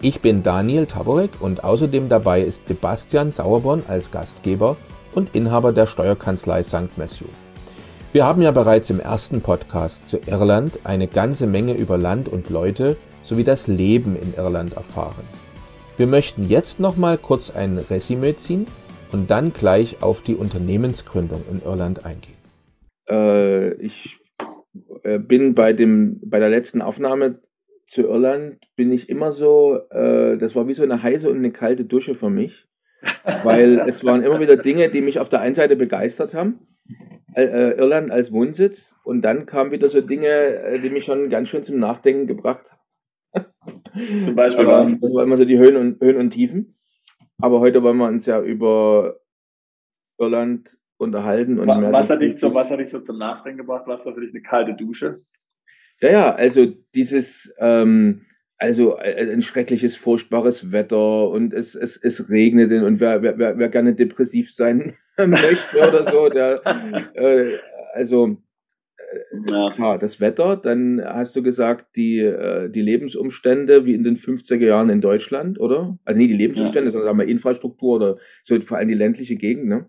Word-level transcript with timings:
Ich 0.00 0.20
bin 0.20 0.44
Daniel 0.44 0.86
Taborek 0.86 1.30
und 1.40 1.64
außerdem 1.64 2.08
dabei 2.08 2.40
ist 2.42 2.68
Sebastian 2.68 3.32
Sauerborn 3.32 3.82
als 3.88 4.12
Gastgeber 4.12 4.76
und 5.12 5.34
Inhaber 5.34 5.72
der 5.72 5.88
Steuerkanzlei 5.88 6.62
St. 6.62 6.96
Matthew. 6.96 7.24
Wir 8.12 8.24
haben 8.24 8.40
ja 8.40 8.52
bereits 8.52 8.90
im 8.90 9.00
ersten 9.00 9.40
Podcast 9.40 10.08
zu 10.08 10.20
Irland 10.24 10.78
eine 10.84 11.08
ganze 11.08 11.48
Menge 11.48 11.74
über 11.74 11.98
Land 11.98 12.28
und 12.28 12.48
Leute 12.48 12.96
sowie 13.24 13.42
das 13.42 13.66
Leben 13.66 14.14
in 14.14 14.34
Irland 14.36 14.74
erfahren. 14.74 15.24
Wir 15.96 16.06
möchten 16.06 16.44
jetzt 16.44 16.78
nochmal 16.78 17.18
kurz 17.18 17.50
ein 17.50 17.76
Resümee 17.76 18.36
ziehen 18.36 18.66
und 19.10 19.32
dann 19.32 19.52
gleich 19.52 20.00
auf 20.00 20.22
die 20.22 20.36
Unternehmensgründung 20.36 21.42
in 21.50 21.60
Irland 21.60 22.06
eingehen. 22.06 22.38
Äh, 23.10 23.72
ich 23.82 24.20
äh, 25.02 25.18
bin 25.18 25.56
bei, 25.56 25.72
dem, 25.72 26.20
bei 26.22 26.38
der 26.38 26.50
letzten 26.50 26.82
Aufnahme 26.82 27.40
zu 27.88 28.02
Irland 28.02 28.58
bin 28.76 28.92
ich 28.92 29.08
immer 29.08 29.32
so, 29.32 29.80
äh, 29.90 30.36
das 30.36 30.54
war 30.54 30.68
wie 30.68 30.74
so 30.74 30.82
eine 30.82 31.02
heiße 31.02 31.28
und 31.28 31.38
eine 31.38 31.50
kalte 31.50 31.86
Dusche 31.86 32.14
für 32.14 32.28
mich, 32.28 32.68
weil 33.42 33.82
es 33.88 34.04
waren 34.04 34.22
immer 34.22 34.40
wieder 34.40 34.56
Dinge, 34.56 34.90
die 34.90 35.00
mich 35.00 35.18
auf 35.18 35.30
der 35.30 35.40
einen 35.40 35.54
Seite 35.54 35.74
begeistert 35.74 36.34
haben, 36.34 36.60
äh, 37.34 37.44
äh, 37.44 37.78
Irland 37.78 38.10
als 38.10 38.30
Wohnsitz, 38.30 38.94
und 39.04 39.22
dann 39.22 39.46
kamen 39.46 39.70
wieder 39.70 39.88
so 39.88 40.02
Dinge, 40.02 40.28
äh, 40.28 40.78
die 40.80 40.90
mich 40.90 41.06
schon 41.06 41.30
ganz 41.30 41.48
schön 41.48 41.64
zum 41.64 41.78
Nachdenken 41.78 42.26
gebracht 42.26 42.70
haben. 42.70 43.46
Zum 44.22 44.34
Beispiel 44.34 44.66
Aber, 44.66 44.84
was? 44.84 45.00
Das 45.00 45.12
waren 45.12 45.24
immer 45.24 45.36
so 45.36 45.44
die 45.44 45.58
Höhen 45.58 45.76
und, 45.76 46.00
Höhen 46.00 46.16
und 46.16 46.30
Tiefen. 46.30 46.78
Aber 47.40 47.60
heute 47.60 47.82
wollen 47.82 47.96
wir 47.96 48.06
uns 48.06 48.26
ja 48.26 48.40
über 48.40 49.20
Irland 50.18 50.78
unterhalten. 50.98 51.58
Und 51.58 51.68
was, 51.68 51.92
was 51.92 52.10
hat 52.10 52.22
dich 52.22 52.38
so, 52.38 52.54
was 52.54 52.70
hat 52.70 52.80
dich 52.80 52.90
so 52.90 53.00
zum 53.00 53.18
Nachdenken 53.18 53.58
gebracht? 53.58 53.84
Was 53.86 54.04
war 54.06 54.14
für 54.14 54.20
dich 54.20 54.30
eine 54.30 54.42
kalte 54.42 54.74
Dusche? 54.74 55.22
Ja, 56.00 56.10
ja, 56.10 56.34
also 56.34 56.66
dieses, 56.94 57.52
ähm, 57.58 58.26
also 58.56 58.98
äh, 58.98 59.32
ein 59.32 59.42
schreckliches, 59.42 59.96
furchtbares 59.96 60.72
Wetter 60.72 61.28
und 61.30 61.52
es, 61.52 61.74
es, 61.74 61.96
es 61.96 62.28
regnet 62.28 62.70
und 62.82 63.00
wer, 63.00 63.22
wer, 63.22 63.58
wer 63.58 63.68
gerne 63.68 63.94
depressiv 63.94 64.52
sein 64.52 64.96
möchte 65.16 65.78
oder 65.78 66.10
so, 66.10 66.28
der, 66.28 66.60
äh, 67.14 67.58
also 67.94 68.36
äh, 68.96 69.50
ja. 69.50 69.74
ja. 69.76 69.98
das 69.98 70.20
Wetter, 70.20 70.56
dann 70.56 71.02
hast 71.04 71.34
du 71.34 71.42
gesagt, 71.42 71.96
die, 71.96 72.18
äh, 72.18 72.68
die 72.68 72.82
Lebensumstände 72.82 73.84
wie 73.84 73.94
in 73.94 74.04
den 74.04 74.16
50er 74.16 74.64
Jahren 74.64 74.90
in 74.90 75.00
Deutschland, 75.00 75.58
oder? 75.58 75.98
Also 76.04 76.18
nie 76.18 76.28
die 76.28 76.36
Lebensumstände, 76.36 76.88
ja. 76.88 76.92
sondern 76.92 77.08
sagen 77.08 77.18
wir 77.18 77.26
Infrastruktur 77.26 77.96
oder 77.96 78.18
so 78.44 78.60
vor 78.60 78.78
allem 78.78 78.88
die 78.88 78.94
ländliche 78.94 79.36
Gegend, 79.36 79.66
ne? 79.66 79.88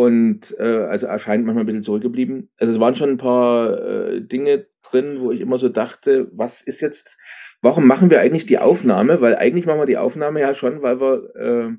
Und 0.00 0.56
äh, 0.58 0.86
also 0.88 1.08
erscheint 1.08 1.44
manchmal 1.44 1.64
ein 1.64 1.66
bisschen 1.66 1.82
zurückgeblieben. 1.82 2.48
Also 2.56 2.72
es 2.72 2.80
waren 2.80 2.94
schon 2.94 3.10
ein 3.10 3.18
paar 3.18 3.78
äh, 3.78 4.22
Dinge 4.22 4.66
drin, 4.82 5.20
wo 5.20 5.30
ich 5.30 5.42
immer 5.42 5.58
so 5.58 5.68
dachte, 5.68 6.30
was 6.32 6.62
ist 6.62 6.80
jetzt, 6.80 7.18
warum 7.60 7.86
machen 7.86 8.08
wir 8.08 8.18
eigentlich 8.18 8.46
die 8.46 8.56
Aufnahme? 8.56 9.20
Weil 9.20 9.36
eigentlich 9.36 9.66
machen 9.66 9.80
wir 9.80 9.84
die 9.84 9.98
Aufnahme 9.98 10.40
ja 10.40 10.54
schon, 10.54 10.80
weil 10.80 11.02
wir, 11.02 11.36
äh, 11.36 11.76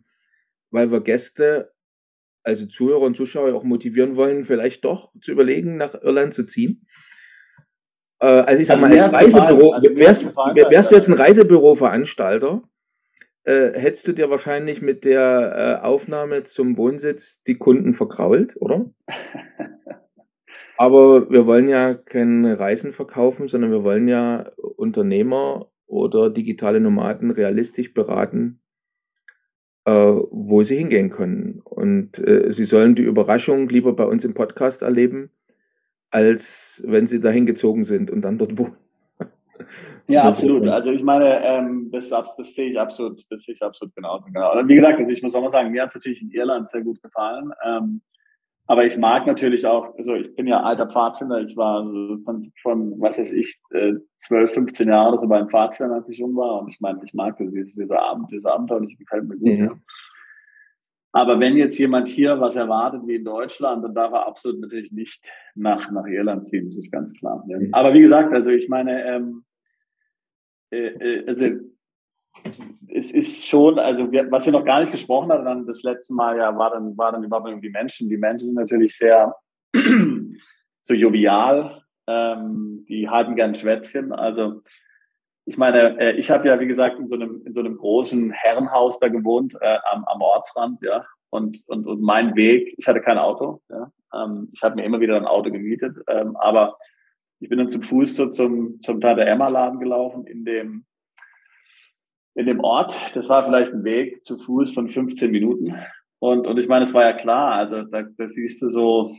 weil 0.70 0.92
wir 0.92 1.02
Gäste, 1.02 1.74
also 2.44 2.68
Zuhörer 2.68 3.02
und 3.02 3.18
Zuschauer 3.18 3.56
auch 3.56 3.64
motivieren 3.64 4.16
wollen, 4.16 4.46
vielleicht 4.46 4.86
doch 4.86 5.12
zu 5.20 5.32
überlegen, 5.32 5.78
nach 5.78 5.96
Irland 5.96 6.36
zu 6.36 6.46
ziehen. 6.46 6.86
Äh, 8.20 8.28
also 8.28 8.62
ich 8.62 8.68
sag 8.68 8.84
also 8.84 8.88
mal, 8.88 9.00
als 9.00 9.16
Reisebüro, 9.16 9.72
also 9.72 9.96
wärst, 9.96 10.26
wärst 10.36 10.92
du 10.92 10.96
jetzt 10.96 11.08
ein 11.08 11.16
Reisebüroveranstalter, 11.16 12.62
äh, 13.44 13.72
hättest 13.80 14.08
du 14.08 14.14
dir 14.14 14.30
wahrscheinlich 14.30 14.82
mit 14.82 15.04
der 15.04 15.80
äh, 15.82 15.86
Aufnahme 15.86 16.44
zum 16.44 16.78
Wohnsitz 16.78 17.42
die 17.44 17.58
Kunden 17.58 17.94
verkrault, 17.94 18.56
oder? 18.60 18.92
Aber 20.78 21.30
wir 21.30 21.46
wollen 21.46 21.70
ja 21.70 21.94
keine 21.94 22.60
Reisen 22.60 22.92
verkaufen, 22.92 23.48
sondern 23.48 23.72
wir 23.72 23.84
wollen 23.84 24.08
ja 24.08 24.52
Unternehmer 24.58 25.72
oder 25.86 26.30
digitale 26.30 26.80
Nomaden 26.80 27.30
realistisch 27.30 27.94
beraten, 27.94 28.62
äh, 29.86 29.92
wo 29.92 30.64
sie 30.64 30.78
hingehen 30.78 31.10
können. 31.10 31.62
Und 31.64 32.18
äh, 32.20 32.52
sie 32.52 32.66
sollen 32.66 32.96
die 32.96 33.04
Überraschung 33.04 33.70
lieber 33.70 33.96
bei 33.96 34.06
uns 34.06 34.24
im 34.24 34.34
Podcast 34.34 34.82
erleben, 34.82 35.30
als 36.10 36.84
wenn 36.86 37.08
sie 37.08 37.20
dahin 37.20 37.46
gezogen 37.46 37.84
sind 37.84 38.10
und 38.10 38.22
dann 38.22 38.38
dort 38.38 38.58
wohnen. 38.58 38.78
Ja, 40.12 40.24
absolut. 40.24 40.68
Also 40.68 40.92
ich 40.92 41.04
meine, 41.04 41.44
ähm, 41.44 41.90
das, 41.92 42.10
das 42.10 42.56
sehe 42.56 42.72
ich 42.72 42.80
absolut, 42.80 43.24
das 43.30 43.44
sehe 43.44 43.56
ich 43.56 43.64
absolut 43.64 43.96
genauso. 43.96 44.26
Genau. 44.26 44.58
Und 44.58 44.68
wie 44.68 44.76
gesagt, 44.76 45.00
also 45.00 45.12
ich 45.12 45.22
muss 45.22 45.36
auch 45.36 45.42
mal 45.42 45.50
sagen, 45.50 45.72
mir 45.72 45.82
hat 45.82 45.90
es 45.90 45.96
natürlich 45.96 46.22
in 46.22 46.32
Irland 46.32 46.70
sehr 46.70 46.82
gut 46.82 47.02
gefallen. 47.02 47.52
Ähm, 47.66 48.02
aber 48.68 48.86
ich 48.86 48.98
mag 48.98 49.26
natürlich 49.28 49.66
auch, 49.66 49.98
also 49.98 50.16
ich 50.16 50.34
bin 50.36 50.48
ja 50.48 50.62
alter 50.62 50.88
Pfadfinder, 50.88 51.42
ich 51.42 51.58
war 51.58 51.84
von, 51.84 52.52
von 52.62 53.02
was 53.02 53.20
weiß 53.20 53.34
ich, 53.34 53.60
12, 54.20 54.54
15 54.54 54.88
Jahre 54.88 55.18
so 55.18 55.28
beim 55.28 55.50
Pfadfindern, 55.50 55.98
als 55.98 56.10
ich 56.10 56.20
jung 56.20 56.36
war. 56.36 56.62
Und 56.62 56.70
ich 56.70 56.80
meine, 56.80 57.02
ich 57.04 57.14
mag 57.14 57.38
das, 57.38 57.52
dieses, 57.52 57.76
dieser 57.76 58.02
Abend, 58.02 58.32
dieser 58.32 58.54
Abenteuer 58.54 58.78
und 58.78 58.90
ich 58.90 58.98
gefällt 58.98 59.28
mir 59.28 59.38
gut. 59.38 59.48
Mhm. 59.48 59.66
Ja. 59.66 59.78
Aber 61.14 61.40
wenn 61.40 61.58
jetzt 61.58 61.78
jemand 61.78 62.08
hier 62.08 62.40
was 62.40 62.56
erwartet 62.56 63.02
wie 63.06 63.16
in 63.16 63.26
Deutschland, 63.26 63.84
dann 63.84 63.94
darf 63.94 64.14
er 64.14 64.26
absolut 64.26 64.62
natürlich 64.62 64.94
nicht 64.94 65.30
nach, 65.56 65.92
nach 65.92 66.06
Irland 66.06 66.48
ziehen, 66.48 66.66
das 66.66 66.78
ist 66.78 66.92
ganz 66.92 67.14
klar. 67.14 67.44
Ja. 67.48 67.60
Mhm. 67.60 67.74
Aber 67.74 67.94
wie 67.94 68.00
gesagt, 68.00 68.32
also 68.32 68.52
ich 68.52 68.70
meine, 68.70 69.04
ähm, 69.06 69.44
äh, 70.72 70.78
äh, 70.78 71.26
also 71.28 71.48
es 72.88 73.12
ist 73.12 73.48
schon, 73.48 73.80
also 73.80 74.12
wir, 74.12 74.32
was 74.32 74.46
wir 74.46 74.54
noch 74.54 74.66
gar 74.66 74.80
nicht 74.82 74.92
gesprochen 74.92 75.32
hatten, 75.32 75.46
dann 75.46 75.68
das 75.68 75.84
letzte 75.84 76.14
Mal 76.14 76.38
ja 76.38 76.58
war 76.58 76.72
dann, 76.72 76.98
war 76.98 77.12
dann 77.12 77.24
überhaupt 77.24 77.64
die 77.64 77.70
Menschen. 77.70 78.10
Die 78.10 78.18
Menschen 78.18 78.48
sind 78.48 78.56
natürlich 78.56 78.98
sehr 78.98 79.36
so 80.80 80.94
jovial, 80.94 81.84
ähm, 82.08 82.86
die 82.90 83.10
halten 83.10 83.36
gern 83.36 83.56
Schwätzchen. 83.56 84.12
Also 84.12 84.62
ich 85.46 85.58
meine, 85.58 86.00
äh, 86.00 86.12
ich 86.18 86.30
habe 86.30 86.48
ja, 86.48 86.60
wie 86.60 86.68
gesagt, 86.68 87.00
in 87.00 87.08
so 87.08 87.16
einem, 87.16 87.42
in 87.46 87.54
so 87.54 87.62
einem 87.62 87.78
großen 87.78 88.32
Herrenhaus 88.32 89.00
da 89.00 89.08
gewohnt, 89.08 89.56
äh, 89.60 89.78
am, 89.92 90.06
am 90.06 90.22
Ortsrand, 90.22 90.82
ja. 90.82 91.06
Und, 91.30 91.60
und, 91.68 91.88
und 91.88 92.02
mein 92.02 92.36
Weg, 92.36 92.76
ich 92.78 92.88
hatte 92.88 93.02
kein 93.02 93.18
Auto, 93.18 93.62
ja. 93.70 93.92
Ähm, 94.14 94.50
ich 94.52 94.62
habe 94.62 94.76
mir 94.76 94.84
immer 94.84 95.00
wieder 95.00 95.16
ein 95.16 95.26
Auto 95.26 95.52
gemietet, 95.52 95.98
ähm, 96.08 96.36
aber 96.38 96.78
ich 97.42 97.50
bin 97.50 97.58
dann 97.58 97.70
zum 97.70 97.82
Fuß 97.82 98.16
so 98.16 98.28
zum, 98.28 98.80
zum 98.80 99.02
Tante 99.02 99.26
Emma 99.26 99.50
Laden 99.50 99.80
gelaufen 99.80 100.26
in 100.28 100.46
dem, 100.46 100.86
in 102.36 102.46
dem 102.46 102.60
Ort. 102.60 103.16
Das 103.16 103.28
war 103.30 103.44
vielleicht 103.44 103.74
ein 103.74 103.84
Weg 103.84 104.24
zu 104.24 104.38
Fuß 104.38 104.72
von 104.72 104.88
15 104.88 105.32
Minuten. 105.32 105.76
Und, 106.20 106.46
und 106.46 106.60
ich 106.60 106.68
meine, 106.68 106.84
es 106.84 106.94
war 106.94 107.04
ja 107.04 107.14
klar, 107.14 107.54
also 107.54 107.82
da, 107.82 108.04
da 108.04 108.28
siehst 108.28 108.62
du 108.62 108.70
so 108.70 109.16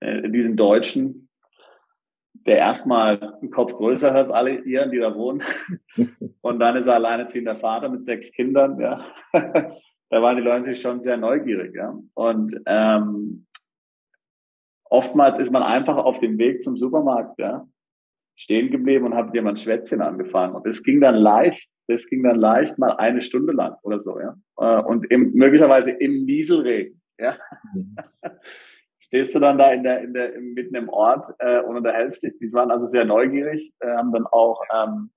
äh, 0.00 0.28
diesen 0.28 0.54
Deutschen, 0.54 1.30
der 2.34 2.58
erstmal 2.58 3.38
einen 3.40 3.50
Kopf 3.50 3.72
größer 3.72 4.10
hat 4.10 4.16
als 4.16 4.30
alle 4.30 4.60
ihren, 4.60 4.90
die 4.90 4.98
da 4.98 5.14
wohnen. 5.14 5.42
Und 6.42 6.58
dann 6.58 6.76
ist 6.76 6.88
er 6.88 6.94
alleineziehender 6.96 7.56
Vater 7.56 7.88
mit 7.88 8.04
sechs 8.04 8.32
Kindern, 8.32 8.78
ja. 8.80 9.06
da 9.32 10.22
waren 10.22 10.36
die 10.36 10.42
Leute 10.42 10.74
schon 10.76 11.00
sehr 11.02 11.16
neugierig, 11.16 11.74
ja. 11.74 11.96
Und 12.14 12.60
ähm, 12.66 13.46
oftmals 14.92 15.38
ist 15.38 15.50
man 15.50 15.62
einfach 15.62 15.96
auf 15.96 16.20
dem 16.20 16.38
Weg 16.38 16.62
zum 16.62 16.76
Supermarkt, 16.76 17.38
ja 17.38 17.66
stehen 18.36 18.70
geblieben 18.70 19.04
und 19.04 19.12
mal 19.12 19.50
ein 19.50 19.56
Schwätzchen 19.56 20.00
angefangen. 20.00 20.54
Und 20.54 20.66
es 20.66 20.82
ging 20.82 21.00
dann 21.00 21.14
leicht, 21.14 21.70
das 21.86 22.06
ging 22.08 22.22
dann 22.22 22.36
leicht 22.36 22.78
mal 22.78 22.96
eine 22.96 23.20
Stunde 23.20 23.52
lang 23.52 23.76
oder 23.82 23.98
so, 23.98 24.18
ja. 24.18 24.34
Äh, 24.58 24.82
und 24.82 25.10
im, 25.10 25.32
möglicherweise 25.34 25.92
im 25.92 26.24
Nieselregen, 26.24 27.00
ja. 27.18 27.36
Mhm. 27.74 27.96
Stehst 28.98 29.34
du 29.34 29.40
dann 29.40 29.58
da 29.58 29.70
in 29.72 29.82
der, 29.82 30.02
in 30.02 30.14
der, 30.14 30.40
mitten 30.40 30.74
im 30.74 30.88
Ort 30.88 31.26
äh, 31.38 31.60
und 31.60 31.76
unterhältst 31.76 32.22
dich. 32.22 32.34
Die 32.40 32.52
waren 32.52 32.70
also 32.70 32.86
sehr 32.86 33.04
neugierig, 33.04 33.72
äh, 33.80 33.90
haben 33.90 34.12
dann 34.12 34.26
auch, 34.26 34.62
ähm, 34.74 35.10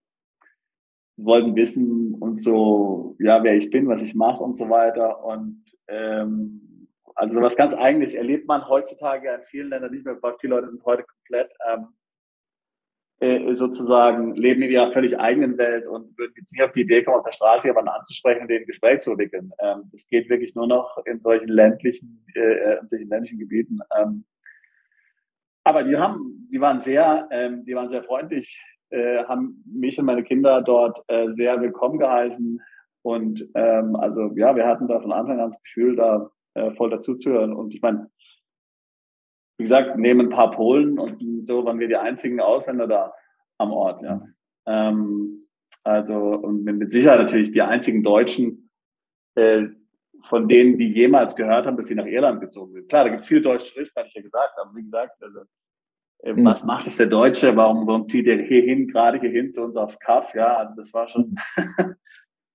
wollten 1.17 1.55
wissen 1.55 2.13
und 2.15 2.41
so, 2.41 3.15
ja, 3.19 3.41
wer 3.41 3.55
ich 3.55 3.69
bin, 3.69 3.87
was 3.87 4.03
ich 4.03 4.13
mache 4.13 4.43
und 4.43 4.57
so 4.57 4.69
weiter. 4.69 5.23
Und 5.23 5.63
ähm, 5.87 6.74
also 7.15 7.41
was 7.41 7.55
ganz 7.55 7.73
Eigenes 7.73 8.13
erlebt 8.13 8.47
man 8.47 8.67
heutzutage 8.67 9.29
in 9.29 9.41
vielen 9.43 9.69
Ländern 9.69 9.91
nicht 9.91 10.05
mehr. 10.05 10.17
Viele 10.39 10.55
Leute 10.55 10.67
sind 10.67 10.83
heute 10.85 11.03
komplett 11.03 11.51
ähm, 11.67 11.87
äh, 13.19 13.53
sozusagen 13.53 14.35
leben 14.35 14.61
in 14.61 14.71
ihrer 14.71 14.91
völlig 14.91 15.19
eigenen 15.19 15.57
Welt 15.57 15.87
und 15.87 16.17
würden 16.17 16.33
jetzt 16.37 16.53
nicht 16.53 16.63
auf 16.63 16.71
die 16.71 16.81
Idee 16.81 17.03
kommen, 17.03 17.17
auf 17.17 17.25
der 17.25 17.31
Straße 17.31 17.67
jemanden 17.67 17.89
anzusprechen 17.89 18.41
und 18.41 18.49
den 18.49 18.65
Gespräch 18.65 19.01
zu 19.01 19.11
entwickeln. 19.11 19.51
Ähm, 19.59 19.89
das 19.91 20.07
geht 20.07 20.29
wirklich 20.29 20.53
nur 20.55 20.67
noch 20.67 20.97
in 21.05 21.19
solchen 21.19 21.47
ländlichen, 21.47 22.25
äh, 22.35 22.39
äh, 22.39 22.79
in 22.79 22.89
solchen 22.89 23.09
ländlichen 23.09 23.39
Gebieten. 23.39 23.79
Ähm, 23.97 24.25
aber 25.63 25.83
die 25.83 25.97
haben, 25.97 26.47
die 26.51 26.61
waren 26.61 26.81
sehr, 26.81 27.27
ähm, 27.31 27.65
die 27.65 27.75
waren 27.75 27.89
sehr 27.89 28.03
freundlich 28.03 28.61
äh, 28.89 29.23
haben 29.25 29.63
mich 29.65 29.99
und 29.99 30.05
meine 30.05 30.23
Kinder 30.23 30.61
dort 30.61 31.03
äh, 31.07 31.27
sehr 31.27 31.59
willkommen 31.61 31.99
geheißen. 31.99 32.61
Und 33.01 33.47
ähm, 33.53 33.95
also 33.95 34.31
ja, 34.35 34.55
wir 34.55 34.65
hatten 34.65 34.87
da 34.87 34.99
von 34.99 35.11
Anfang 35.11 35.39
an 35.39 35.49
das 35.49 35.61
Gefühl, 35.61 35.95
da 35.95 36.29
äh, 36.55 36.71
voll 36.75 36.89
dazuzuhören. 36.89 37.53
Und 37.53 37.73
ich 37.73 37.81
meine, 37.81 38.09
wie 39.57 39.63
gesagt, 39.63 39.97
neben 39.97 40.21
ein 40.21 40.29
paar 40.29 40.51
Polen 40.51 40.99
und 40.99 41.45
so 41.45 41.63
waren 41.63 41.79
wir 41.79 41.87
die 41.87 41.95
einzigen 41.95 42.39
Ausländer 42.41 42.87
da 42.87 43.13
am 43.57 43.71
Ort, 43.71 44.01
ja. 44.01 44.21
Ähm, 44.65 45.47
also 45.83 46.15
und 46.15 46.63
mit 46.63 46.91
Sicherheit 46.91 47.19
natürlich 47.19 47.51
die 47.51 47.61
einzigen 47.61 48.03
Deutschen, 48.03 48.69
äh, 49.35 49.67
von 50.23 50.47
denen, 50.47 50.77
die 50.77 50.91
jemals 50.91 51.35
gehört 51.35 51.67
haben, 51.67 51.77
dass 51.77 51.87
sie 51.87 51.95
nach 51.95 52.05
Irland 52.05 52.41
gezogen 52.41 52.73
sind. 52.73 52.89
Klar, 52.89 53.03
da 53.03 53.09
gibt 53.11 53.21
es 53.21 53.27
viele 53.27 53.41
deutsche 53.41 53.73
Touristen, 53.73 53.99
hatte 53.99 54.09
ich 54.09 54.15
ja 54.15 54.21
gesagt, 54.23 54.53
aber 54.59 54.75
wie 54.75 54.83
gesagt, 54.83 55.21
also 55.21 55.41
äh, 56.23 56.33
mhm. 56.33 56.45
was 56.45 56.63
macht 56.63 56.87
es 56.87 56.97
der 56.97 57.07
Deutsche? 57.07 57.55
Warum, 57.55 57.85
warum 57.85 58.07
zieht 58.07 58.27
er 58.27 58.41
hier 58.41 58.63
hin, 58.63 58.87
gerade 58.87 59.19
hier 59.19 59.29
hin 59.29 59.51
zu 59.51 59.63
uns 59.63 59.77
aufs 59.77 59.99
Kaff? 59.99 60.33
Ja, 60.33 60.57
also 60.57 60.73
das 60.75 60.93
war 60.93 61.07
schon, 61.07 61.35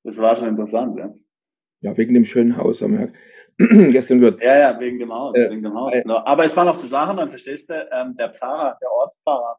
das 0.04 0.18
war 0.18 0.36
schon 0.36 0.48
interessant, 0.48 0.98
ja. 0.98 1.14
Ja, 1.82 1.96
wegen 1.96 2.12
dem 2.12 2.26
schönen 2.26 2.56
Haus 2.58 2.82
am 2.82 2.90
Merk. 2.92 3.14
gestern 3.92 4.20
gehört. 4.20 4.42
Ja, 4.42 4.58
ja, 4.58 4.80
wegen 4.80 4.98
dem 4.98 5.12
Haus, 5.12 5.36
äh, 5.36 5.50
wegen 5.50 5.62
dem 5.62 5.74
Haus. 5.74 5.92
Äh, 5.92 6.02
genau. 6.02 6.22
Aber 6.24 6.44
es 6.44 6.56
waren 6.56 6.66
noch 6.66 6.74
so 6.74 6.86
Sachen, 6.86 7.18
dann 7.18 7.28
verstehst 7.28 7.68
du, 7.68 7.88
ähm, 7.92 8.16
der 8.16 8.30
Pfarrer, 8.30 8.78
der 8.80 8.90
Ortspfarrer, 8.90 9.58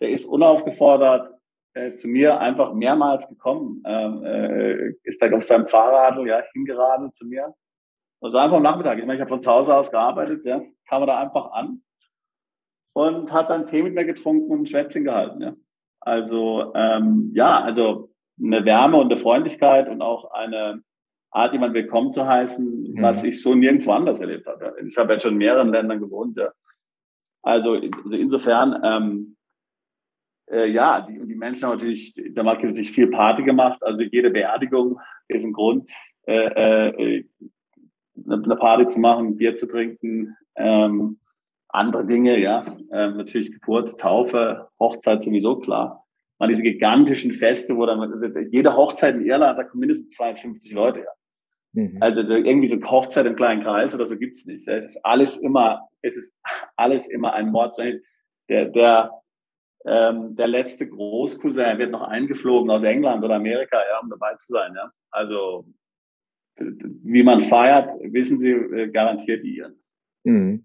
der 0.00 0.10
ist 0.10 0.24
unaufgefordert 0.24 1.34
äh, 1.74 1.94
zu 1.94 2.08
mir 2.08 2.40
einfach 2.40 2.72
mehrmals 2.72 3.28
gekommen, 3.28 3.82
ähm, 3.86 4.24
äh, 4.24 4.92
ist 5.02 5.20
da 5.20 5.30
auf 5.30 5.42
seinem 5.42 5.68
Fahrrad 5.68 6.18
ja, 6.26 6.42
hingeradelt 6.54 7.14
zu 7.14 7.26
mir. 7.26 7.54
Also 8.22 8.38
einfach 8.38 8.56
am 8.56 8.62
Nachmittag. 8.62 8.98
Ich 8.98 9.04
meine, 9.04 9.16
ich 9.16 9.20
habe 9.20 9.28
von 9.28 9.42
zu 9.42 9.50
Hause 9.50 9.74
aus 9.74 9.90
gearbeitet, 9.90 10.46
ja, 10.46 10.62
kam 10.88 11.02
er 11.02 11.06
da 11.06 11.20
einfach 11.20 11.52
an 11.52 11.82
und 12.94 13.30
hat 13.34 13.50
dann 13.50 13.66
Tee 13.66 13.82
mit 13.82 13.94
mir 13.94 14.06
getrunken 14.06 14.50
und 14.50 14.62
ein 14.62 14.66
Schwätzchen 14.66 15.04
gehalten. 15.04 15.42
Ja. 15.42 15.54
Also 16.00 16.72
ähm, 16.74 17.32
ja, 17.34 17.60
also 17.60 18.10
eine 18.42 18.64
Wärme 18.64 18.96
und 18.96 19.10
eine 19.10 19.18
Freundlichkeit 19.18 19.88
und 19.90 20.00
auch 20.00 20.30
eine 20.30 20.82
Art, 21.30 21.52
jemand 21.52 21.74
willkommen 21.74 22.10
zu 22.10 22.26
heißen, 22.26 22.92
mhm. 22.94 23.02
was 23.02 23.24
ich 23.24 23.42
so 23.42 23.54
nirgendwo 23.54 23.92
anders 23.92 24.20
erlebt 24.20 24.46
habe. 24.46 24.74
Ich 24.86 24.96
habe 24.96 25.12
jetzt 25.12 25.22
schon 25.22 25.32
in 25.32 25.38
mehreren 25.38 25.70
Ländern 25.70 26.00
gewohnt. 26.00 26.36
Ja. 26.36 26.52
Also, 27.42 27.74
also 27.74 28.16
insofern, 28.16 28.80
ähm, 28.82 29.36
äh, 30.50 30.70
ja, 30.70 31.00
die, 31.00 31.26
die 31.26 31.34
Menschen 31.34 31.64
haben 31.64 31.74
natürlich, 31.74 32.14
der 32.14 32.44
Markt 32.44 32.62
hat 32.62 32.70
natürlich 32.70 32.92
viel 32.92 33.08
Party 33.08 33.42
gemacht. 33.42 33.82
Also 33.82 34.04
jede 34.04 34.30
Beerdigung 34.30 35.00
ist 35.28 35.44
ein 35.44 35.52
Grund, 35.52 35.90
äh, 36.26 37.18
äh, 37.18 37.24
eine 38.28 38.56
Party 38.56 38.86
zu 38.86 39.00
machen, 39.00 39.36
Bier 39.36 39.56
zu 39.56 39.68
trinken, 39.68 40.36
ähm, 40.56 41.18
andere 41.68 42.06
Dinge, 42.06 42.38
ja, 42.38 42.64
ähm, 42.90 43.18
natürlich 43.18 43.52
Geburt, 43.52 43.98
Taufe, 43.98 44.68
Hochzeit 44.80 45.22
sowieso 45.22 45.58
klar. 45.58 46.05
Mal 46.38 46.48
diese 46.48 46.62
gigantischen 46.62 47.32
Feste, 47.32 47.76
wo 47.76 47.86
dann 47.86 48.50
jede 48.50 48.76
Hochzeit 48.76 49.14
in 49.14 49.24
Irland, 49.24 49.58
da 49.58 49.64
kommen 49.64 49.80
mindestens 49.80 50.14
52 50.16 50.72
Leute, 50.72 51.00
ja. 51.00 51.10
Mhm. 51.76 51.98
Also 52.00 52.22
irgendwie 52.22 52.66
so 52.66 52.82
Hochzeit 52.82 53.26
im 53.26 53.36
kleinen 53.36 53.62
Kreis 53.62 53.94
oder 53.94 54.06
so 54.06 54.16
gibt's 54.16 54.46
nicht. 54.46 54.66
Es 54.66 54.86
ist 54.86 55.04
alles 55.04 55.36
immer, 55.36 55.88
es 56.00 56.16
ist 56.16 56.34
alles 56.76 57.06
immer 57.06 57.34
ein 57.34 57.50
Mord. 57.50 57.76
Der, 58.48 58.64
der, 58.66 59.10
ähm, 59.84 60.34
der 60.36 60.48
letzte 60.48 60.88
Großcousin 60.88 61.78
wird 61.78 61.90
noch 61.90 62.02
eingeflogen 62.02 62.70
aus 62.70 62.82
England 62.82 63.22
oder 63.22 63.34
Amerika, 63.34 63.76
ja, 63.76 64.00
um 64.02 64.08
dabei 64.08 64.34
zu 64.36 64.52
sein. 64.52 64.72
Ja. 64.74 64.90
Also 65.10 65.66
wie 66.58 67.22
man 67.22 67.42
feiert, 67.42 67.94
wissen 68.00 68.38
Sie 68.38 68.52
äh, 68.52 68.88
garantiert 68.88 69.44
die 69.44 69.56
Iren. 69.56 69.78
Mhm. 70.24 70.64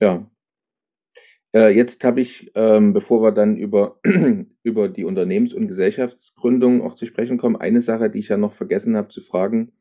Ja. 0.00 0.26
Äh, 1.54 1.74
jetzt 1.74 2.02
habe 2.04 2.20
ich, 2.20 2.50
ähm, 2.54 2.92
bevor 2.92 3.22
wir 3.22 3.32
dann 3.32 3.56
über, 3.56 4.00
über 4.62 4.88
die 4.88 5.04
Unternehmens- 5.04 5.54
und 5.54 5.68
Gesellschaftsgründung 5.68 6.82
auch 6.82 6.94
zu 6.94 7.06
sprechen 7.06 7.36
kommen, 7.36 7.56
eine 7.56 7.80
Sache, 7.80 8.10
die 8.10 8.20
ich 8.20 8.28
ja 8.28 8.36
noch 8.36 8.52
vergessen 8.52 8.96
habe 8.96 9.08
zu 9.08 9.20
fragen 9.20 9.72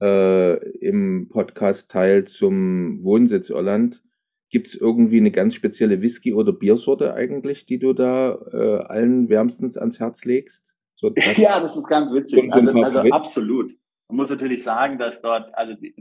äh, 0.00 0.56
im 0.78 1.28
Podcast-Teil 1.28 2.24
zum 2.24 3.02
Wohnsitz 3.02 3.50
Irland. 3.50 4.02
Gibt 4.50 4.68
es 4.68 4.74
irgendwie 4.74 5.18
eine 5.18 5.30
ganz 5.30 5.54
spezielle 5.54 6.02
Whisky- 6.02 6.34
oder 6.34 6.52
Biersorte 6.52 7.14
eigentlich, 7.14 7.66
die 7.66 7.78
du 7.78 7.92
da 7.92 8.38
äh, 8.52 8.84
allen 8.84 9.28
wärmstens 9.28 9.76
ans 9.76 9.98
Herz 10.00 10.24
legst? 10.24 10.74
So, 10.96 11.10
das 11.10 11.24
ja, 11.36 11.60
das 11.60 11.76
ist 11.76 11.88
ganz 11.88 12.12
witzig. 12.12 12.52
Also, 12.52 12.70
also 12.72 12.98
absolut. 13.10 13.72
Man 14.08 14.18
muss 14.18 14.30
natürlich 14.30 14.62
sagen, 14.62 14.98
dass 14.98 15.20
dort, 15.20 15.52
also 15.54 15.74
die, 15.74 15.94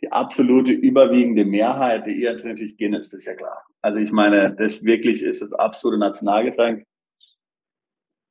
die 0.00 0.12
absolute 0.12 0.72
überwiegende 0.72 1.44
Mehrheit 1.44 2.06
der 2.06 2.14
Irland 2.14 2.44
natürlich 2.44 2.76
Guinness, 2.76 3.10
das 3.10 3.20
ist 3.20 3.26
ja 3.26 3.34
klar. 3.34 3.64
Also 3.82 3.98
ich 3.98 4.12
meine, 4.12 4.54
das 4.54 4.84
wirklich 4.84 5.22
ist 5.22 5.42
das 5.42 5.52
absolute 5.52 5.98
Nationalgetränk. 5.98 6.84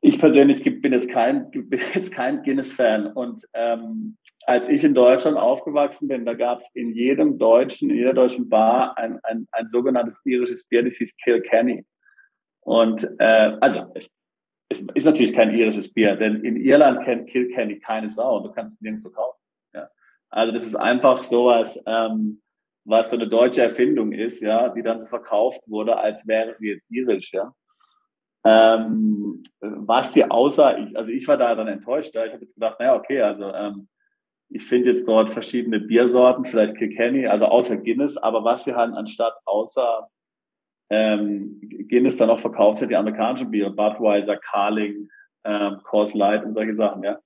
Ich 0.01 0.19
persönlich 0.19 0.63
bin 0.63 0.93
jetzt 0.93 1.09
kein, 1.09 1.49
bin 1.51 1.79
jetzt 1.93 2.13
kein 2.13 2.43
Guinness-Fan 2.43 3.07
und 3.13 3.47
ähm, 3.53 4.17
als 4.47 4.69
ich 4.69 4.83
in 4.83 4.93
Deutschland 4.93 5.37
aufgewachsen 5.37 6.07
bin, 6.07 6.23
da 6.23 6.35
gab 6.35 6.59
es 6.59 6.69
in 6.75 6.93
jedem 6.93 7.39
deutschen, 7.39 7.89
in 7.89 7.95
jeder 7.95 8.13
deutschen 8.13 8.47
Bar 8.47 8.95
ein, 8.97 9.19
ein, 9.23 9.47
ein 9.51 9.67
sogenanntes 9.67 10.21
irisches 10.23 10.67
Bier, 10.67 10.83
das 10.83 10.97
hieß 10.97 11.15
Kilkenny. 11.17 11.83
Und 12.61 13.07
äh, 13.17 13.57
also 13.59 13.91
es, 13.95 14.11
es 14.69 14.81
ist 14.93 15.05
natürlich 15.05 15.33
kein 15.33 15.51
irisches 15.51 15.91
Bier, 15.91 16.15
denn 16.15 16.43
in 16.43 16.57
Irland 16.57 17.03
kennt 17.05 17.29
Kilkenny 17.29 17.79
keine 17.79 18.09
Sau 18.09 18.37
und 18.37 18.43
du 18.43 18.51
kannst 18.51 18.75
es 18.75 18.81
nirgendwo 18.81 19.09
kaufen. 19.09 19.39
Also 20.35 20.51
das 20.51 20.65
ist 20.65 20.75
einfach 20.75 21.19
sowas, 21.19 21.81
ähm, 21.85 22.41
was 22.83 23.09
so 23.09 23.15
eine 23.15 23.27
deutsche 23.27 23.61
Erfindung 23.61 24.11
ist, 24.11 24.41
ja, 24.41 24.67
die 24.67 24.83
dann 24.83 24.99
so 24.99 25.07
verkauft 25.07 25.61
wurde, 25.65 25.97
als 25.97 26.27
wäre 26.27 26.55
sie 26.57 26.71
jetzt 26.71 26.91
irisch, 26.91 27.31
ja. 27.31 27.53
Ähm, 28.45 29.43
was 29.61 30.11
die 30.11 30.29
außer, 30.29 30.77
ich, 30.77 30.95
also 30.95 31.09
ich 31.09 31.25
war 31.29 31.37
da 31.37 31.55
dann 31.55 31.69
enttäuscht, 31.69 32.13
ja. 32.13 32.25
ich 32.25 32.33
habe 32.33 32.41
jetzt 32.41 32.53
gedacht, 32.53 32.77
naja, 32.79 32.95
okay, 32.95 33.21
also 33.21 33.45
ähm, 33.53 33.87
ich 34.49 34.65
finde 34.65 34.89
jetzt 34.89 35.07
dort 35.07 35.31
verschiedene 35.31 35.79
Biersorten, 35.79 36.43
vielleicht 36.43 36.75
Kilkenny, 36.75 37.25
also 37.27 37.45
außer 37.45 37.77
Guinness, 37.77 38.17
aber 38.17 38.43
was 38.43 38.65
sie 38.65 38.75
halt 38.75 38.93
anstatt 38.93 39.35
außer 39.45 40.09
ähm, 40.89 41.61
Guinness 41.87 42.17
dann 42.17 42.29
auch 42.29 42.41
verkauft 42.41 42.79
sind, 42.79 42.89
die 42.89 42.97
amerikanischen 42.97 43.51
Biere, 43.51 43.71
Budweiser, 43.71 44.35
Carling, 44.35 45.07
ähm, 45.45 45.79
Coors 45.83 46.13
Light 46.13 46.43
und 46.43 46.51
solche 46.51 46.75
Sachen, 46.75 47.03
ja. 47.03 47.19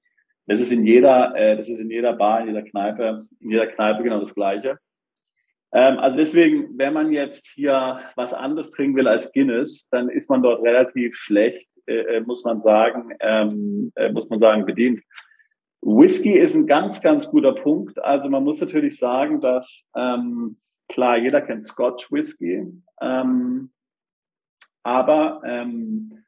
Das 0.49 0.59
ist 0.59 0.71
in 0.71 0.83
jeder, 0.83 1.35
äh, 1.35 1.55
das 1.55 1.69
ist 1.69 1.79
in 1.79 1.91
jeder 1.91 2.13
Bar, 2.13 2.41
in 2.41 2.47
jeder 2.47 2.63
Kneipe, 2.63 3.27
in 3.39 3.51
jeder 3.51 3.67
Kneipe 3.67 4.01
genau 4.01 4.19
das 4.19 4.33
Gleiche. 4.33 4.79
Ähm, 5.71 5.99
also 5.99 6.17
deswegen, 6.17 6.75
wenn 6.75 6.91
man 6.91 7.11
jetzt 7.11 7.47
hier 7.49 7.99
was 8.15 8.33
anderes 8.33 8.71
trinken 8.71 8.97
will 8.97 9.07
als 9.07 9.31
Guinness, 9.31 9.87
dann 9.89 10.09
ist 10.09 10.27
man 10.27 10.41
dort 10.41 10.63
relativ 10.63 11.15
schlecht, 11.15 11.69
äh, 11.85 12.15
äh 12.15 12.21
muss 12.21 12.43
man 12.45 12.61
sagen, 12.61 13.13
ähm, 13.19 13.91
äh, 13.95 14.11
muss 14.11 14.27
man 14.27 14.39
sagen, 14.39 14.65
bedient. 14.65 15.03
Whisky 15.81 16.33
ist 16.33 16.55
ein 16.55 16.65
ganz, 16.65 16.99
ganz 17.01 17.29
guter 17.29 17.53
Punkt. 17.53 18.03
Also 18.03 18.31
man 18.31 18.43
muss 18.43 18.59
natürlich 18.59 18.97
sagen, 18.97 19.41
dass 19.41 19.87
ähm, 19.95 20.57
klar, 20.87 21.19
jeder 21.19 21.41
kennt 21.41 21.63
Scotch 21.63 22.11
Whisky, 22.11 22.65
ähm, 23.01 23.69
aber 24.81 25.43
ähm, 25.45 26.18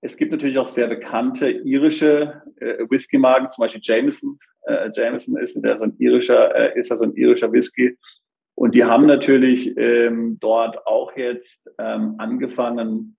es 0.00 0.16
gibt 0.16 0.30
natürlich 0.30 0.58
auch 0.58 0.66
sehr 0.66 0.86
bekannte 0.86 1.50
irische 1.50 2.42
äh, 2.56 2.84
Whisky-Marken, 2.88 3.48
zum 3.48 3.62
Beispiel 3.62 3.80
Jameson. 3.82 4.38
Äh, 4.62 4.90
Jameson 4.94 5.36
ist 5.38 5.60
der 5.62 5.76
so 5.76 5.86
ein 5.86 5.96
irischer, 5.98 6.54
äh, 6.54 6.78
ist 6.78 6.90
also 6.90 7.04
ein 7.04 7.14
irischer 7.14 7.52
Whisky. 7.52 7.96
Und 8.54 8.74
die 8.74 8.84
haben 8.84 9.06
natürlich 9.06 9.76
ähm, 9.76 10.38
dort 10.40 10.86
auch 10.86 11.16
jetzt 11.16 11.70
ähm, 11.78 12.14
angefangen, 12.18 13.16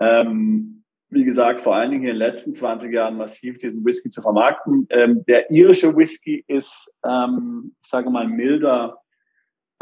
ähm, 0.00 0.84
wie 1.10 1.24
gesagt, 1.24 1.60
vor 1.60 1.76
allen 1.76 1.90
Dingen 1.90 2.04
in 2.04 2.10
den 2.10 2.16
letzten 2.16 2.54
20 2.54 2.92
Jahren 2.92 3.16
massiv 3.16 3.58
diesen 3.58 3.84
Whisky 3.84 4.08
zu 4.08 4.22
vermarkten. 4.22 4.86
Ähm, 4.90 5.24
der 5.26 5.50
irische 5.50 5.94
Whisky 5.96 6.44
ist, 6.46 6.96
ähm, 7.04 7.74
ich 7.82 7.90
sage 7.90 8.08
mal, 8.08 8.26
milder 8.26 9.01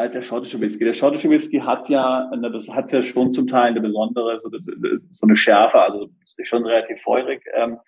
als 0.01 0.13
der 0.13 0.23
schottische 0.23 0.61
Whisky. 0.61 0.85
Der 0.85 0.95
schottische 0.95 1.31
Whisky 1.31 1.59
hat 1.59 1.89
ja, 1.89 2.31
das 2.53 2.69
hat 2.71 2.91
ja 2.91 3.03
schon 3.03 3.31
zum 3.31 3.47
Teil 3.47 3.69
eine 3.69 3.81
besondere, 3.81 4.39
so, 4.39 4.49
das, 4.49 4.65
so 4.65 5.27
eine 5.27 5.37
Schärfe, 5.37 5.81
also 5.81 6.09
schon 6.43 6.65
relativ 6.65 7.01
feurig. 7.03 7.45
Ähm, 7.55 7.79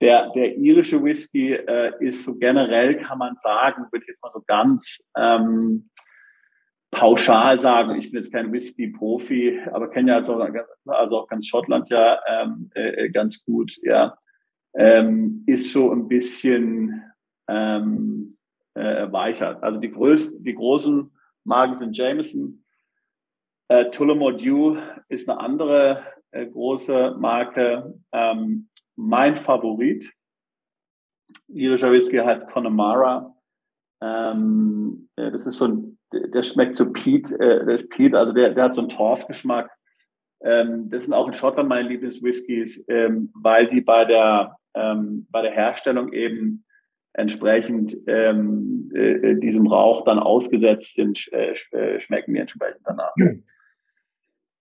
der, 0.00 0.30
der 0.34 0.56
irische 0.56 1.02
Whisky 1.02 1.54
äh, 1.54 1.92
ist 2.00 2.24
so 2.24 2.34
generell, 2.36 2.96
kann 2.96 3.18
man 3.18 3.36
sagen, 3.36 3.86
würde 3.90 4.02
ich 4.02 4.08
jetzt 4.08 4.22
mal 4.22 4.30
so 4.30 4.42
ganz 4.46 5.08
ähm, 5.16 5.88
pauschal 6.90 7.58
sagen, 7.60 7.96
ich 7.96 8.10
bin 8.10 8.20
jetzt 8.20 8.32
kein 8.32 8.52
Whisky-Profi, 8.52 9.60
aber 9.72 9.88
kenne 9.88 10.10
ja 10.10 10.16
also, 10.18 10.46
also 10.86 11.18
auch 11.18 11.28
ganz 11.28 11.46
Schottland 11.46 11.88
ja 11.88 12.18
ähm, 12.28 12.70
äh, 12.74 13.08
ganz 13.08 13.44
gut, 13.44 13.78
ja, 13.82 14.18
ähm, 14.74 15.44
ist 15.46 15.72
so 15.72 15.90
ein 15.90 16.08
bisschen 16.08 17.02
ähm, 17.48 18.36
äh, 18.74 19.10
weicher. 19.10 19.62
Also 19.62 19.80
die 19.80 19.90
größten, 19.90 20.44
die 20.44 20.54
großen 20.54 21.10
Marken 21.44 21.76
sind 21.76 21.96
Jameson, 21.96 22.64
äh, 23.68 23.90
Tullamore 23.90 24.36
Dew 24.36 24.76
ist 25.08 25.28
eine 25.28 25.40
andere 25.40 26.04
äh, 26.30 26.46
große 26.46 27.16
Marke. 27.18 27.98
Ähm, 28.12 28.68
mein 28.96 29.36
Favorit, 29.36 30.12
irischer 31.48 31.92
Whisky 31.92 32.18
heißt 32.18 32.48
Connemara. 32.48 33.34
Ähm, 34.02 35.08
äh, 35.16 35.30
das 35.30 35.46
ist 35.46 35.58
so 35.58 35.68
ein 35.68 35.94
der 36.14 36.42
schmeckt 36.42 36.76
so 36.76 36.92
Peat, 36.92 37.30
äh, 37.32 37.64
der 37.64 37.78
Peat, 37.88 38.14
also 38.14 38.32
der, 38.32 38.50
der 38.50 38.64
hat 38.64 38.74
so 38.74 38.80
einen 38.80 38.88
Torfgeschmack. 38.88 39.70
Ähm, 40.42 40.90
das 40.90 41.04
sind 41.04 41.14
auch 41.14 41.26
in 41.26 41.34
Schottland 41.34 41.68
meine 41.68 41.88
Lieblingswhiskys, 41.88 42.84
ähm, 42.88 43.32
weil 43.34 43.66
die 43.66 43.80
bei 43.80 44.04
der, 44.04 44.56
ähm, 44.74 45.26
bei 45.30 45.42
der 45.42 45.52
Herstellung 45.52 46.12
eben 46.12 46.64
entsprechend 47.14 47.96
ähm, 48.06 48.90
äh, 48.94 49.36
diesem 49.36 49.66
Rauch 49.66 50.04
dann 50.04 50.18
ausgesetzt 50.18 50.94
sind, 50.94 51.32
äh, 51.32 51.54
äh 51.72 52.00
schmecken 52.00 52.34
die 52.34 52.40
entsprechend 52.40 52.82
danach. 52.84 53.14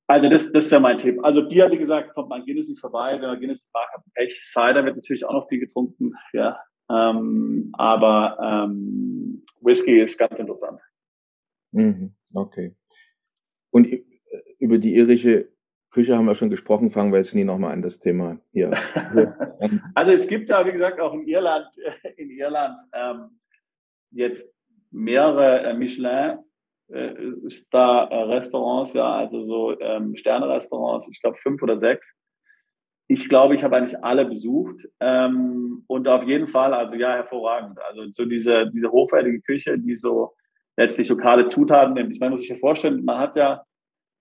Also 0.07 0.29
das, 0.29 0.51
das 0.51 0.69
wäre 0.69 0.81
mein 0.81 0.97
Tipp. 0.97 1.23
Also 1.23 1.47
Bier, 1.47 1.71
wie 1.71 1.77
gesagt, 1.77 2.13
kommt 2.13 2.29
man 2.29 2.45
Guinness 2.45 2.67
nicht 2.67 2.79
vorbei. 2.79 3.13
Wenn 3.13 3.29
man 3.29 3.39
Guinness 3.39 3.69
mag, 3.73 3.87
hat 3.93 4.03
Pech. 4.13 4.39
Cider 4.43 4.85
wird 4.85 4.97
natürlich 4.97 5.25
auch 5.25 5.33
noch 5.33 5.47
viel 5.47 5.59
getrunken. 5.59 6.13
Ja, 6.33 6.59
ähm, 6.89 7.69
aber 7.73 8.37
ähm, 8.41 9.43
Whisky 9.61 10.01
ist 10.01 10.17
ganz 10.17 10.39
interessant. 10.39 10.79
Mhm, 11.71 12.13
okay. 12.33 12.75
Und 13.71 13.91
äh, 13.91 14.03
über 14.59 14.77
die 14.77 14.95
irische 14.95 15.52
Küche 15.93 16.17
haben 16.17 16.25
wir 16.25 16.33
schon 16.33 16.49
gesprochen, 16.49 16.89
fangen 16.89 17.11
wir 17.11 17.19
jetzt 17.19 17.35
nie 17.35 17.43
nochmal 17.43 17.71
an 17.71 17.83
das 17.83 17.99
Thema 17.99 18.39
hier. 18.51 18.71
also 19.93 20.11
es 20.11 20.27
gibt 20.27 20.49
da, 20.49 20.65
wie 20.65 20.71
gesagt, 20.71 20.99
auch 20.99 21.13
in 21.13 21.27
Irland, 21.27 21.67
in 22.17 22.31
Irland 22.31 22.79
ähm, 22.93 23.39
jetzt 24.11 24.51
mehrere 24.89 25.61
äh, 25.61 25.73
Michelin 25.75 26.39
äh, 26.87 27.13
Restaurants, 27.45 28.93
ja, 28.93 29.17
also 29.17 29.43
so 29.43 29.79
ähm, 29.79 30.15
Sterne-Restaurants, 30.15 31.09
ich 31.11 31.21
glaube 31.21 31.37
fünf 31.37 31.61
oder 31.61 31.77
sechs. 31.77 32.17
Ich 33.07 33.29
glaube, 33.29 33.53
ich 33.53 33.63
habe 33.63 33.77
eigentlich 33.77 34.03
alle 34.03 34.25
besucht 34.25 34.87
ähm, 34.99 35.83
und 35.85 36.07
auf 36.07 36.23
jeden 36.23 36.47
Fall, 36.47 36.73
also 36.73 36.95
ja, 36.95 37.13
hervorragend. 37.13 37.79
Also 37.79 38.05
so 38.13 38.25
diese, 38.25 38.71
diese 38.71 38.89
hochwertige 38.91 39.41
Küche, 39.41 39.77
die 39.77 39.93
so 39.93 40.33
letztlich 40.75 41.09
lokale 41.09 41.45
Zutaten 41.45 41.93
nimmt. 41.93 42.13
Ich 42.13 42.19
meine, 42.19 42.31
muss 42.31 42.41
ich 42.41 42.49
mir 42.49 42.55
vorstellen, 42.55 43.03
man 43.03 43.19
hat 43.19 43.35
ja 43.35 43.63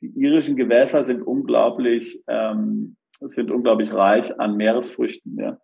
die 0.02 0.12
irischen 0.20 0.56
Gewässer 0.56 1.04
sind 1.04 1.22
unglaublich, 1.22 2.22
ähm, 2.26 2.96
sind 3.20 3.50
unglaublich 3.50 3.94
reich 3.94 4.38
an 4.38 4.56
Meeresfrüchten. 4.56 5.38
Ja. 5.38 5.58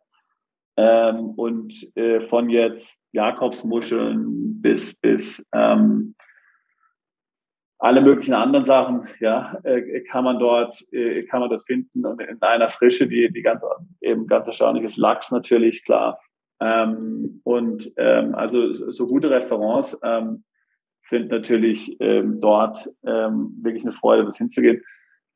Ähm, 0.76 1.30
und 1.30 1.74
äh, 1.96 2.20
von 2.20 2.48
jetzt 2.48 3.08
Jakobsmuscheln 3.12 4.62
bis 4.62 4.98
bis 5.00 5.46
ähm, 5.52 6.14
alle 7.80 8.00
möglichen 8.00 8.34
anderen 8.34 8.64
Sachen, 8.64 9.08
ja, 9.20 9.56
äh, 9.62 10.00
kann 10.00 10.24
man 10.24 10.38
dort, 10.38 10.80
äh, 10.92 11.22
kann 11.24 11.40
man 11.40 11.50
dort 11.50 11.64
finden 11.64 12.04
und 12.04 12.20
in 12.20 12.42
einer 12.42 12.68
Frische, 12.68 13.06
die, 13.06 13.30
die 13.32 13.42
ganz, 13.42 13.64
eben 14.00 14.26
ganz 14.26 14.48
erstaunliches 14.48 14.96
Lachs 14.96 15.30
natürlich, 15.30 15.84
klar. 15.84 16.20
Ähm, 16.60 17.40
und 17.44 17.92
ähm, 17.96 18.34
also 18.34 18.72
so 18.72 19.06
gute 19.06 19.30
Restaurants, 19.30 19.98
ähm, 20.02 20.44
sind 21.08 21.30
natürlich 21.30 22.00
ähm, 22.00 22.40
dort 22.40 22.90
ähm, 23.04 23.56
wirklich 23.62 23.84
eine 23.84 23.92
Freude, 23.92 24.24
dorthin 24.24 24.50
zu 24.50 24.60
gehen. 24.60 24.82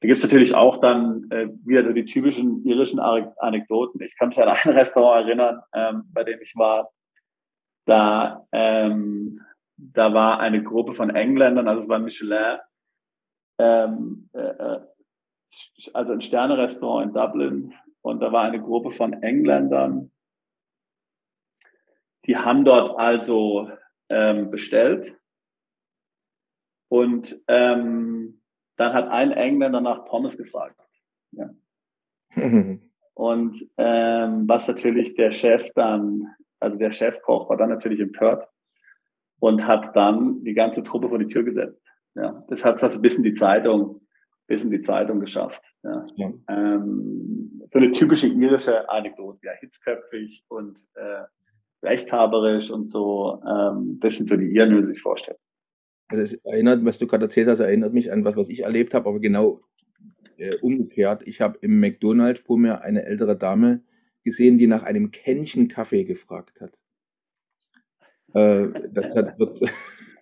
Da 0.00 0.08
gibt's 0.08 0.22
natürlich 0.22 0.54
auch 0.54 0.78
dann 0.78 1.30
äh, 1.30 1.48
wieder 1.64 1.84
so 1.84 1.92
die 1.92 2.04
typischen 2.04 2.64
irischen 2.64 2.98
Anekdoten. 2.98 4.00
Ich 4.02 4.18
kann 4.18 4.28
mich 4.28 4.38
an 4.38 4.48
ein 4.48 4.56
Restaurant 4.72 5.26
erinnern, 5.26 5.62
ähm, 5.74 6.04
bei 6.12 6.24
dem 6.24 6.40
ich 6.42 6.54
war. 6.56 6.90
Da, 7.86 8.46
ähm, 8.52 9.40
da 9.76 10.12
war 10.12 10.40
eine 10.40 10.62
Gruppe 10.62 10.94
von 10.94 11.10
Engländern, 11.10 11.68
also 11.68 11.80
es 11.80 11.88
war 11.88 11.98
Michelin, 11.98 12.58
ähm, 13.58 14.28
äh, 14.32 14.40
äh 14.40 14.80
also 15.92 16.12
ein 16.12 16.20
Sternerestaurant 16.22 17.08
in 17.08 17.14
Dublin. 17.14 17.74
Und 18.00 18.20
da 18.20 18.32
war 18.32 18.44
eine 18.44 18.60
Gruppe 18.60 18.90
von 18.90 19.12
Engländern, 19.22 20.10
die 22.26 22.36
haben 22.36 22.64
dort 22.64 22.98
also 22.98 23.70
ähm, 24.10 24.50
bestellt 24.50 25.16
und 26.92 27.42
ähm, 27.48 28.42
dann 28.76 28.92
hat 28.92 29.08
ein 29.08 29.32
Engländer 29.32 29.80
nach 29.80 30.04
Pommes 30.04 30.36
gefragt. 30.36 30.78
Ja. 31.30 31.48
und 33.14 33.66
ähm, 33.78 34.46
was 34.46 34.68
natürlich 34.68 35.14
der 35.14 35.32
Chef 35.32 35.70
dann, 35.74 36.26
also 36.60 36.76
der 36.76 36.92
Chefkoch 36.92 37.48
war 37.48 37.56
dann 37.56 37.70
natürlich 37.70 37.98
empört 37.98 38.46
und 39.40 39.66
hat 39.66 39.96
dann 39.96 40.44
die 40.44 40.52
ganze 40.52 40.82
Truppe 40.82 41.08
vor 41.08 41.18
die 41.18 41.28
Tür 41.28 41.44
gesetzt. 41.44 41.82
Ja, 42.14 42.44
das 42.48 42.62
hat 42.62 42.82
also 42.82 43.00
bis 43.00 43.16
in 43.16 43.22
die 43.22 43.32
Zeitung, 43.32 44.02
bis 44.46 44.62
in 44.62 44.70
die 44.70 44.82
Zeitung 44.82 45.18
geschafft. 45.18 45.62
Ja. 45.82 46.06
ja. 46.16 46.30
Ähm, 46.50 47.62
so 47.72 47.78
eine 47.78 47.90
typische 47.92 48.26
irische 48.26 48.90
Anekdote, 48.90 49.38
ja, 49.44 49.52
hitzköpfig 49.52 50.44
und 50.48 50.76
äh, 50.96 51.22
rechthaberisch 51.82 52.70
und 52.70 52.90
so, 52.90 53.42
ähm, 53.48 53.98
das 53.98 54.16
sind 54.16 54.28
so 54.28 54.36
die 54.36 54.54
Iren, 54.54 54.76
die 54.76 54.82
sich 54.82 55.00
vorstellen. 55.00 55.38
Also 56.12 56.22
es 56.22 56.34
erinnert, 56.44 56.84
was 56.84 56.98
du 56.98 57.06
gerade 57.06 57.24
erzählt 57.24 57.48
hast, 57.48 57.60
erinnert 57.60 57.94
mich 57.94 58.12
an 58.12 58.24
was, 58.24 58.36
was 58.36 58.48
ich 58.50 58.64
erlebt 58.64 58.92
habe, 58.92 59.08
aber 59.08 59.18
genau 59.18 59.62
äh, 60.36 60.54
umgekehrt. 60.60 61.22
Ich 61.26 61.40
habe 61.40 61.58
im 61.62 61.80
McDonald's 61.80 62.40
vor 62.40 62.58
mir 62.58 62.82
eine 62.82 63.04
ältere 63.04 63.36
Dame 63.36 63.82
gesehen, 64.22 64.58
die 64.58 64.66
nach 64.66 64.82
einem 64.82 65.10
Kännchen 65.10 65.68
Kaffee 65.68 66.04
gefragt 66.04 66.60
hat. 66.60 66.78
Äh, 68.34 68.68
das 68.92 69.14
hat 69.14 69.38
wird 69.38 69.60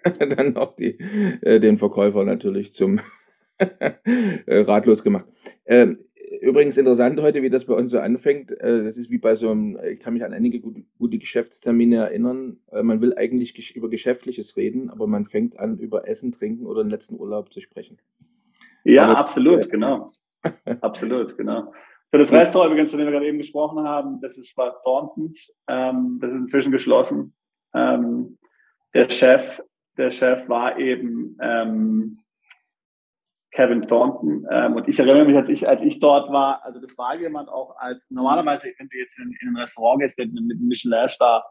dann 0.37 0.53
noch 0.53 0.77
die, 0.77 0.99
äh, 1.43 1.59
den 1.59 1.77
Verkäufer 1.77 2.25
natürlich 2.25 2.73
zum 2.73 3.01
äh, 3.59 3.93
ratlos 4.47 5.03
gemacht. 5.03 5.27
Ähm, 5.67 5.99
übrigens 6.41 6.79
interessant 6.79 7.21
heute, 7.21 7.43
wie 7.43 7.51
das 7.51 7.65
bei 7.65 7.75
uns 7.75 7.91
so 7.91 7.99
anfängt. 7.99 8.51
Äh, 8.53 8.85
das 8.85 8.97
ist 8.97 9.11
wie 9.11 9.19
bei 9.19 9.35
so 9.35 9.51
einem, 9.51 9.79
ich 9.85 10.01
kann 10.01 10.15
mich 10.15 10.25
an 10.25 10.33
einige 10.33 10.61
gute, 10.61 10.85
gute 10.99 11.19
Geschäftstermine 11.19 11.97
erinnern. 11.97 12.59
Äh, 12.71 12.83
man 12.83 13.01
will 13.01 13.15
eigentlich 13.17 13.75
über 13.75 13.89
Geschäftliches 13.89 14.57
reden, 14.57 14.91
aber 14.91 15.07
man 15.07 15.27
fängt 15.27 15.59
an, 15.59 15.79
über 15.79 16.07
Essen, 16.09 16.33
Trinken 16.33 16.67
oder 16.67 16.85
den 16.85 16.91
letzten 16.91 17.19
Urlaub 17.19 17.53
zu 17.53 17.61
sprechen. 17.61 17.99
Ja, 18.85 19.09
aber, 19.09 19.19
absolut, 19.19 19.67
äh, 19.67 19.69
genau. 19.71 20.11
absolut, 20.81 21.37
genau. 21.37 21.73
So, 22.13 22.19
das 22.19 22.33
Restaurant 22.33 22.73
übrigens, 22.73 22.91
von 22.91 22.99
dem 22.99 23.07
wir 23.07 23.13
gerade 23.13 23.29
eben 23.29 23.39
gesprochen 23.39 23.87
haben, 23.87 24.21
das 24.21 24.37
ist 24.39 24.55
bei 24.57 24.71
Thorntons. 24.85 25.57
Ähm, 25.69 26.19
das 26.21 26.33
ist 26.33 26.41
inzwischen 26.41 26.73
geschlossen. 26.73 27.35
Ähm, 27.75 28.39
der 28.95 29.09
Chef, 29.11 29.63
der 29.97 30.11
Chef 30.11 30.49
war 30.49 30.79
eben 30.79 31.37
ähm, 31.41 32.19
Kevin 33.53 33.83
Thornton. 33.83 34.47
Ähm, 34.51 34.77
und 34.77 34.89
ich 34.89 34.99
erinnere 34.99 35.25
mich, 35.25 35.37
als 35.37 35.49
ich, 35.49 35.69
als 35.69 35.83
ich 35.83 36.01
dort 36.01 36.31
war, 36.31 36.65
also 36.65 36.81
das 36.81 36.97
war 36.97 37.19
jemand 37.19 37.49
auch 37.49 37.77
als, 37.79 38.09
normalerweise, 38.11 38.73
wenn 38.79 38.89
du 38.89 38.99
jetzt 38.99 39.19
in, 39.19 39.35
in 39.41 39.49
ein 39.49 39.57
Restaurant 39.57 40.01
gehst 40.01 40.19
mit, 40.19 40.33
mit 40.33 40.57
einem 40.57 40.69
Michelin-Star, 40.69 41.45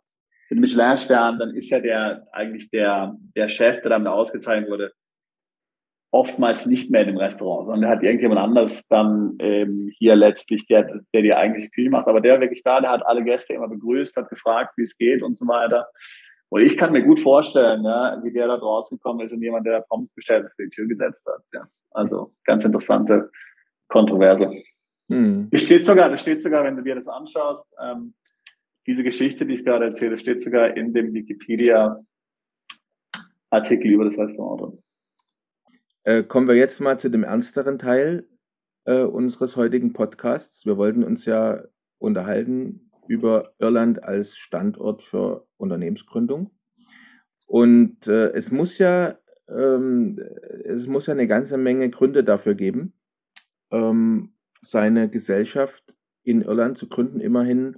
mit 0.50 0.58
einem 0.58 0.62
Michelin-Stern, 0.62 1.40
dann 1.40 1.56
ist 1.56 1.70
ja 1.70 1.80
der, 1.80 2.28
eigentlich 2.32 2.70
der, 2.70 3.16
der 3.36 3.50
Chef, 3.50 3.82
der 3.82 3.90
dann 3.90 4.06
da 4.06 4.12
ausgezeichnet 4.12 4.70
wurde, 4.70 4.94
oftmals 6.12 6.66
nicht 6.66 6.90
mehr 6.90 7.02
in 7.02 7.10
dem 7.10 7.18
Restaurant, 7.18 7.66
sondern 7.66 7.82
der 7.82 7.90
hat 7.92 8.04
irgendjemand 8.04 8.40
anders 8.40 8.88
dann 8.88 9.36
ähm, 9.40 9.92
hier 9.96 10.16
letztlich, 10.16 10.66
der, 10.66 11.02
der 11.14 11.22
die 11.22 11.34
eigentliche 11.34 11.70
Küche 11.70 11.90
macht. 11.90 12.08
Aber 12.08 12.22
der 12.22 12.34
war 12.34 12.42
wirklich 12.42 12.64
da, 12.64 12.82
der 12.82 12.90
hat 12.90 13.06
alle 13.06 13.24
Gäste 13.24 13.54
immer 13.54 13.68
begrüßt, 13.68 14.18
hat 14.18 14.30
gefragt, 14.30 14.74
wie 14.78 14.84
es 14.84 14.98
geht 14.98 15.22
und 15.22 15.38
so 15.38 15.48
weiter. 15.48 15.88
Und 16.50 16.62
ich 16.62 16.78
kann 16.78 16.92
mir 16.92 17.04
gut 17.04 17.20
vorstellen, 17.20 17.84
ja, 17.84 18.20
wie 18.24 18.34
der 18.34 18.48
da 18.48 18.58
draußen 18.58 18.98
gekommen 18.98 19.20
ist 19.20 19.34
und 19.34 19.44
jemand, 19.44 19.68
der 19.68 19.86
Pommes 19.88 20.12
bestellt 20.14 20.48
für 20.56 20.64
die 20.64 20.72
Tür 20.72 20.88
gesetzt 20.88 21.28
hat. 21.28 21.44
Ja. 21.54 21.68
Also 21.92 22.34
ganz 22.46 22.66
interessante 22.66 23.32
Kontroverse. 23.88 24.52
Hm. 25.10 25.48
Es 25.52 25.64
steht 25.64 25.86
sogar, 25.86 26.10
das 26.10 26.22
steht 26.22 26.44
sogar, 26.44 26.64
wenn 26.64 26.76
du 26.76 26.84
dir 26.84 26.96
das 26.96 27.08
anschaust, 27.08 27.68
ähm, 27.82 28.14
diese 28.88 29.04
Geschichte, 29.04 29.46
die 29.46 29.54
ich 29.54 29.64
gerade 29.64 29.86
erzähle, 29.86 30.18
steht 30.18 30.42
sogar 30.42 30.76
in 30.76 30.92
dem 30.94 31.14
Wikipedia-Artikel 31.14 33.92
über 33.92 34.06
das 34.06 34.18
Restaurant 34.18 34.62
drin. 34.62 34.82
Äh, 36.04 36.24
kommen 36.24 36.48
wir 36.48 36.56
jetzt 36.56 36.80
mal 36.80 37.00
zu 37.00 37.10
dem 37.10 37.24
ernsteren 37.24 37.78
Teil 37.78 38.28
äh, 38.86 39.04
unseres 39.04 39.58
heutigen 39.58 39.94
Podcasts. 39.94 40.66
Wir 40.66 40.78
wollten 40.78 41.04
uns 41.04 41.26
ja 41.26 41.62
unterhalten 42.00 42.90
über 43.08 43.54
Irland 43.60 44.04
als 44.04 44.36
Standort 44.38 45.04
für 45.04 45.48
Unternehmensgründung. 45.58 46.50
Und 47.46 48.08
äh, 48.08 48.32
es 48.32 48.52
muss 48.52 48.80
ja 48.80 49.19
ähm, 49.50 50.18
es 50.64 50.88
muss 50.88 51.08
ja 51.08 51.14
eine 51.14 51.28
ganze 51.28 51.58
Menge 51.58 51.90
Gründe 51.90 52.24
dafür 52.24 52.56
geben, 52.56 52.94
ähm, 53.72 54.34
seine 54.62 55.10
Gesellschaft 55.10 55.96
in 56.24 56.42
Irland 56.42 56.78
zu 56.78 56.88
gründen. 56.88 57.20
Immerhin 57.20 57.78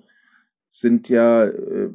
sind 0.69 1.09
ja 1.09 1.45
äh, 1.45 1.89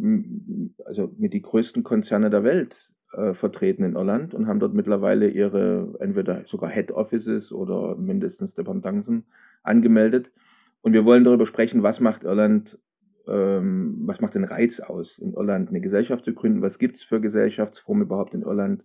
also 0.85 1.13
mit 1.19 1.33
die 1.33 1.43
größten 1.43 1.83
Konzerne 1.83 2.31
der 2.31 2.45
Welt 2.45 2.91
äh, 3.13 3.35
vertreten 3.35 3.85
in 3.85 3.95
Irland 3.95 4.35
und 4.35 4.47
haben 4.47 4.61
dort 4.61 4.75
mittlerweile 4.75 5.29
ihre 5.29 5.97
entweder 6.01 6.43
sogar 6.47 6.71
Head 6.71 6.93
Offices 6.93 7.53
oder 7.53 7.97
mindestens 7.97 8.55
Dependancen 8.55 9.25
angemeldet. 9.63 10.31
Und 10.83 10.93
wir 10.93 11.05
wollen 11.05 11.25
darüber 11.25 11.47
sprechen, 11.47 11.83
was 11.83 12.01
macht 12.01 12.25
Irland 12.25 12.79
ähm, 13.29 14.03
was 14.07 14.21
macht 14.21 14.35
den 14.35 14.45
Reiz 14.45 14.81
aus, 14.81 15.19
in 15.19 15.35
Irland 15.35 15.69
eine 15.69 15.81
Gesellschaft 15.81 16.25
zu 16.25 16.33
gründen? 16.33 16.63
Was 16.63 16.79
gibt 16.79 16.97
es 16.97 17.03
für 17.03 17.21
Gesellschaftsformen 17.21 18.05
überhaupt 18.05 18.35
in 18.35 18.43
Irland, 18.43 18.85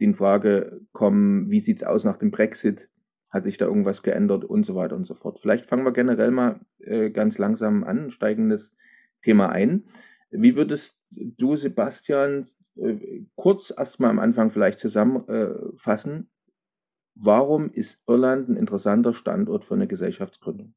die 0.00 0.04
in 0.04 0.14
Frage 0.14 0.80
kommen? 0.92 1.50
Wie 1.50 1.60
sieht 1.60 1.78
es 1.78 1.82
aus 1.84 2.04
nach 2.04 2.16
dem 2.16 2.30
Brexit? 2.30 2.88
Hat 3.28 3.44
sich 3.44 3.58
da 3.58 3.66
irgendwas 3.66 4.02
geändert 4.02 4.44
und 4.44 4.66
so 4.66 4.74
weiter 4.74 4.96
und 4.96 5.04
so 5.04 5.14
fort? 5.14 5.38
Vielleicht 5.38 5.66
fangen 5.66 5.84
wir 5.84 5.92
generell 5.92 6.32
mal 6.32 6.60
äh, 6.78 7.10
ganz 7.10 7.38
langsam 7.38 7.84
an, 7.84 8.10
steigendes 8.10 8.76
Thema 9.22 9.50
ein. 9.50 9.84
Wie 10.30 10.56
würdest 10.56 10.96
du, 11.10 11.54
Sebastian, 11.54 12.48
äh, 12.76 13.24
kurz 13.36 13.72
erstmal 13.76 14.10
am 14.10 14.18
Anfang 14.18 14.50
vielleicht 14.50 14.78
zusammenfassen, 14.78 16.30
warum 17.14 17.70
ist 17.70 18.02
Irland 18.08 18.48
ein 18.48 18.56
interessanter 18.56 19.14
Standort 19.14 19.64
für 19.64 19.74
eine 19.74 19.86
Gesellschaftsgründung? 19.86 20.74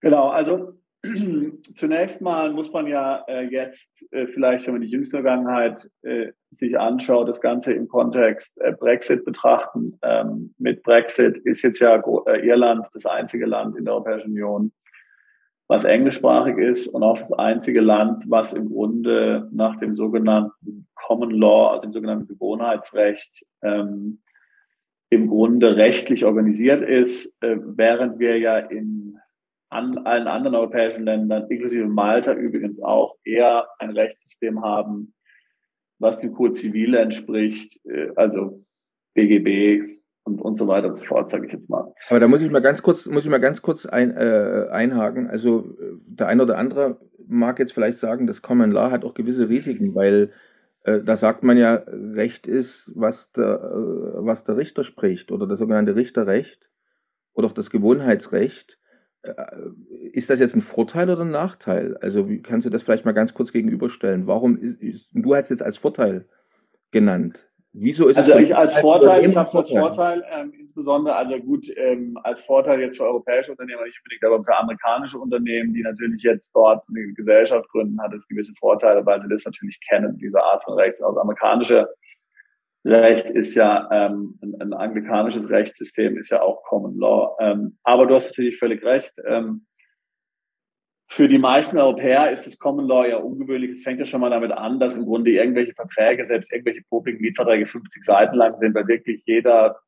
Genau, 0.00 0.30
also 0.30 0.74
zunächst 1.74 2.22
mal 2.22 2.52
muss 2.52 2.72
man 2.72 2.86
ja 2.86 3.24
äh, 3.26 3.48
jetzt 3.48 4.04
äh, 4.12 4.26
vielleicht, 4.28 4.66
wenn 4.66 4.74
man 4.74 4.82
die 4.82 4.90
jüngste 4.90 5.16
Vergangenheit 5.16 5.90
äh, 6.02 6.32
sich 6.52 6.78
anschaut, 6.78 7.28
das 7.28 7.40
Ganze 7.40 7.72
im 7.72 7.88
Kontext 7.88 8.60
äh, 8.60 8.72
Brexit 8.72 9.24
betrachten. 9.24 9.98
Ähm, 10.02 10.54
mit 10.58 10.82
Brexit 10.84 11.38
ist 11.38 11.62
jetzt 11.62 11.80
ja 11.80 11.96
äh, 11.96 12.46
Irland 12.46 12.86
das 12.92 13.06
einzige 13.06 13.46
Land 13.46 13.76
in 13.76 13.84
der 13.84 13.94
Europäischen 13.94 14.30
Union, 14.30 14.72
was 15.66 15.84
englischsprachig 15.84 16.58
ist 16.58 16.86
und 16.88 17.02
auch 17.02 17.18
das 17.18 17.32
einzige 17.32 17.80
Land, 17.80 18.24
was 18.28 18.52
im 18.52 18.68
Grunde 18.68 19.48
nach 19.50 19.80
dem 19.80 19.94
sogenannten 19.94 20.86
Common 20.94 21.30
Law, 21.30 21.72
also 21.72 21.88
dem 21.88 21.92
sogenannten 21.92 22.28
Gewohnheitsrecht, 22.28 23.44
ähm, 23.62 24.22
im 25.10 25.28
Grunde 25.28 25.76
rechtlich 25.76 26.24
organisiert 26.24 26.82
ist, 26.82 27.36
äh, 27.42 27.56
während 27.60 28.20
wir 28.20 28.38
ja 28.38 28.58
in 28.58 29.18
an 29.72 29.98
allen 30.06 30.28
anderen 30.28 30.54
europäischen 30.54 31.04
Ländern, 31.04 31.50
inklusive 31.50 31.86
Malta 31.86 32.34
übrigens 32.34 32.82
auch, 32.82 33.16
eher 33.24 33.66
ein 33.78 33.90
Rechtssystem 33.90 34.62
haben, 34.62 35.14
was 35.98 36.18
dem 36.18 36.34
Code 36.34 36.52
Zivil 36.52 36.94
entspricht, 36.94 37.80
äh, 37.86 38.08
also 38.16 38.64
BGB 39.14 39.98
und, 40.24 40.40
und 40.40 40.56
so 40.56 40.68
weiter 40.68 40.88
und 40.88 40.96
so 40.96 41.04
fort, 41.04 41.30
sage 41.30 41.46
ich 41.46 41.52
jetzt 41.52 41.70
mal. 41.70 41.92
Aber 42.08 42.20
da 42.20 42.28
muss 42.28 42.42
ich 42.42 42.50
mal 42.50 42.60
ganz 42.60 42.82
kurz, 42.82 43.06
muss 43.06 43.24
ich 43.24 43.30
mal 43.30 43.38
ganz 43.38 43.62
kurz 43.62 43.86
ein, 43.86 44.10
äh, 44.16 44.68
einhaken. 44.70 45.28
Also 45.28 45.76
äh, 45.80 45.94
der 46.06 46.28
eine 46.28 46.42
oder 46.42 46.58
andere 46.58 47.00
mag 47.26 47.58
jetzt 47.58 47.72
vielleicht 47.72 47.98
sagen, 47.98 48.26
das 48.26 48.42
Common 48.42 48.72
Law 48.72 48.90
hat 48.90 49.04
auch 49.04 49.14
gewisse 49.14 49.48
Risiken, 49.48 49.94
weil 49.94 50.32
äh, 50.84 51.00
da 51.00 51.16
sagt 51.16 51.44
man 51.44 51.56
ja, 51.56 51.82
Recht 51.86 52.46
ist, 52.46 52.92
was 52.94 53.32
der, 53.32 53.60
was 54.16 54.44
der 54.44 54.56
Richter 54.56 54.84
spricht 54.84 55.32
oder 55.32 55.46
das 55.46 55.58
sogenannte 55.58 55.96
Richterrecht 55.96 56.68
oder 57.32 57.46
auch 57.46 57.52
das 57.52 57.70
Gewohnheitsrecht. 57.70 58.78
Äh, 59.22 59.34
ist 60.12 60.30
das 60.30 60.40
jetzt 60.40 60.54
ein 60.54 60.60
Vorteil 60.60 61.08
oder 61.08 61.22
ein 61.22 61.30
Nachteil? 61.30 61.96
Also 61.98 62.28
wie 62.28 62.42
kannst 62.42 62.66
du 62.66 62.70
das 62.70 62.82
vielleicht 62.82 63.04
mal 63.04 63.12
ganz 63.12 63.34
kurz 63.34 63.52
gegenüberstellen? 63.52 64.26
Warum 64.26 64.58
ist, 64.58 64.82
ist 64.82 65.10
du 65.12 65.34
hast 65.34 65.44
es 65.44 65.50
jetzt 65.50 65.62
als 65.62 65.76
Vorteil 65.76 66.26
genannt? 66.90 67.48
Wieso 67.74 68.08
ist 68.08 68.18
also 68.18 68.34
es 68.34 68.40
ich 68.40 68.54
als 68.54 68.76
Vorteil, 68.76 69.24
ich 69.24 69.34
habe 69.34 69.48
es 69.48 69.54
als 69.54 69.70
Vorteil, 69.70 70.22
ähm, 70.30 70.52
insbesondere, 70.60 71.16
also 71.16 71.38
gut, 71.38 71.72
ähm, 71.74 72.18
als 72.22 72.42
Vorteil 72.42 72.80
jetzt 72.80 72.98
für 72.98 73.04
europäische 73.04 73.52
Unternehmen, 73.52 73.82
nicht 73.84 73.98
unbedingt, 73.98 74.24
aber 74.24 74.44
für 74.44 74.58
amerikanische 74.58 75.18
Unternehmen, 75.18 75.72
die 75.72 75.80
natürlich 75.80 76.22
jetzt 76.22 76.54
dort 76.54 76.84
eine 76.88 77.14
Gesellschaft 77.14 77.66
gründen, 77.70 77.98
hat 78.02 78.12
es 78.12 78.28
gewisse 78.28 78.52
Vorteile, 78.60 79.06
weil 79.06 79.22
sie 79.22 79.28
das 79.28 79.46
natürlich 79.46 79.80
kennen, 79.88 80.18
diese 80.18 80.42
Art 80.42 80.62
von 80.64 80.74
Rechts. 80.74 81.02
Also 81.02 81.18
amerikanische 81.18 81.88
Recht 82.84 83.30
ist 83.30 83.54
ja 83.54 83.88
ähm, 83.92 84.38
ein, 84.42 84.60
ein 84.60 84.72
anglikanisches 84.72 85.50
Rechtssystem, 85.50 86.16
ist 86.16 86.30
ja 86.30 86.42
auch 86.42 86.64
Common 86.64 86.98
Law. 86.98 87.36
Ähm, 87.40 87.78
aber 87.84 88.06
du 88.06 88.14
hast 88.14 88.26
natürlich 88.26 88.58
völlig 88.58 88.84
recht. 88.84 89.12
Ähm, 89.24 89.66
für 91.08 91.28
die 91.28 91.38
meisten 91.38 91.78
Europäer 91.78 92.32
ist 92.32 92.46
das 92.46 92.58
Common 92.58 92.88
Law 92.88 93.06
ja 93.06 93.18
ungewöhnlich. 93.18 93.72
Es 93.72 93.82
fängt 93.82 94.00
ja 94.00 94.06
schon 94.06 94.20
mal 94.20 94.30
damit 94.30 94.50
an, 94.50 94.80
dass 94.80 94.96
im 94.96 95.04
Grunde 95.04 95.30
irgendwelche 95.30 95.74
Verträge, 95.74 96.24
selbst 96.24 96.52
irgendwelche 96.52 96.82
popligen 96.88 97.20
Mietverträge 97.20 97.66
50 97.66 98.02
Seiten 98.02 98.34
lang 98.34 98.56
sind, 98.56 98.74
weil 98.74 98.88
wirklich 98.88 99.22
jeder, 99.26 99.78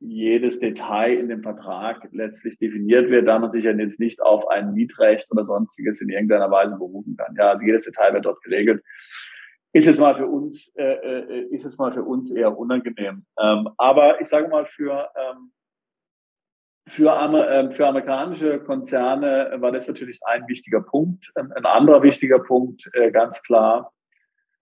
jedes 0.00 0.58
Detail 0.58 1.18
in 1.18 1.28
dem 1.28 1.42
Vertrag 1.42 2.08
letztlich 2.12 2.58
definiert 2.58 3.10
wird, 3.10 3.28
da 3.28 3.38
man 3.38 3.52
sich 3.52 3.64
ja 3.64 3.72
jetzt 3.72 4.00
nicht 4.00 4.22
auf 4.22 4.48
ein 4.48 4.72
Mietrecht 4.72 5.30
oder 5.30 5.44
sonstiges 5.44 6.00
in 6.00 6.08
irgendeiner 6.08 6.50
Weise 6.50 6.76
berufen 6.76 7.16
kann. 7.16 7.36
Ja, 7.36 7.50
also 7.50 7.64
jedes 7.64 7.84
Detail 7.84 8.14
wird 8.14 8.24
dort 8.24 8.42
geregelt 8.42 8.82
ist 9.72 9.86
jetzt 9.86 10.00
mal 10.00 10.14
für 10.16 10.26
uns, 10.26 10.74
äh, 10.76 10.94
äh, 10.94 11.42
ist 11.50 11.64
jetzt 11.64 11.78
mal 11.78 11.92
für 11.92 12.02
uns 12.02 12.30
eher 12.30 12.56
unangenehm. 12.56 13.26
Ähm, 13.38 13.68
aber 13.76 14.20
ich 14.20 14.28
sage 14.28 14.48
mal 14.48 14.66
für, 14.66 15.10
ähm, 15.16 15.52
für, 16.88 17.10
äh, 17.10 17.70
für 17.70 17.86
amerikanische 17.86 18.60
Konzerne 18.60 19.56
war 19.58 19.72
das 19.72 19.86
natürlich 19.88 20.20
ein 20.24 20.48
wichtiger 20.48 20.80
Punkt. 20.80 21.30
Ähm, 21.36 21.52
ein 21.54 21.66
anderer 21.66 22.02
wichtiger 22.02 22.38
Punkt, 22.38 22.88
äh, 22.94 23.10
ganz 23.10 23.42
klar, 23.42 23.92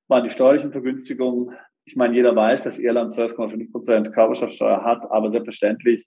waren 0.09 0.25
die 0.25 0.31
steuerlichen 0.31 0.73
Vergünstigungen. 0.73 1.57
Ich 1.85 1.95
meine, 1.95 2.15
jeder 2.15 2.35
weiß, 2.35 2.65
dass 2.65 2.81
Irland 2.81 3.13
12,5 3.13 3.71
Prozent 3.71 4.13
Körperschaftssteuer 4.13 4.83
hat, 4.83 5.09
aber 5.11 5.31
selbstverständlich 5.31 6.07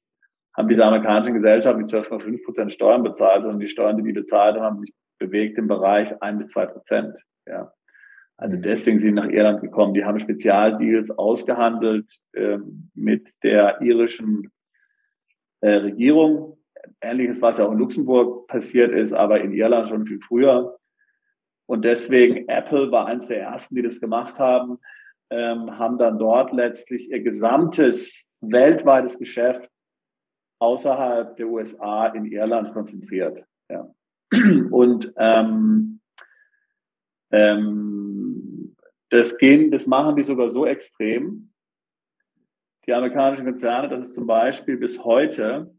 haben 0.58 0.68
diese 0.68 0.84
amerikanischen 0.84 1.36
Gesellschaften 1.36 1.86
die 1.86 1.92
12,5 1.92 2.44
Prozent 2.44 2.74
Steuern 2.74 3.04
bezahlt, 3.04 3.44
sondern 3.44 3.62
die 3.62 3.68
Steuern, 3.68 3.96
die 3.96 4.04
die 4.04 4.12
bezahlt 4.12 4.56
haben, 4.56 4.64
haben 4.64 4.78
sich 4.78 4.94
bewegt 5.20 5.58
im 5.58 5.68
Bereich 5.68 6.22
ein 6.22 6.38
bis 6.38 6.50
zwei 6.50 6.66
Prozent. 6.66 7.18
Ja. 7.48 7.72
Also 8.40 8.56
deswegen 8.56 9.00
sind 9.00 9.10
sie 9.10 9.22
nach 9.22 9.30
Irland 9.30 9.60
gekommen. 9.60 9.94
Die 9.94 10.06
haben 10.06 10.18
Spezialdeals 10.18 11.12
ausgehandelt 11.12 12.10
äh, 12.32 12.58
mit 12.96 13.34
der 13.44 13.82
irischen 13.82 14.50
äh, 15.60 15.72
Regierung. 15.72 16.58
Ähnliches, 17.02 17.42
was 17.42 17.58
ja 17.58 17.66
auch 17.66 17.74
in 17.74 17.80
Luxemburg 17.80 18.48
passiert 18.48 18.94
ist, 18.94 19.12
aber 19.12 19.42
in 19.42 19.52
Irland 19.52 19.90
schon 19.90 20.08
viel 20.08 20.22
früher. 20.22 20.80
Und 21.66 21.84
deswegen, 21.84 22.48
Apple 22.48 22.92
war 22.92 23.08
eines 23.08 23.28
der 23.28 23.42
ersten, 23.42 23.76
die 23.76 23.82
das 23.82 24.00
gemacht 24.00 24.40
haben, 24.40 24.80
ähm, 25.30 25.78
haben 25.78 25.98
dann 25.98 26.18
dort 26.18 26.54
letztlich 26.54 27.12
ihr 27.12 27.22
gesamtes 27.22 28.26
weltweites 28.40 29.20
Geschäft 29.20 29.70
außerhalb 30.60 31.36
der 31.36 31.48
USA 31.48 32.08
in 32.08 32.26
Irland 32.26 32.74
konzentriert. 32.74 33.44
Ja. 33.70 33.94
Und 34.72 35.14
ähm, 35.18 36.00
ähm, 37.32 38.19
das 39.10 39.38
gehen, 39.38 39.72
das 39.72 39.88
machen 39.88 40.16
die 40.16 40.24
sogar 40.24 40.50
so 40.50 40.66
extrem, 40.66 41.52
die 42.86 42.94
amerikanischen 42.94 43.46
Konzerne, 43.46 43.90
dass 43.90 44.06
es 44.06 44.14
zum 44.14 44.28
Beispiel 44.28 44.78
bis 44.78 45.04
heute 45.04 45.74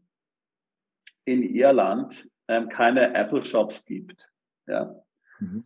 in 1.25 1.43
Irland 1.43 2.29
ähm, 2.47 2.69
keine 2.69 3.13
Apple 3.13 3.41
Shops 3.41 3.85
gibt. 3.85 4.29
Ja. 4.67 4.95
Mhm. 5.39 5.63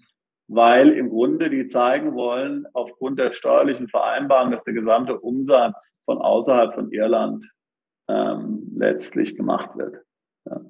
Weil 0.47 0.91
im 0.91 1.10
Grunde 1.10 1.49
die 1.49 1.65
zeigen 1.65 2.13
wollen, 2.13 2.67
aufgrund 2.73 3.17
der 3.19 3.32
steuerlichen 3.32 3.88
Vereinbarung, 3.89 4.51
dass 4.51 4.63
der 4.63 4.75
gesamte 4.75 5.19
Umsatz 5.19 5.97
von 6.06 6.19
außerhalb 6.19 6.75
von 6.75 6.91
Irland 6.91 7.49
ähm, 8.08 8.71
letztlich 8.75 9.36
gemacht 9.36 9.75
wird. 9.75 10.04
Ja. 10.45 10.62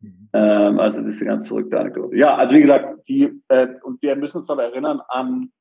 Mhm. 0.00 0.28
Ähm, 0.32 0.80
also 0.80 1.04
das 1.04 1.16
ist 1.16 1.20
eine 1.20 1.30
ganz 1.30 1.48
verrückte 1.48 1.78
Anekdote. 1.78 2.16
Ja, 2.16 2.36
also 2.36 2.56
wie 2.56 2.60
gesagt, 2.60 3.08
die, 3.08 3.42
äh, 3.48 3.68
und 3.82 4.00
wir 4.00 4.16
müssen 4.16 4.38
uns 4.38 4.48
aber 4.50 4.64
erinnern 4.64 5.00
an 5.08 5.52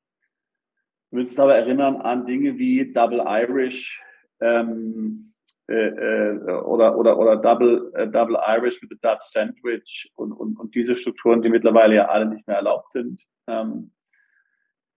uns 1.20 1.38
aber 1.40 1.56
erinnern 1.56 1.98
an 1.98 2.26
Dinge 2.26 2.58
wie 2.58 2.92
Double 2.92 3.24
Irish 3.26 4.02
ähm, 4.40 5.34
äh, 5.68 5.74
äh, 5.74 6.62
oder, 6.64 6.98
oder, 6.98 7.18
oder 7.18 7.38
Double, 7.38 7.92
äh, 7.96 8.08
Double 8.08 8.38
Irish 8.46 8.82
mit 8.82 8.92
the 8.92 8.98
Dutch 9.02 9.22
Sandwich 9.22 10.12
und, 10.16 10.34
und, 10.34 10.60
und 10.60 10.76
diese 10.76 10.96
Strukturen, 10.96 11.42
die 11.42 11.50
mittlerweile 11.50 11.96
ja 11.96 12.08
alle 12.10 12.26
nicht 12.26 12.46
mehr 12.48 12.58
erlaubt 12.58 12.90
sind. 12.90 13.26
Ähm, 13.48 13.92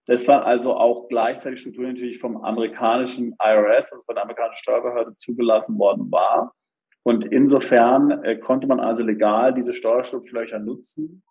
das 0.05 0.27
waren 0.27 0.43
also 0.43 0.75
auch 0.75 1.07
gleichzeitig 1.07 1.61
Strukturen, 1.61 1.87
die 1.87 1.93
natürlich 1.93 2.19
vom 2.19 2.43
amerikanischen 2.43 3.35
IRS, 3.41 3.93
also 3.93 4.05
von 4.05 4.15
der 4.15 4.23
amerikanischen 4.23 4.59
Steuerbehörde 4.59 5.15
zugelassen 5.15 5.79
worden 5.79 6.11
war. 6.11 6.53
Und 7.03 7.23
insofern 7.23 8.23
äh, 8.23 8.37
konnte 8.37 8.67
man 8.67 8.79
also 8.79 9.03
legal 9.03 9.53
diese 9.53 9.73
Steuerschlupflöcher 9.73 10.59
nutzen 10.59 11.23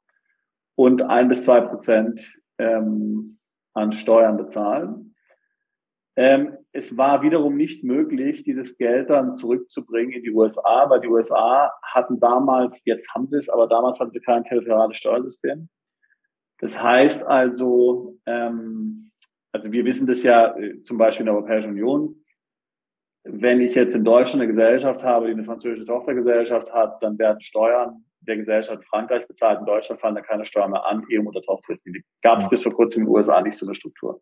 und 0.76 1.02
ein 1.02 1.28
bis 1.28 1.44
zwei 1.44 1.60
Prozent 1.60 2.38
ähm, 2.58 3.38
an 3.74 3.92
Steuern 3.92 4.37
bezahlen. 4.37 5.14
Ähm, 6.16 6.56
es 6.72 6.96
war 6.96 7.22
wiederum 7.22 7.56
nicht 7.56 7.82
möglich, 7.82 8.44
dieses 8.44 8.78
Geld 8.78 9.10
dann 9.10 9.34
zurückzubringen 9.34 10.12
in 10.12 10.22
die 10.22 10.30
USA, 10.30 10.88
weil 10.88 11.00
die 11.00 11.08
USA 11.08 11.72
hatten 11.82 12.20
damals, 12.20 12.84
jetzt 12.84 13.12
haben 13.14 13.28
sie 13.28 13.38
es, 13.38 13.48
aber 13.48 13.66
damals 13.66 13.98
hatten 13.98 14.12
sie 14.12 14.20
kein 14.20 14.44
territoriales 14.44 14.96
Steuersystem. 14.96 15.68
Das 16.60 16.80
heißt 16.80 17.26
also, 17.26 18.16
ähm, 18.26 19.10
also 19.52 19.72
wir 19.72 19.84
wissen 19.84 20.06
das 20.06 20.22
ja 20.22 20.56
äh, 20.56 20.80
zum 20.82 20.98
Beispiel 20.98 21.22
in 21.22 21.26
der 21.26 21.34
Europäischen 21.34 21.70
Union, 21.70 22.24
wenn 23.24 23.60
ich 23.60 23.74
jetzt 23.74 23.96
in 23.96 24.04
Deutschland 24.04 24.42
eine 24.42 24.50
Gesellschaft 24.50 25.02
habe, 25.02 25.26
die 25.26 25.32
eine 25.32 25.44
französische 25.44 25.87
Tochtergesellschaft 25.87 26.72
hat, 26.72 27.02
dann 27.02 27.18
werden 27.18 27.40
Steuern 27.40 28.04
der 28.26 28.37
Gesellschaft 28.37 28.78
in 28.78 28.87
Frankreich 28.87 29.26
bezahlt. 29.26 29.60
In 29.60 29.66
Deutschland 29.66 30.00
fallen 30.00 30.14
da 30.14 30.20
keine 30.20 30.44
Steuern 30.44 30.70
mehr 30.70 30.87
an. 30.87 31.04
Ehe- 31.08 31.22
oder 31.22 31.42
Tochterrichtlinie 31.42 32.02
gab 32.22 32.40
es 32.40 32.48
bis 32.48 32.62
vor 32.62 32.72
kurzem 32.72 33.02
in 33.02 33.06
den 33.06 33.14
USA 33.14 33.40
nicht 33.40 33.56
so 33.56 33.66
eine 33.66 33.74
Struktur. 33.74 34.20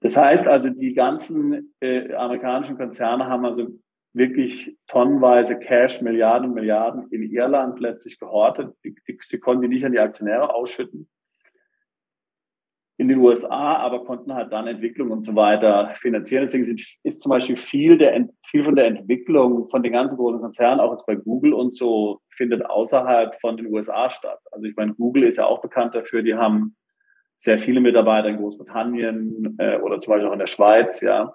Das 0.00 0.16
heißt 0.16 0.48
also, 0.48 0.70
die 0.70 0.94
ganzen 0.94 1.74
äh, 1.80 2.12
amerikanischen 2.14 2.76
Konzerne 2.76 3.26
haben 3.26 3.44
also 3.44 3.68
wirklich 4.12 4.76
tonnenweise 4.86 5.58
Cash, 5.58 6.00
Milliarden, 6.02 6.54
Milliarden 6.54 7.08
in 7.10 7.22
Irland 7.22 7.78
letztlich 7.80 8.18
gehortet. 8.18 8.74
Die, 8.84 8.94
die, 9.06 9.18
sie 9.20 9.38
konnten 9.38 9.62
die 9.62 9.68
nicht 9.68 9.84
an 9.84 9.92
die 9.92 10.00
Aktionäre 10.00 10.54
ausschütten 10.54 11.08
in 13.00 13.08
den 13.08 13.18
USA, 13.18 13.76
aber 13.76 14.04
konnten 14.04 14.34
halt 14.34 14.52
dann 14.52 14.66
Entwicklung 14.66 15.10
und 15.10 15.22
so 15.22 15.34
weiter 15.34 15.94
finanzieren. 15.94 16.42
Deswegen 16.42 16.64
sind, 16.64 16.82
ist 17.02 17.22
zum 17.22 17.30
Beispiel 17.30 17.56
viel, 17.56 17.96
der, 17.96 18.28
viel 18.44 18.62
von 18.62 18.76
der 18.76 18.88
Entwicklung 18.88 19.70
von 19.70 19.82
den 19.82 19.92
ganzen 19.92 20.18
großen 20.18 20.38
Konzernen, 20.38 20.80
auch 20.80 20.92
jetzt 20.92 21.06
bei 21.06 21.14
Google 21.14 21.54
und 21.54 21.72
so, 21.72 22.20
findet 22.28 22.66
außerhalb 22.66 23.40
von 23.40 23.56
den 23.56 23.72
USA 23.72 24.10
statt. 24.10 24.38
Also 24.52 24.66
ich 24.66 24.76
meine, 24.76 24.92
Google 24.92 25.22
ist 25.22 25.38
ja 25.38 25.46
auch 25.46 25.62
bekannt 25.62 25.94
dafür, 25.94 26.22
die 26.22 26.34
haben 26.34 26.76
sehr 27.38 27.58
viele 27.58 27.80
Mitarbeiter 27.80 28.28
in 28.28 28.36
Großbritannien 28.36 29.56
äh, 29.56 29.78
oder 29.78 29.98
zum 29.98 30.12
Beispiel 30.12 30.28
auch 30.28 30.34
in 30.34 30.38
der 30.38 30.46
Schweiz, 30.46 31.00
ja. 31.00 31.34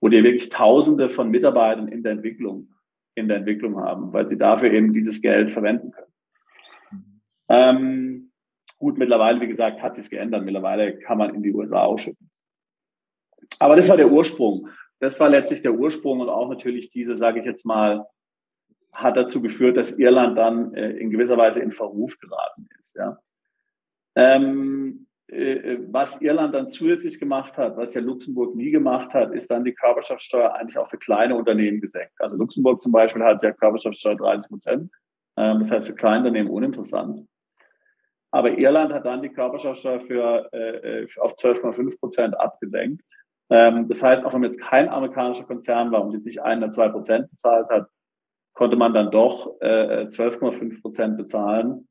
wo 0.00 0.08
die 0.08 0.24
wirklich 0.24 0.48
Tausende 0.48 1.10
von 1.10 1.28
Mitarbeitern 1.28 1.88
in 1.88 2.02
der 2.02 2.12
Entwicklung, 2.12 2.70
in 3.14 3.28
der 3.28 3.36
Entwicklung 3.36 3.78
haben, 3.78 4.14
weil 4.14 4.26
sie 4.30 4.38
dafür 4.38 4.72
eben 4.72 4.94
dieses 4.94 5.20
Geld 5.20 5.52
verwenden 5.52 5.90
können. 5.90 6.12
Mhm. 6.92 7.20
Ähm, 7.50 8.27
gut, 8.78 8.98
mittlerweile, 8.98 9.40
wie 9.40 9.48
gesagt, 9.48 9.82
hat 9.82 9.96
sich 9.96 10.10
geändert. 10.10 10.44
Mittlerweile 10.44 10.98
kann 10.98 11.18
man 11.18 11.34
in 11.34 11.42
die 11.42 11.52
USA 11.52 11.82
ausschütten. 11.82 12.30
Aber 13.58 13.76
das 13.76 13.88
war 13.88 13.96
der 13.96 14.10
Ursprung. 14.10 14.68
Das 15.00 15.18
war 15.20 15.28
letztlich 15.28 15.62
der 15.62 15.74
Ursprung 15.74 16.20
und 16.20 16.28
auch 16.28 16.48
natürlich 16.48 16.90
diese, 16.90 17.14
sage 17.14 17.40
ich 17.40 17.46
jetzt 17.46 17.64
mal, 17.64 18.06
hat 18.92 19.16
dazu 19.16 19.40
geführt, 19.40 19.76
dass 19.76 19.96
Irland 19.98 20.36
dann 20.36 20.74
äh, 20.74 20.90
in 20.90 21.10
gewisser 21.10 21.36
Weise 21.36 21.60
in 21.60 21.70
Verruf 21.70 22.18
geraten 22.18 22.68
ist. 22.78 22.96
Ja. 22.96 23.18
Ähm, 24.16 25.06
äh, 25.28 25.78
was 25.88 26.20
Irland 26.20 26.54
dann 26.54 26.68
zusätzlich 26.68 27.20
gemacht 27.20 27.56
hat, 27.58 27.76
was 27.76 27.94
ja 27.94 28.00
Luxemburg 28.00 28.56
nie 28.56 28.70
gemacht 28.70 29.14
hat, 29.14 29.32
ist 29.32 29.50
dann 29.50 29.64
die 29.64 29.74
Körperschaftssteuer 29.74 30.54
eigentlich 30.54 30.78
auch 30.78 30.88
für 30.88 30.98
kleine 30.98 31.36
Unternehmen 31.36 31.80
gesenkt. 31.80 32.14
Also 32.18 32.36
Luxemburg 32.36 32.82
zum 32.82 32.92
Beispiel 32.92 33.22
hat 33.22 33.42
ja 33.42 33.52
Körperschaftssteuer 33.52 34.16
30 34.16 34.50
Prozent. 34.50 34.90
Ähm, 35.36 35.60
das 35.60 35.70
heißt 35.70 35.86
für 35.86 35.94
kleine 35.94 36.18
Unternehmen 36.18 36.50
uninteressant. 36.50 37.24
Aber 38.30 38.58
Irland 38.58 38.92
hat 38.92 39.06
dann 39.06 39.22
die 39.22 39.30
Körperschaftssteuer 39.30 40.00
für, 40.00 40.52
äh, 40.52 41.06
auf 41.20 41.34
12,5 41.34 41.98
Prozent 41.98 42.38
abgesenkt. 42.38 43.02
Ähm, 43.50 43.88
das 43.88 44.02
heißt, 44.02 44.24
auch 44.24 44.34
wenn 44.34 44.44
jetzt 44.44 44.60
kein 44.60 44.88
amerikanischer 44.88 45.44
Konzern 45.44 45.90
war 45.90 46.04
und 46.04 46.12
jetzt 46.12 46.26
nicht 46.26 46.42
ein 46.42 46.58
oder 46.58 46.70
zwei 46.70 46.88
Prozent 46.88 47.30
bezahlt 47.30 47.70
hat, 47.70 47.88
konnte 48.52 48.76
man 48.76 48.92
dann 48.92 49.10
doch 49.10 49.60
äh, 49.60 50.06
12,5 50.08 50.82
Prozent 50.82 51.16
bezahlen, 51.16 51.88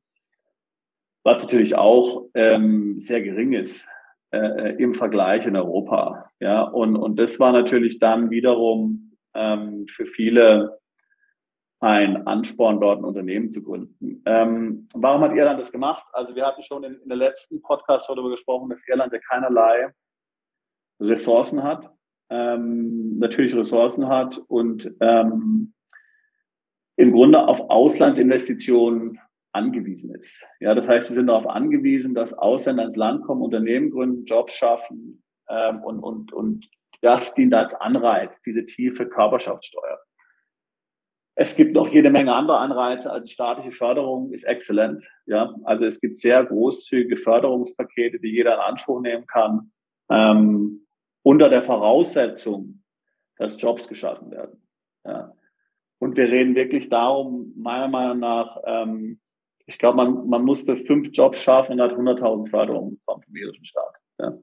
was 1.24 1.42
natürlich 1.42 1.76
auch 1.76 2.26
ähm, 2.36 3.00
sehr 3.00 3.22
gering 3.22 3.54
ist 3.54 3.90
äh, 4.32 4.76
im 4.76 4.94
Vergleich 4.94 5.48
in 5.48 5.56
Europa. 5.56 6.30
Ja, 6.40 6.64
und, 6.64 6.96
und 6.96 7.18
das 7.18 7.40
war 7.40 7.52
natürlich 7.52 8.00
dann 8.00 8.30
wiederum 8.30 9.18
ähm, 9.34 9.88
für 9.88 10.06
viele 10.06 10.78
ein 11.80 12.26
Ansporn, 12.26 12.80
dort 12.80 13.00
ein 13.00 13.06
Unternehmen 13.06 13.52
zu 13.52 13.64
gründen. 13.64 14.24
Ähm, 14.26 14.88
warum 14.94 15.22
hat 15.22 15.34
Irland 15.34 15.60
das 15.60 15.72
gemacht? 15.72 16.06
Also 16.12 16.36
wir 16.36 16.46
hatten 16.46 16.64
schon 16.64 16.84
in, 16.84 16.96
in 16.96 17.10
der 17.10 17.18
letzten 17.18 17.62
Podcast 17.62 18.10
darüber 18.10 18.32
gesprochen, 18.32 18.70
dass 18.70 18.88
Irland 18.88 19.14
ja 19.14 19.20
keinerlei 19.20 19.94
Ressourcen 21.00 21.64
hat, 21.64 21.92
ähm, 22.30 23.20
natürlich 23.20 23.56
Ressourcen 23.56 24.08
hat 24.08 24.40
und 24.48 24.92
ähm, 25.02 25.74
im 26.96 27.12
Grunde 27.12 27.48
auf 27.48 27.70
Auslandsinvestitionen 27.70 29.20
angewiesen 29.52 30.16
ist. 30.16 30.46
Ja, 30.60 30.74
das 30.74 30.90
heißt, 30.90 31.10
sie 31.10 31.14
sind 31.14 31.28
darauf 31.28 31.48
angewiesen, 31.48 32.16
dass 32.16 32.34
Ausländer 32.34 32.84
ins 32.84 32.96
Land 32.96 33.24
kommen, 33.24 33.44
Unternehmen 33.44 33.92
gründen, 33.92 34.26
Jobs 34.26 34.54
schaffen 34.54 35.24
ähm, 35.48 35.84
und, 35.84 36.00
und, 36.00 36.34
und 36.34 36.68
das 37.02 37.36
dient 37.36 37.54
als 37.54 37.76
Anreiz, 37.76 38.42
diese 38.42 38.66
tiefe 38.66 39.08
Körperschaftssteuer. 39.08 40.00
Es 41.40 41.56
gibt 41.56 41.76
noch 41.76 41.88
jede 41.90 42.10
Menge 42.10 42.34
andere 42.34 42.58
Anreize. 42.58 43.12
Also 43.12 43.28
staatliche 43.28 43.72
Förderung 43.72 44.32
ist 44.32 44.44
exzellent. 44.44 45.08
Ja, 45.28 45.54
also 45.66 45.86
es 45.86 46.02
gibt 46.02 46.18
sehr 46.18 46.44
großzügige 46.44 47.16
Förderungspakete, 47.16 48.20
die 48.20 48.30
jeder 48.30 48.56
in 48.56 48.60
Anspruch 48.60 49.02
nehmen 49.02 49.28
kann, 49.28 49.72
ähm, 50.10 50.88
unter 51.22 51.50
der 51.50 51.62
Voraussetzung, 51.62 52.82
dass 53.38 53.62
Jobs 53.62 53.88
geschaffen 53.88 54.32
werden. 54.32 54.68
Ja. 55.06 55.32
Und 56.00 56.18
wir 56.18 56.28
reden 56.28 56.56
wirklich 56.56 56.90
darum, 56.90 57.54
meiner 57.56 57.88
Meinung 57.88 58.18
nach, 58.18 58.58
ähm, 58.66 59.20
ich 59.68 59.78
glaube, 59.78 59.98
man, 59.98 60.28
man 60.28 60.44
musste 60.44 60.76
fünf 60.76 61.10
Jobs 61.12 61.40
schaffen 61.40 61.74
und 61.74 61.82
hat 61.82 61.92
100.000 61.92 62.50
Förderungen 62.50 62.98
bekommen 62.98 63.22
vom 63.22 63.36
irischen 63.36 63.66
Staat. 63.66 63.94
Ja. 64.20 64.36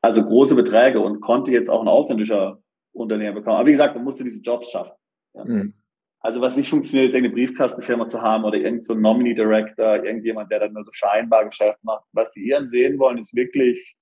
Also 0.00 0.24
große 0.24 0.54
Beträge 0.54 1.00
und 1.00 1.20
konnte 1.20 1.50
jetzt 1.50 1.70
auch 1.70 1.80
ein 1.80 1.88
ausländischer 1.88 2.62
Unternehmer 2.92 3.34
bekommen. 3.34 3.56
Aber 3.56 3.66
wie 3.66 3.72
gesagt, 3.72 3.96
man 3.96 4.04
musste 4.04 4.22
diese 4.22 4.40
Jobs 4.40 4.70
schaffen. 4.70 4.94
Ja. 5.34 5.44
Mhm. 5.44 5.74
Also 6.22 6.42
was 6.42 6.56
nicht 6.56 6.68
funktioniert, 6.68 7.08
ist 7.08 7.14
irgendeine 7.14 7.34
Briefkastenfirma 7.34 8.06
zu 8.06 8.20
haben 8.20 8.44
oder 8.44 8.56
irgendein 8.56 8.82
so 8.82 8.94
Nominee 8.94 9.34
Director, 9.34 10.04
irgendjemand, 10.04 10.50
der 10.50 10.60
dann 10.60 10.74
nur 10.74 10.84
so 10.84 10.92
scheinbar 10.92 11.46
Geschäft 11.46 11.82
macht. 11.82 12.04
Was 12.12 12.32
die 12.32 12.46
Iren 12.46 12.68
sehen 12.68 12.98
wollen, 12.98 13.18
ist 13.18 13.34
wirklich 13.34 13.96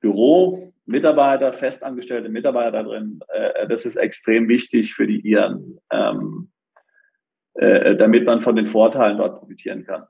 Büro, 0.00 0.72
Mitarbeiter, 0.86 1.52
festangestellte 1.52 2.30
Mitarbeiter 2.30 2.72
da 2.72 2.82
drin. 2.82 3.20
Äh, 3.28 3.68
das 3.68 3.84
ist 3.84 3.96
extrem 3.96 4.48
wichtig 4.48 4.94
für 4.94 5.06
die 5.06 5.20
Iren, 5.20 5.78
ähm, 5.90 6.50
äh, 7.54 7.96
damit 7.96 8.24
man 8.24 8.40
von 8.40 8.56
den 8.56 8.66
Vorteilen 8.66 9.18
dort 9.18 9.38
profitieren 9.38 9.84
kann. 9.84 10.06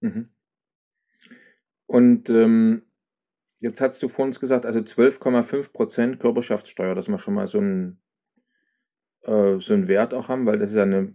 Mhm. 0.00 0.28
Und 1.86 2.30
ähm, 2.30 2.82
jetzt 3.60 3.80
hast 3.80 4.02
du 4.02 4.08
vor 4.08 4.24
uns 4.24 4.40
gesagt, 4.40 4.66
also 4.66 4.80
12,5 4.80 5.72
Prozent 5.72 6.20
Körperschaftssteuer, 6.20 6.96
dass 6.96 7.08
wir 7.08 7.18
schon 7.18 7.34
mal 7.34 7.46
so 7.46 7.60
ein 7.60 8.02
äh, 9.24 9.58
so 9.58 9.74
einen 9.74 9.88
Wert 9.88 10.14
auch 10.14 10.28
haben, 10.28 10.46
weil 10.46 10.58
das 10.58 10.70
ist 10.70 10.76
ja 10.76 10.82
eine, 10.82 11.12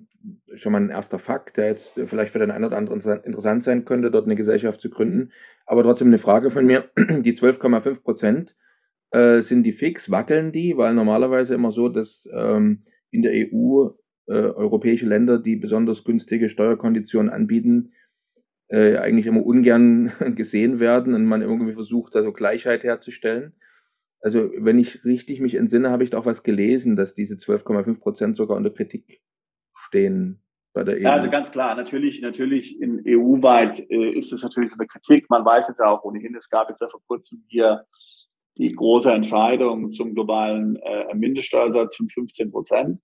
schon 0.56 0.72
mal 0.72 0.82
ein 0.82 0.90
erster 0.90 1.20
Fakt, 1.20 1.58
der 1.58 1.68
jetzt 1.68 1.94
vielleicht 2.06 2.32
für 2.32 2.40
den 2.40 2.52
einen 2.52 2.66
oder 2.66 2.78
anderen 2.78 3.02
interessant 3.24 3.64
sein 3.64 3.86
könnte, 3.86 4.12
dort 4.12 4.26
eine 4.26 4.36
Gesellschaft 4.36 4.82
zu 4.82 4.90
gründen. 4.90 5.32
Aber 5.66 5.84
trotzdem 5.84 6.08
eine 6.08 6.18
Frage 6.18 6.50
von 6.50 6.66
mir, 6.66 6.90
die 6.98 7.34
12,5 7.34 8.04
Prozent, 8.04 8.56
äh, 9.12 9.42
sind 9.42 9.64
die 9.64 9.72
fix, 9.72 10.12
wackeln 10.12 10.52
die? 10.52 10.78
Weil 10.78 10.94
normalerweise 10.94 11.56
immer 11.56 11.72
so, 11.72 11.90
dass 11.90 12.28
ähm, 12.34 12.84
in 13.10 13.22
der 13.22 13.32
EU 13.34 13.90
äh, 14.28 14.34
europäische 14.34 15.06
Länder, 15.06 15.40
die 15.40 15.56
besonders 15.56 16.04
günstige 16.04 16.50
Steuerkonditionen 16.50 17.32
anbieten, 17.32 17.94
äh, 18.68 18.98
eigentlich 18.98 19.28
immer 19.28 19.46
ungern 19.46 20.12
gesehen 20.36 20.80
werden 20.80 21.14
und 21.14 21.26
man 21.26 21.42
irgendwie 21.42 21.74
versucht, 21.74 22.16
da 22.16 22.24
so 22.24 22.34
Gleichheit 22.34 22.84
herzustellen 22.84 23.54
also 24.22 24.50
wenn 24.58 24.80
ich 24.80 25.06
richtig 25.06 25.40
mich 25.40 25.56
entsinne, 25.56 25.90
habe 25.90 26.04
ich 26.04 26.10
da 26.10 26.18
auch 26.18 26.26
was 26.26 26.44
gelesen, 26.44 26.96
dass 26.96 27.14
diese 27.14 27.36
12,5 27.36 28.00
Prozent 28.00 28.38
sogar 28.38 28.58
unter 28.58 28.72
Kritik 28.72 29.22
stehen 29.76 30.42
bei 30.74 30.84
der 30.84 30.96
EU. 30.96 31.02
Ja, 31.02 31.14
also 31.14 31.30
ganz 31.30 31.52
klar, 31.52 31.76
natürlich, 31.76 32.22
natürlich 32.22 32.82
in 32.82 33.04
EU-weit 33.06 33.80
äh, 33.90 34.12
ist 34.12 34.32
es 34.34 34.44
natürlich 34.44 34.72
eine 34.74 34.88
Kritik. 34.88 35.30
Man 35.30 35.46
weiß 35.46 35.68
jetzt 35.68 35.82
auch 35.82 36.04
ohnehin, 36.04 36.36
es 36.36 36.50
gab 36.50 36.70
jetzt 36.70 36.82
ja 36.82 36.90
vor 36.90 37.02
kurzem 37.08 37.44
hier 37.48 37.86
die 38.58 38.74
große 38.74 39.12
Entscheidung 39.12 39.92
zum 39.92 40.14
globalen 40.14 40.78
äh, 40.78 41.14
Mindeststeuersatz 41.14 41.96
von 41.96 42.10
15 42.10 42.52
Prozent. 42.52 43.02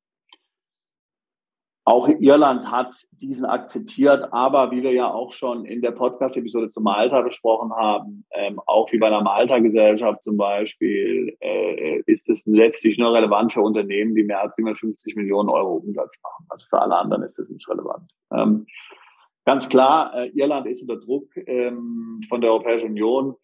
Auch 1.86 2.08
Irland 2.08 2.72
hat 2.72 2.96
diesen 3.12 3.46
akzeptiert, 3.46 4.32
aber 4.32 4.72
wie 4.72 4.84
wir 4.84 4.93
ja 4.93 5.12
auch 5.12 5.34
schon 5.34 5.65
in 5.65 5.82
der 5.82 5.91
Podcast-Episode 5.91 6.67
zu 6.67 6.80
Malta 6.80 7.22
besprochen 7.22 7.74
haben, 7.74 8.26
ähm, 8.32 8.62
auch 8.65 8.89
wie 8.93 9.00
bei 9.00 9.08
einer 9.08 9.22
Malta-Gesellschaft 9.22 10.22
zum 10.24 10.38
Beispiel, 10.38 11.36
äh, 11.41 12.02
ist 12.06 12.30
es 12.30 12.46
letztlich 12.46 12.98
nur 12.98 13.13
relevant 13.13 13.52
für 13.52 13.62
Unternehmen, 13.62 14.15
die 14.15 14.24
mehr 14.24 14.41
als 14.41 14.56
750 14.56 15.17
Millionen 15.17 15.50
Euro 15.50 15.76
Umsatz 15.76 16.22
machen. 16.24 16.46
Also 16.48 16.67
für 16.69 16.82
alle 16.82 16.96
anderen 16.96 17.24
ist 17.24 17.38
das 17.38 17.50
nicht 17.50 17.67
relevant. 17.67 18.10
Ähm, 18.32 18.65
ganz 19.43 19.67
klar, 19.67 20.15
äh, 20.15 20.30
Irland 20.30 20.67
ist 20.67 20.84
unter 20.84 21.04
Druck 21.04 21.36
ähm, 21.36 22.22
von 22.30 22.39
der 22.39 22.52
Europäischen 22.52 22.91
Union. 22.91 23.36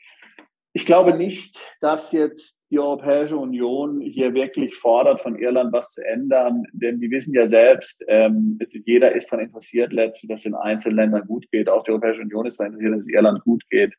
Ich 0.74 0.86
glaube 0.86 1.16
nicht, 1.16 1.60
dass 1.82 2.12
jetzt 2.12 2.64
die 2.70 2.78
Europäische 2.78 3.38
Union 3.38 4.02
hier 4.02 4.36
wirklich 4.36 4.76
fordert, 4.76 5.20
von 5.20 5.38
Irland 5.40 5.74
was 5.74 5.94
zu 5.94 6.06
ändern, 6.06 6.64
denn 6.74 7.00
die 7.00 7.10
wissen 7.10 7.34
ja 7.34 7.48
selbst, 7.48 8.04
ähm, 8.08 8.60
also 8.62 8.78
jeder 8.86 9.16
ist 9.16 9.32
daran 9.32 9.46
interessiert 9.46 9.92
letztlich, 9.92 10.30
dass 10.30 10.42
es 10.42 10.46
in 10.46 10.54
einzelnen 10.54 10.98
Ländern 10.98 11.28
gut 11.28 11.50
geht. 11.52 11.70
Auch 11.70 11.84
die 11.84 11.92
Europäische 11.92 12.22
Union 12.22 12.46
ist 12.46 12.60
daran 12.60 12.74
interessiert, 12.74 12.94
dass 12.94 13.02
es 13.02 13.10
Irland 13.10 13.44
gut 13.44 13.64
geht. 13.70 13.96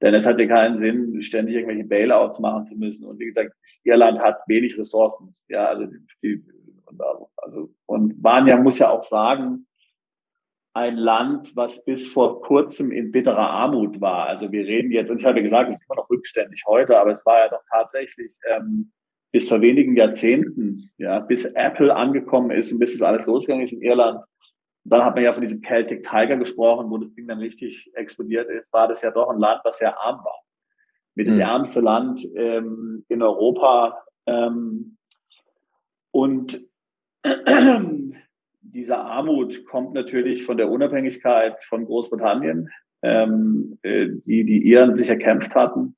Denn 0.00 0.14
es 0.14 0.26
hat 0.26 0.38
ja 0.38 0.46
keinen 0.46 0.76
Sinn, 0.76 1.20
ständig 1.22 1.54
irgendwelche 1.54 1.84
Bailouts 1.84 2.40
machen 2.40 2.66
zu 2.66 2.76
müssen. 2.76 3.06
Und 3.06 3.18
wie 3.18 3.26
gesagt, 3.26 3.52
Irland 3.84 4.18
hat 4.20 4.38
wenig 4.48 4.78
Ressourcen. 4.78 5.36
Ja, 5.48 5.66
also, 5.66 5.86
die, 6.22 6.44
also 7.36 7.70
und 7.86 8.22
Vanya 8.22 8.56
muss 8.56 8.78
ja 8.78 8.90
auch 8.90 9.04
sagen, 9.04 9.66
ein 10.74 10.96
Land, 10.96 11.54
was 11.54 11.84
bis 11.84 12.12
vor 12.12 12.42
kurzem 12.42 12.90
in 12.90 13.12
bitterer 13.12 13.48
Armut 13.48 14.00
war. 14.00 14.26
Also 14.26 14.50
wir 14.50 14.66
reden 14.66 14.90
jetzt, 14.90 15.08
und 15.10 15.20
ich 15.20 15.24
habe 15.24 15.40
gesagt, 15.40 15.68
es 15.70 15.76
ist 15.76 15.86
immer 15.88 16.00
noch 16.00 16.10
rückständig 16.10 16.64
heute, 16.66 16.98
aber 16.98 17.12
es 17.12 17.24
war 17.24 17.38
ja 17.38 17.48
doch 17.48 17.62
tatsächlich 17.70 18.36
ähm, 18.50 18.92
bis 19.30 19.48
vor 19.48 19.60
wenigen 19.60 19.96
Jahrzehnten, 19.96 20.90
ja, 20.98 21.20
bis 21.20 21.44
Apple 21.44 21.94
angekommen 21.94 22.50
ist 22.50 22.72
und 22.72 22.80
bis 22.80 22.94
es 22.94 23.02
alles 23.02 23.26
losgegangen 23.26 23.64
ist 23.64 23.72
in 23.72 23.82
Irland. 23.82 24.20
dann 24.82 25.04
hat 25.04 25.14
man 25.14 25.24
ja 25.24 25.32
von 25.32 25.42
diesem 25.42 25.62
Celtic 25.62 26.02
Tiger 26.02 26.36
gesprochen, 26.36 26.90
wo 26.90 26.98
das 26.98 27.14
Ding 27.14 27.28
dann 27.28 27.38
richtig 27.38 27.92
explodiert 27.94 28.50
ist, 28.50 28.72
war 28.72 28.88
das 28.88 29.02
ja 29.02 29.12
doch 29.12 29.30
ein 29.30 29.38
Land, 29.38 29.60
was 29.62 29.78
sehr 29.78 29.96
arm 30.00 30.24
war. 30.24 30.40
Mit 31.14 31.28
mhm. 31.28 31.30
das 31.30 31.38
ärmste 31.38 31.80
Land 31.80 32.20
ähm, 32.34 33.04
in 33.08 33.22
Europa. 33.22 34.04
Ähm, 34.26 34.98
und 36.10 36.60
diese 38.64 38.98
Armut 38.98 39.66
kommt 39.66 39.92
natürlich 39.92 40.44
von 40.44 40.56
der 40.56 40.70
Unabhängigkeit 40.70 41.62
von 41.64 41.84
Großbritannien, 41.84 42.70
ähm, 43.02 43.78
äh, 43.82 44.08
die 44.24 44.44
die 44.44 44.66
Iren 44.66 44.96
sich 44.96 45.10
erkämpft 45.10 45.54
hatten. 45.54 45.96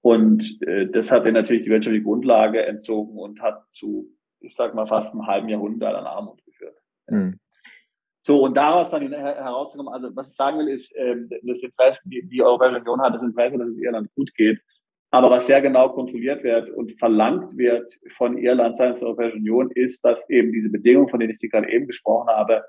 Und 0.00 0.60
äh, 0.62 0.88
das 0.88 1.12
hat 1.12 1.24
ihnen 1.24 1.34
natürlich 1.34 1.64
die 1.64 1.70
wirtschaftliche 1.70 2.04
Grundlage 2.04 2.64
entzogen 2.64 3.16
und 3.18 3.40
hat 3.40 3.70
zu, 3.70 4.10
ich 4.40 4.56
sag 4.56 4.74
mal, 4.74 4.86
fast 4.86 5.12
einem 5.12 5.26
halben 5.26 5.48
Jahrhundert 5.48 5.94
an 5.94 6.06
Armut 6.06 6.44
geführt. 6.44 6.76
Mhm. 7.08 7.38
So, 8.24 8.42
und 8.44 8.56
daraus 8.56 8.90
dann 8.90 9.12
herauszukommen, 9.12 9.92
also 9.92 10.14
was 10.14 10.28
ich 10.28 10.34
sagen 10.34 10.58
will, 10.58 10.68
ist, 10.68 10.94
äh, 10.96 11.16
das 11.42 11.62
Interesse, 11.62 12.08
die, 12.08 12.26
die 12.26 12.42
Europäische 12.42 12.78
Union 12.78 13.00
hat 13.00 13.14
das 13.14 13.22
Interesse, 13.22 13.58
dass 13.58 13.70
es 13.70 13.78
Irland 13.78 14.12
gut 14.14 14.34
geht. 14.34 14.60
Aber 15.14 15.30
was 15.30 15.46
sehr 15.46 15.60
genau 15.60 15.90
kontrolliert 15.90 16.42
wird 16.42 16.70
und 16.70 16.98
verlangt 16.98 17.56
wird 17.58 18.00
von 18.16 18.38
Irland 18.38 18.78
seitens 18.78 19.00
der 19.00 19.08
Europäischen 19.08 19.40
Union, 19.40 19.70
ist, 19.70 20.02
dass 20.04 20.28
eben 20.30 20.52
diese 20.52 20.70
Bedingungen, 20.70 21.10
von 21.10 21.20
denen 21.20 21.34
ich 21.38 21.50
gerade 21.50 21.70
eben 21.70 21.86
gesprochen 21.86 22.28
habe, 22.28 22.64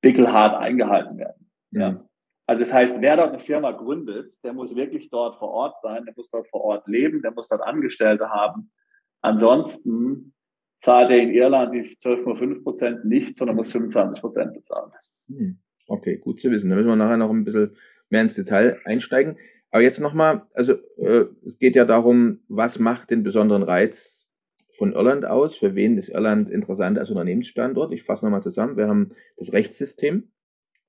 pickelhart 0.00 0.60
eingehalten 0.60 1.18
werden. 1.18 1.48
Ja. 1.70 2.04
Also 2.46 2.64
das 2.64 2.72
heißt, 2.72 3.00
wer 3.00 3.16
dort 3.16 3.30
eine 3.30 3.38
Firma 3.38 3.70
gründet, 3.70 4.34
der 4.42 4.52
muss 4.52 4.74
wirklich 4.74 5.08
dort 5.08 5.38
vor 5.38 5.50
Ort 5.50 5.80
sein, 5.80 6.04
der 6.04 6.12
muss 6.16 6.30
dort 6.30 6.48
vor 6.48 6.62
Ort 6.62 6.88
leben, 6.88 7.22
der 7.22 7.30
muss 7.30 7.46
dort 7.46 7.62
Angestellte 7.62 8.28
haben. 8.28 8.72
Ansonsten 9.20 10.34
zahlt 10.80 11.12
er 11.12 11.18
in 11.18 11.30
Irland 11.30 11.72
die 11.72 11.82
12,5 11.82 12.64
Prozent 12.64 13.04
nicht, 13.04 13.38
sondern 13.38 13.56
muss 13.56 13.70
25 13.70 14.20
Prozent 14.20 14.52
bezahlen. 14.52 14.90
Hm. 15.28 15.58
Okay, 15.86 16.16
gut 16.16 16.40
zu 16.40 16.50
wissen. 16.50 16.70
Da 16.70 16.74
müssen 16.74 16.88
wir 16.88 16.96
nachher 16.96 17.16
noch 17.16 17.30
ein 17.30 17.44
bisschen 17.44 17.76
mehr 18.10 18.22
ins 18.22 18.34
Detail 18.34 18.80
einsteigen. 18.84 19.38
Aber 19.72 19.82
jetzt 19.82 20.00
nochmal, 20.00 20.42
also 20.52 20.74
äh, 20.98 21.24
es 21.46 21.58
geht 21.58 21.74
ja 21.76 21.86
darum, 21.86 22.40
was 22.48 22.78
macht 22.78 23.10
den 23.10 23.22
besonderen 23.22 23.62
Reiz 23.62 24.28
von 24.76 24.92
Irland 24.92 25.24
aus? 25.24 25.56
Für 25.56 25.74
wen 25.74 25.96
ist 25.96 26.10
Irland 26.10 26.50
interessant 26.50 26.98
als 26.98 27.08
Unternehmensstandort? 27.08 27.90
Ich 27.92 28.02
fasse 28.02 28.26
nochmal 28.26 28.42
zusammen. 28.42 28.76
Wir 28.76 28.86
haben 28.86 29.12
das 29.38 29.54
Rechtssystem. 29.54 30.30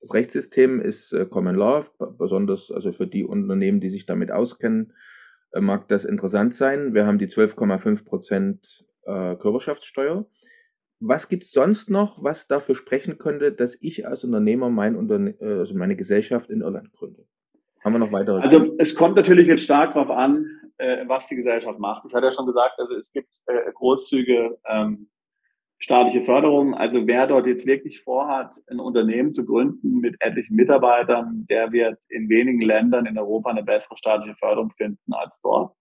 Das 0.02 0.12
Rechtssystem 0.12 0.82
ist 0.82 1.14
äh, 1.14 1.24
Common 1.24 1.56
Law, 1.56 1.86
besonders 2.18 2.70
also 2.70 2.92
für 2.92 3.06
die 3.06 3.24
Unternehmen, 3.24 3.80
die 3.80 3.88
sich 3.88 4.04
damit 4.04 4.30
auskennen, 4.30 4.92
äh, 5.52 5.62
mag 5.62 5.88
das 5.88 6.04
interessant 6.04 6.54
sein. 6.54 6.92
Wir 6.92 7.06
haben 7.06 7.18
die 7.18 7.28
12,5 7.28 8.04
Prozent 8.04 8.84
äh, 9.04 9.34
Körperschaftssteuer. 9.36 10.26
Was 11.00 11.30
gibt 11.30 11.44
es 11.44 11.52
sonst 11.52 11.88
noch, 11.88 12.22
was 12.22 12.48
dafür 12.48 12.74
sprechen 12.74 13.16
könnte, 13.16 13.50
dass 13.50 13.78
ich 13.80 14.06
als 14.06 14.24
Unternehmer 14.24 14.68
mein 14.68 14.94
Unterne 14.94 15.40
äh, 15.40 15.60
also 15.60 15.74
meine 15.74 15.96
Gesellschaft 15.96 16.50
in 16.50 16.60
Irland 16.60 16.92
gründe? 16.92 17.24
Haben 17.84 17.92
wir 17.92 17.98
noch 17.98 18.12
weitere? 18.12 18.40
Also 18.40 18.74
es 18.78 18.94
kommt 18.94 19.16
natürlich 19.16 19.46
jetzt 19.46 19.62
stark 19.62 19.92
darauf 19.92 20.10
an, 20.10 20.46
äh, 20.78 21.06
was 21.06 21.28
die 21.28 21.36
Gesellschaft 21.36 21.78
macht. 21.78 22.04
Ich 22.06 22.14
hatte 22.14 22.26
ja 22.26 22.32
schon 22.32 22.46
gesagt, 22.46 22.78
also 22.78 22.96
es 22.96 23.12
gibt 23.12 23.28
äh, 23.46 23.70
Großzüge 23.74 24.58
ähm, 24.66 25.10
staatliche 25.78 26.22
Förderung. 26.22 26.74
Also 26.74 27.06
wer 27.06 27.26
dort 27.26 27.46
jetzt 27.46 27.66
wirklich 27.66 28.00
vorhat, 28.00 28.54
ein 28.68 28.80
Unternehmen 28.80 29.32
zu 29.32 29.44
gründen 29.44 29.98
mit 29.98 30.16
etlichen 30.20 30.56
Mitarbeitern, 30.56 31.46
der 31.50 31.72
wird 31.72 31.98
in 32.08 32.30
wenigen 32.30 32.62
Ländern 32.62 33.04
in 33.04 33.18
Europa 33.18 33.50
eine 33.50 33.62
bessere 33.62 33.98
staatliche 33.98 34.36
Förderung 34.36 34.70
finden 34.70 35.12
als 35.12 35.40
dort. 35.42 35.74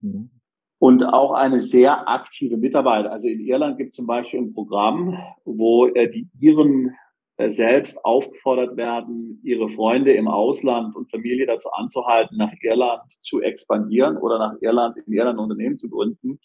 Mhm. 0.00 0.30
Und 0.78 1.04
auch 1.04 1.32
eine 1.32 1.60
sehr 1.60 2.08
aktive 2.08 2.56
Mitarbeit. 2.56 3.06
Also 3.06 3.28
in 3.28 3.38
Irland 3.38 3.78
gibt 3.78 3.90
es 3.90 3.96
zum 3.96 4.08
Beispiel 4.08 4.40
ein 4.40 4.52
Programm, 4.52 5.16
wo 5.44 5.86
äh, 5.86 6.10
die 6.10 6.28
Iren 6.40 6.96
selbst 7.38 8.04
aufgefordert 8.04 8.76
werden, 8.76 9.40
ihre 9.42 9.68
Freunde 9.68 10.12
im 10.12 10.28
Ausland 10.28 10.94
und 10.94 11.10
Familie 11.10 11.46
dazu 11.46 11.70
anzuhalten, 11.72 12.36
nach 12.36 12.52
Irland 12.60 13.02
zu 13.20 13.40
expandieren 13.40 14.16
oder 14.16 14.38
nach 14.38 14.54
Irland 14.60 14.96
in 14.98 15.12
Irland 15.12 15.38
Unternehmen 15.38 15.78
zu 15.78 15.88
gründen, 15.88 16.40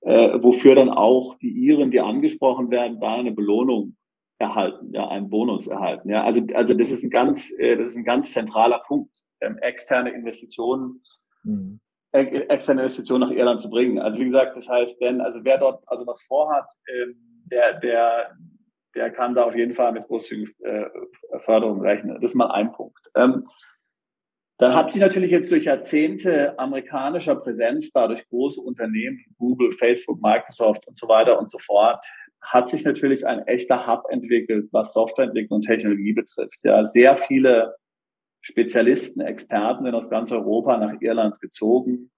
äh, 0.00 0.42
wofür 0.42 0.74
dann 0.74 0.90
auch 0.90 1.36
die 1.36 1.50
Iren, 1.50 1.90
die 1.90 2.00
angesprochen 2.00 2.70
werden, 2.70 3.00
da 3.00 3.14
eine 3.14 3.32
Belohnung 3.32 3.96
erhalten, 4.38 4.92
ja, 4.92 5.08
einen 5.08 5.30
Bonus 5.30 5.68
erhalten. 5.68 6.10
Ja, 6.10 6.24
also, 6.24 6.42
also 6.54 6.74
das 6.74 6.90
ist 6.90 7.04
ein 7.04 7.10
ganz, 7.10 7.52
äh, 7.58 7.76
das 7.76 7.88
ist 7.88 7.96
ein 7.96 8.04
ganz 8.04 8.32
zentraler 8.32 8.82
Punkt, 8.86 9.16
ähm, 9.40 9.56
externe 9.58 10.10
Investitionen, 10.10 11.02
mhm. 11.44 11.80
äh, 12.10 12.24
externe 12.48 12.82
Investitionen 12.82 13.28
nach 13.28 13.36
Irland 13.36 13.60
zu 13.60 13.70
bringen. 13.70 13.98
Also 13.98 14.18
wie 14.18 14.26
gesagt, 14.26 14.56
das 14.56 14.68
heißt, 14.68 15.00
denn, 15.00 15.20
also 15.20 15.40
wer 15.44 15.58
dort 15.58 15.82
also 15.86 16.06
was 16.06 16.22
vorhat, 16.22 16.66
ähm, 16.88 17.16
der, 17.50 17.78
der, 17.80 18.36
der 18.94 19.10
kann 19.10 19.34
da 19.34 19.44
auf 19.44 19.56
jeden 19.56 19.74
Fall 19.74 19.92
mit 19.92 20.06
großzügigen 20.06 20.52
äh, 20.64 20.88
Förderung 21.40 21.80
rechnen. 21.80 22.14
Das 22.20 22.32
ist 22.32 22.34
mal 22.34 22.50
ein 22.50 22.72
Punkt. 22.72 23.10
Ähm, 23.14 23.48
dann 24.58 24.74
hat 24.74 24.92
sich 24.92 25.00
natürlich 25.00 25.30
jetzt 25.30 25.50
durch 25.50 25.64
Jahrzehnte 25.64 26.56
amerikanischer 26.58 27.36
Präsenz, 27.36 27.90
dadurch 27.90 28.28
große 28.28 28.60
Unternehmen, 28.60 29.24
Google, 29.36 29.72
Facebook, 29.72 30.22
Microsoft 30.22 30.86
und 30.86 30.96
so 30.96 31.08
weiter 31.08 31.38
und 31.38 31.50
so 31.50 31.58
fort, 31.58 32.04
hat 32.40 32.68
sich 32.68 32.84
natürlich 32.84 33.26
ein 33.26 33.46
echter 33.46 33.86
Hub 33.86 34.04
entwickelt, 34.10 34.68
was 34.72 34.92
Softwareentwicklung 34.92 35.56
und 35.56 35.62
Technologie 35.66 36.12
betrifft. 36.12 36.62
Ja, 36.64 36.84
sehr 36.84 37.16
viele 37.16 37.76
Spezialisten, 38.40 39.20
Experten 39.20 39.84
sind 39.84 39.94
aus 39.94 40.10
ganz 40.10 40.32
Europa 40.32 40.76
nach 40.76 41.00
Irland 41.00 41.40
gezogen. 41.40 42.10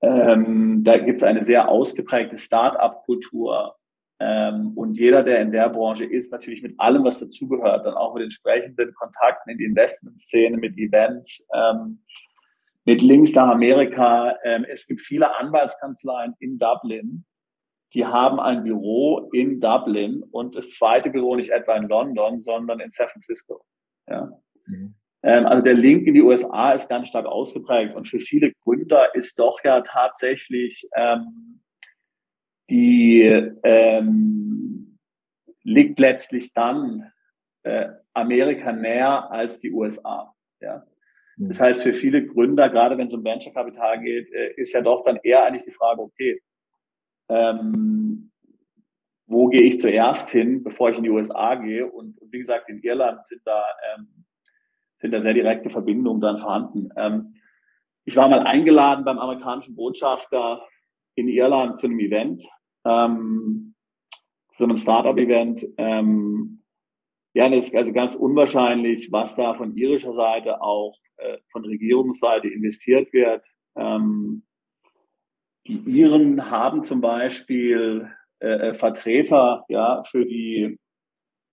Ähm, 0.00 0.82
da 0.82 0.98
gibt 0.98 1.18
es 1.18 1.22
eine 1.22 1.44
sehr 1.44 1.68
ausgeprägte 1.68 2.38
Start-up-Kultur. 2.38 3.76
Ähm, 4.24 4.72
und 4.76 4.96
jeder, 4.96 5.24
der 5.24 5.40
in 5.40 5.50
der 5.50 5.68
Branche 5.68 6.04
ist, 6.04 6.30
natürlich 6.30 6.62
mit 6.62 6.78
allem, 6.78 7.02
was 7.02 7.18
dazugehört, 7.18 7.84
dann 7.84 7.94
auch 7.94 8.14
mit 8.14 8.22
entsprechenden 8.22 8.94
Kontakten 8.94 9.50
in 9.50 9.58
die 9.58 9.64
Investmentszene, 9.64 10.56
mit 10.58 10.78
Events, 10.78 11.48
ähm, 11.52 12.04
mit 12.84 13.02
Links 13.02 13.34
nach 13.34 13.48
Amerika. 13.48 14.36
Ähm, 14.44 14.64
es 14.68 14.86
gibt 14.86 15.00
viele 15.00 15.36
Anwaltskanzleien 15.36 16.34
in 16.38 16.58
Dublin, 16.58 17.24
die 17.94 18.06
haben 18.06 18.38
ein 18.38 18.62
Büro 18.62 19.28
in 19.32 19.60
Dublin 19.60 20.22
und 20.30 20.54
das 20.54 20.70
zweite 20.70 21.10
Büro 21.10 21.34
nicht 21.34 21.50
etwa 21.50 21.76
in 21.76 21.88
London, 21.88 22.38
sondern 22.38 22.78
in 22.78 22.90
San 22.90 23.08
Francisco. 23.08 23.64
Ja. 24.08 24.30
Mhm. 24.66 24.94
Ähm, 25.24 25.46
also 25.46 25.62
der 25.62 25.74
Link 25.74 26.06
in 26.06 26.14
die 26.14 26.22
USA 26.22 26.72
ist 26.72 26.88
ganz 26.88 27.08
stark 27.08 27.26
ausgeprägt 27.26 27.96
und 27.96 28.06
für 28.06 28.20
viele 28.20 28.52
Gründer 28.62 29.14
ist 29.14 29.38
doch 29.38 29.62
ja 29.64 29.80
tatsächlich 29.80 30.88
ähm, 30.96 31.60
die 32.72 33.22
ähm, 33.62 34.98
liegt 35.62 36.00
letztlich 36.00 36.54
dann 36.54 37.12
äh, 37.64 37.88
Amerika 38.14 38.72
näher 38.72 39.30
als 39.30 39.60
die 39.60 39.72
USA. 39.72 40.34
Ja. 40.60 40.86
Mhm. 41.36 41.48
Das 41.48 41.60
heißt, 41.60 41.82
für 41.82 41.92
viele 41.92 42.26
Gründer, 42.26 42.70
gerade 42.70 42.96
wenn 42.96 43.08
es 43.08 43.14
um 43.14 43.24
Venture-Kapital 43.24 44.00
geht, 44.00 44.32
äh, 44.32 44.54
ist 44.56 44.72
ja 44.72 44.80
doch 44.80 45.04
dann 45.04 45.18
eher 45.22 45.44
eigentlich 45.44 45.64
die 45.64 45.72
Frage, 45.72 46.00
okay, 46.00 46.40
ähm, 47.28 48.32
wo 49.26 49.48
gehe 49.48 49.62
ich 49.62 49.78
zuerst 49.78 50.30
hin, 50.30 50.62
bevor 50.62 50.90
ich 50.90 50.96
in 50.96 51.04
die 51.04 51.10
USA 51.10 51.54
gehe? 51.56 51.86
Und, 51.86 52.18
und 52.20 52.32
wie 52.32 52.38
gesagt, 52.38 52.70
in 52.70 52.80
Irland 52.82 53.26
sind 53.26 53.42
da, 53.44 53.62
ähm, 53.94 54.24
sind 54.98 55.12
da 55.12 55.20
sehr 55.20 55.34
direkte 55.34 55.68
Verbindungen 55.68 56.22
dann 56.22 56.38
vorhanden. 56.38 56.88
Ähm, 56.96 57.34
ich 58.04 58.16
war 58.16 58.28
mal 58.28 58.40
eingeladen 58.40 59.04
beim 59.04 59.18
amerikanischen 59.18 59.76
Botschafter 59.76 60.66
in 61.14 61.28
Irland 61.28 61.78
zu 61.78 61.86
einem 61.86 62.00
Event 62.00 62.48
ähm, 62.84 63.74
zu 64.50 64.64
einem 64.64 64.78
Startup-Event. 64.78 65.66
Ähm, 65.78 66.62
ja, 67.34 67.48
das 67.48 67.68
ist 67.68 67.76
also 67.76 67.92
ganz 67.92 68.14
unwahrscheinlich, 68.14 69.10
was 69.10 69.34
da 69.34 69.54
von 69.54 69.74
irischer 69.74 70.12
Seite 70.12 70.60
auch 70.60 70.98
äh, 71.16 71.38
von 71.48 71.64
Regierungsseite 71.64 72.48
investiert 72.48 73.12
wird. 73.12 73.44
Ähm, 73.76 74.44
die 75.66 75.78
Iren 75.86 76.50
haben 76.50 76.82
zum 76.82 77.00
Beispiel 77.00 78.10
äh, 78.40 78.70
äh, 78.70 78.74
Vertreter 78.74 79.64
ja, 79.68 80.02
für, 80.04 80.26
die, 80.26 80.78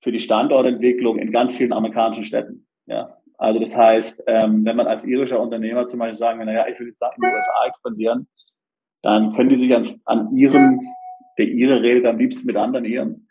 für 0.01 0.11
die 0.11 0.19
Standortentwicklung 0.19 1.19
in 1.19 1.31
ganz 1.31 1.55
vielen 1.55 1.71
amerikanischen 1.71 2.25
Städten. 2.25 2.67
Ja. 2.87 3.15
Also 3.37 3.59
das 3.59 3.77
heißt, 3.77 4.23
ähm, 4.27 4.65
wenn 4.65 4.75
man 4.75 4.87
als 4.87 5.05
irischer 5.05 5.39
Unternehmer 5.39 5.87
zum 5.87 5.99
Beispiel 5.99 6.17
sagen 6.17 6.39
will, 6.39 6.45
naja, 6.45 6.67
ich 6.67 6.77
will 6.79 6.87
jetzt 6.87 7.01
in 7.01 7.21
die 7.21 7.27
USA 7.27 7.65
expandieren, 7.67 8.27
dann 9.01 9.33
können 9.33 9.49
die 9.49 9.55
sich 9.55 9.73
an, 9.73 10.01
an 10.03 10.35
ihren 10.35 10.81
der 11.39 11.47
Ire 11.47 11.81
redet 11.81 12.05
am 12.05 12.19
liebsten 12.19 12.45
mit 12.45 12.55
anderen 12.55 12.85
Iren. 12.85 13.27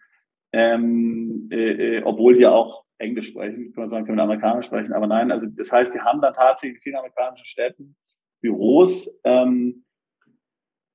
Ähm, 0.52 1.48
äh, 1.52 1.98
äh, 1.98 2.02
obwohl 2.02 2.36
die 2.36 2.46
auch 2.46 2.84
Englisch 2.98 3.28
sprechen, 3.28 3.72
kann 3.72 3.82
man 3.82 3.90
sagen, 3.90 4.06
können 4.06 4.18
Amerikaner 4.18 4.62
sprechen, 4.62 4.92
aber 4.92 5.06
nein, 5.06 5.30
also 5.30 5.46
das 5.46 5.70
heißt, 5.70 5.94
die 5.94 6.00
haben 6.00 6.20
dann 6.20 6.34
tatsächlich 6.34 6.78
in 6.78 6.82
vielen 6.82 6.96
amerikanischen 6.96 7.44
Städten 7.44 7.96
Büros 8.40 9.14
ähm, 9.24 9.84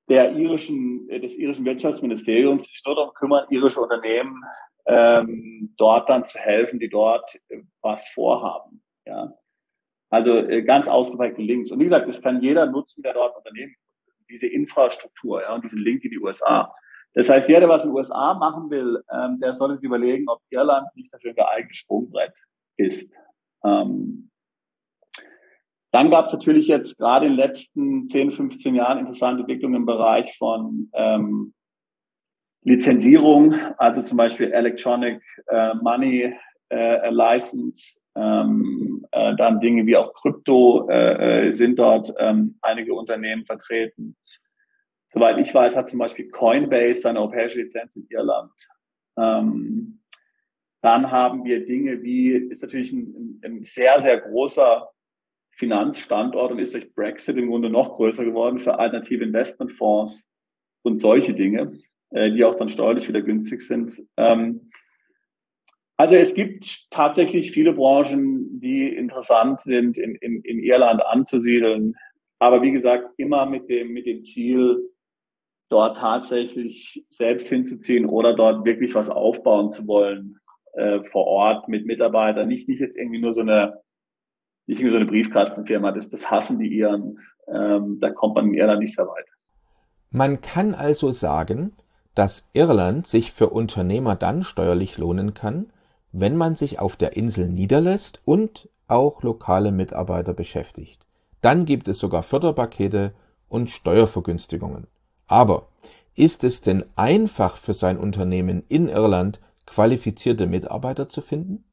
der 0.08 0.32
irischen, 0.32 1.08
äh, 1.08 1.20
des 1.20 1.38
irischen 1.38 1.64
Wirtschaftsministeriums, 1.64 2.64
sich 2.64 2.82
dort 2.82 2.98
darum 2.98 3.14
kümmern, 3.14 3.46
irische 3.50 3.80
Unternehmen 3.80 4.42
ähm, 4.86 5.72
dort 5.76 6.08
dann 6.08 6.24
zu 6.24 6.38
helfen, 6.38 6.78
die 6.78 6.88
dort 6.88 7.34
äh, 7.48 7.62
was 7.80 8.06
vorhaben. 8.08 8.82
Ja. 9.06 9.32
Also 10.10 10.36
äh, 10.36 10.62
ganz 10.62 10.88
ausgeprägte 10.88 11.42
Links. 11.42 11.70
Und 11.70 11.78
wie 11.78 11.84
gesagt, 11.84 12.08
das 12.08 12.20
kann 12.20 12.42
jeder 12.42 12.66
nutzen, 12.66 13.02
der 13.02 13.14
dort 13.14 13.36
Unternehmen, 13.36 13.74
diese 14.28 14.46
Infrastruktur 14.46 15.42
ja, 15.42 15.54
und 15.54 15.64
diesen 15.64 15.82
Link 15.82 16.04
in 16.04 16.10
die 16.10 16.18
USA. 16.18 16.74
Das 17.14 17.28
heißt, 17.28 17.48
jeder, 17.48 17.60
der 17.60 17.68
was 17.68 17.84
in 17.84 17.90
den 17.90 17.96
USA 17.96 18.34
machen 18.34 18.70
will, 18.70 19.02
ähm, 19.10 19.38
der 19.40 19.54
sollte 19.54 19.76
sich 19.76 19.84
überlegen, 19.84 20.28
ob 20.28 20.40
Irland 20.50 20.88
nicht 20.94 21.12
dafür 21.12 21.30
ein 21.30 21.36
geeignetes 21.36 21.76
Sprungbrett 21.76 22.34
ist. 22.76 23.12
Ähm, 23.64 24.30
dann 25.92 26.10
gab 26.10 26.26
es 26.26 26.32
natürlich 26.32 26.66
jetzt 26.66 26.98
gerade 26.98 27.26
in 27.26 27.32
den 27.32 27.38
letzten 27.38 28.08
10, 28.08 28.32
15 28.32 28.74
Jahren 28.74 28.98
interessante 28.98 29.42
Entwicklungen 29.42 29.76
im 29.76 29.86
Bereich 29.86 30.36
von 30.36 30.90
ähm, 30.92 31.54
Lizenzierung, 32.62 33.54
also 33.78 34.02
zum 34.02 34.16
Beispiel 34.16 34.50
Electronic 34.50 35.22
äh, 35.46 35.74
Money 35.74 36.34
äh, 36.70 37.10
License, 37.10 38.00
ähm, 38.16 39.06
äh, 39.12 39.36
dann 39.36 39.60
Dinge 39.60 39.86
wie 39.86 39.96
auch 39.96 40.12
Krypto 40.14 40.88
äh, 40.88 41.48
äh 41.48 41.52
sind 41.52 41.78
dort 41.78 42.12
ähm, 42.18 42.58
einige 42.62 42.94
Unternehmen 42.94 43.44
vertreten. 43.44 44.16
Soweit 45.14 45.38
ich 45.38 45.54
weiß, 45.54 45.76
hat 45.76 45.88
zum 45.88 46.00
Beispiel 46.00 46.28
Coinbase 46.28 47.02
seine 47.02 47.20
europäische 47.20 47.62
Lizenz 47.62 47.94
in 47.94 48.04
Irland. 48.08 48.50
Ähm, 49.16 50.00
dann 50.82 51.12
haben 51.12 51.44
wir 51.44 51.64
Dinge 51.64 52.02
wie, 52.02 52.32
ist 52.32 52.62
natürlich 52.62 52.90
ein, 52.90 53.40
ein, 53.44 53.62
sehr, 53.62 54.00
sehr 54.00 54.18
großer 54.18 54.90
Finanzstandort 55.52 56.50
und 56.50 56.58
ist 56.58 56.74
durch 56.74 56.92
Brexit 56.92 57.36
im 57.36 57.46
Grunde 57.46 57.70
noch 57.70 57.94
größer 57.94 58.24
geworden 58.24 58.58
für 58.58 58.80
alternative 58.80 59.22
Investmentfonds 59.22 60.28
und 60.82 60.96
solche 60.96 61.32
Dinge, 61.32 61.78
äh, 62.10 62.32
die 62.32 62.42
auch 62.42 62.56
dann 62.56 62.68
steuerlich 62.68 63.06
wieder 63.06 63.22
günstig 63.22 63.62
sind. 63.62 64.02
Ähm, 64.16 64.72
also 65.96 66.16
es 66.16 66.34
gibt 66.34 66.90
tatsächlich 66.90 67.52
viele 67.52 67.72
Branchen, 67.72 68.58
die 68.58 68.88
interessant 68.88 69.60
sind, 69.60 69.96
in, 69.96 70.16
in, 70.16 70.42
in 70.42 70.58
Irland 70.58 71.06
anzusiedeln. 71.06 71.94
Aber 72.40 72.62
wie 72.62 72.72
gesagt, 72.72 73.10
immer 73.16 73.46
mit 73.46 73.68
dem, 73.68 73.92
mit 73.92 74.06
dem 74.06 74.24
Ziel, 74.24 74.90
dort 75.74 75.96
tatsächlich 75.96 77.04
selbst 77.10 77.48
hinzuziehen 77.48 78.06
oder 78.06 78.34
dort 78.34 78.64
wirklich 78.64 78.94
was 78.94 79.10
aufbauen 79.10 79.72
zu 79.72 79.88
wollen 79.88 80.38
äh, 80.74 81.02
vor 81.10 81.26
Ort 81.26 81.68
mit 81.68 81.84
Mitarbeitern. 81.84 82.46
Nicht, 82.46 82.68
nicht 82.68 82.78
jetzt 82.78 82.96
irgendwie 82.96 83.20
nur 83.20 83.32
so 83.32 83.40
eine, 83.40 83.80
nicht 84.66 84.78
irgendwie 84.78 84.92
so 84.92 84.96
eine 84.98 85.10
Briefkastenfirma. 85.10 85.90
Das, 85.90 86.10
das 86.10 86.30
hassen 86.30 86.60
die 86.60 86.68
Iren. 86.68 87.18
Ähm, 87.52 87.98
da 88.00 88.10
kommt 88.10 88.36
man 88.36 88.46
in 88.46 88.54
Irland 88.54 88.80
nicht 88.80 88.94
sehr 88.94 89.06
weit. 89.06 89.26
Man 90.10 90.40
kann 90.40 90.74
also 90.74 91.10
sagen, 91.10 91.72
dass 92.14 92.48
Irland 92.52 93.08
sich 93.08 93.32
für 93.32 93.50
Unternehmer 93.50 94.14
dann 94.14 94.44
steuerlich 94.44 94.96
lohnen 94.96 95.34
kann, 95.34 95.72
wenn 96.12 96.36
man 96.36 96.54
sich 96.54 96.78
auf 96.78 96.94
der 96.94 97.16
Insel 97.16 97.48
niederlässt 97.48 98.20
und 98.24 98.68
auch 98.86 99.24
lokale 99.24 99.72
Mitarbeiter 99.72 100.34
beschäftigt. 100.34 101.04
Dann 101.40 101.64
gibt 101.64 101.88
es 101.88 101.98
sogar 101.98 102.22
Förderpakete 102.22 103.12
und 103.48 103.70
Steuervergünstigungen. 103.70 104.86
Aber 105.26 105.68
ist 106.14 106.44
es 106.44 106.60
denn 106.60 106.84
einfach 106.96 107.56
für 107.56 107.74
sein 107.74 107.98
Unternehmen 107.98 108.64
in 108.68 108.88
Irland 108.88 109.40
qualifizierte 109.66 110.46
Mitarbeiter 110.46 111.08
zu 111.08 111.20
finden? 111.20 111.64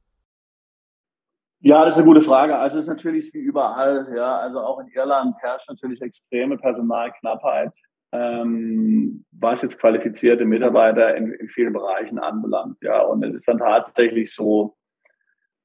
Ja, 1.60 1.86
das 1.86 1.96
ist 1.96 2.00
eine 2.00 2.08
gute 2.08 2.22
Frage. 2.22 2.58
Also 2.58 2.80
es 2.80 2.86
ist 2.86 2.90
natürlich 2.90 3.34
wie 3.34 3.40
überall, 3.40 4.12
ja, 4.16 4.38
also 4.40 4.62
auch 4.62 4.80
in 4.80 4.88
Irland 4.88 5.36
herrscht 5.42 5.70
natürlich 5.70 6.02
extreme 6.02 6.58
Personalknappheit 6.58 7.76
ähm, 8.12 9.26
was 9.32 9.62
jetzt 9.62 9.80
qualifizierte 9.80 10.46
Mitarbeiter 10.46 11.16
in, 11.16 11.32
in 11.34 11.48
vielen 11.50 11.74
Bereichen 11.74 12.20
anbelangt. 12.20 12.78
Ja, 12.82 13.02
und 13.04 13.24
es 13.24 13.34
ist 13.34 13.48
dann 13.48 13.60
tatsächlich 13.60 14.34
so, 14.34 14.76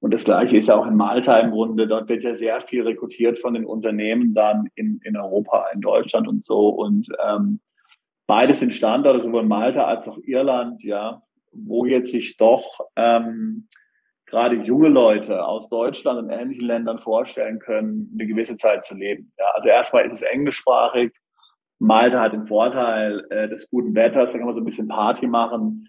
und 0.00 0.14
das 0.14 0.24
Gleiche 0.24 0.56
ist 0.56 0.68
ja 0.68 0.76
auch 0.76 0.86
in 0.86 0.96
Malta 0.96 1.38
im 1.38 1.50
Grunde. 1.50 1.88
Dort 1.88 2.08
wird 2.08 2.22
ja 2.22 2.34
sehr 2.34 2.60
viel 2.60 2.82
rekrutiert 2.82 3.38
von 3.38 3.54
den 3.54 3.64
Unternehmen 3.64 4.34
dann 4.34 4.68
in, 4.74 5.00
in 5.02 5.16
Europa, 5.16 5.66
in 5.72 5.80
Deutschland 5.80 6.28
und 6.28 6.44
so. 6.44 6.68
Und 6.68 7.08
ähm, 7.26 7.60
beides 8.26 8.60
sind 8.60 8.74
Standorte, 8.74 9.20
sowohl 9.20 9.44
Malta 9.44 9.84
als 9.84 10.08
auch 10.08 10.18
Irland, 10.22 10.82
ja, 10.82 11.22
wo 11.52 11.86
jetzt 11.86 12.12
sich 12.12 12.36
doch 12.36 12.80
ähm, 12.96 13.68
gerade 14.26 14.56
junge 14.56 14.88
Leute 14.88 15.44
aus 15.44 15.68
Deutschland 15.68 16.18
und 16.18 16.30
ähnlichen 16.30 16.66
Ländern 16.66 16.98
vorstellen 16.98 17.58
können, 17.58 18.10
eine 18.14 18.26
gewisse 18.26 18.56
Zeit 18.56 18.84
zu 18.84 18.96
leben. 18.96 19.32
Ja, 19.38 19.46
also 19.54 19.68
erstmal 19.68 20.06
ist 20.06 20.14
es 20.14 20.22
englischsprachig. 20.22 21.12
Malta 21.78 22.20
hat 22.20 22.32
den 22.32 22.46
Vorteil 22.46 23.24
äh, 23.30 23.48
des 23.48 23.70
guten 23.70 23.94
Wetters, 23.94 24.32
da 24.32 24.38
kann 24.38 24.46
man 24.46 24.54
so 24.54 24.62
ein 24.62 24.66
bisschen 24.66 24.88
Party 24.88 25.26
machen. 25.26 25.88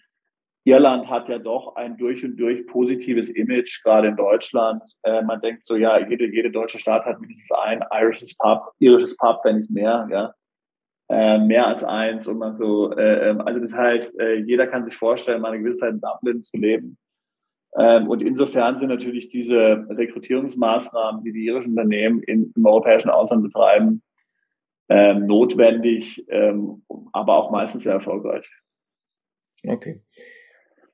Irland 0.65 1.10
hat 1.10 1.30
ja 1.30 1.39
doch 1.39 1.78
ein 1.78 1.95
durch 1.95 2.26
und 2.26 2.36
durch 2.36 2.67
positives 2.67 3.30
Image, 3.30 3.82
gerade 3.84 4.10
in 4.10 4.17
Deutschland. 4.17 4.84
Äh, 5.04 5.21
man 5.21 5.39
denkt 5.39 5.63
so, 5.63 5.78
ja, 5.78 5.97
jede, 5.97 6.28
jede 6.28 6.52
deutsche 6.52 6.78
Stadt 6.78 7.06
hat 7.06 7.21
mindestens 7.21 7.58
ein 7.58 7.86
irisches 7.89 8.38
Pub, 8.38 8.73
irisches 8.80 9.15
Pub, 9.15 9.39
wenn 9.45 9.60
nicht 9.60 9.71
mehr, 9.71 10.08
ja. 10.12 10.34
Äh, 11.10 11.39
mehr 11.39 11.67
als 11.67 11.86
eins 11.86 12.28
und 12.28 12.38
man 12.38 12.58
so, 12.58 12.91
äh, 12.91 13.30
ähm, 13.30 13.39
also 13.39 13.62
das 13.62 13.74
heißt, 13.74 14.20
äh, 14.20 14.36
jeder 14.36 14.67
kann 14.67 14.84
sich 14.84 14.96
vorstellen, 14.96 15.41
mal 15.41 15.54
eine 15.54 15.63
gewisse 15.63 15.80
Zeit 15.80 15.93
in 15.93 16.02
Dublin 16.02 16.43
zu 16.43 16.58
leben. 16.58 16.98
Ähm, 17.78 18.10
und 18.10 18.22
insofern 18.22 18.78
sind 18.78 18.89
natürlich 18.89 19.30
diese 19.30 19.86
Rekrutierungsmaßnahmen, 19.89 21.24
die 21.24 21.32
die 21.32 21.46
irischen 21.46 21.72
Unternehmen 21.72 22.22
in, 22.24 22.52
im 22.54 22.65
europäischen 22.65 23.10
Ausland 23.10 23.43
betreiben, 23.43 24.04
ähm, 24.89 25.28
notwendig, 25.28 26.26
ähm, 26.30 26.84
aber 27.13 27.38
auch 27.38 27.52
meistens 27.52 27.84
sehr 27.84 27.93
erfolgreich. 27.93 28.50
Okay. 29.65 30.02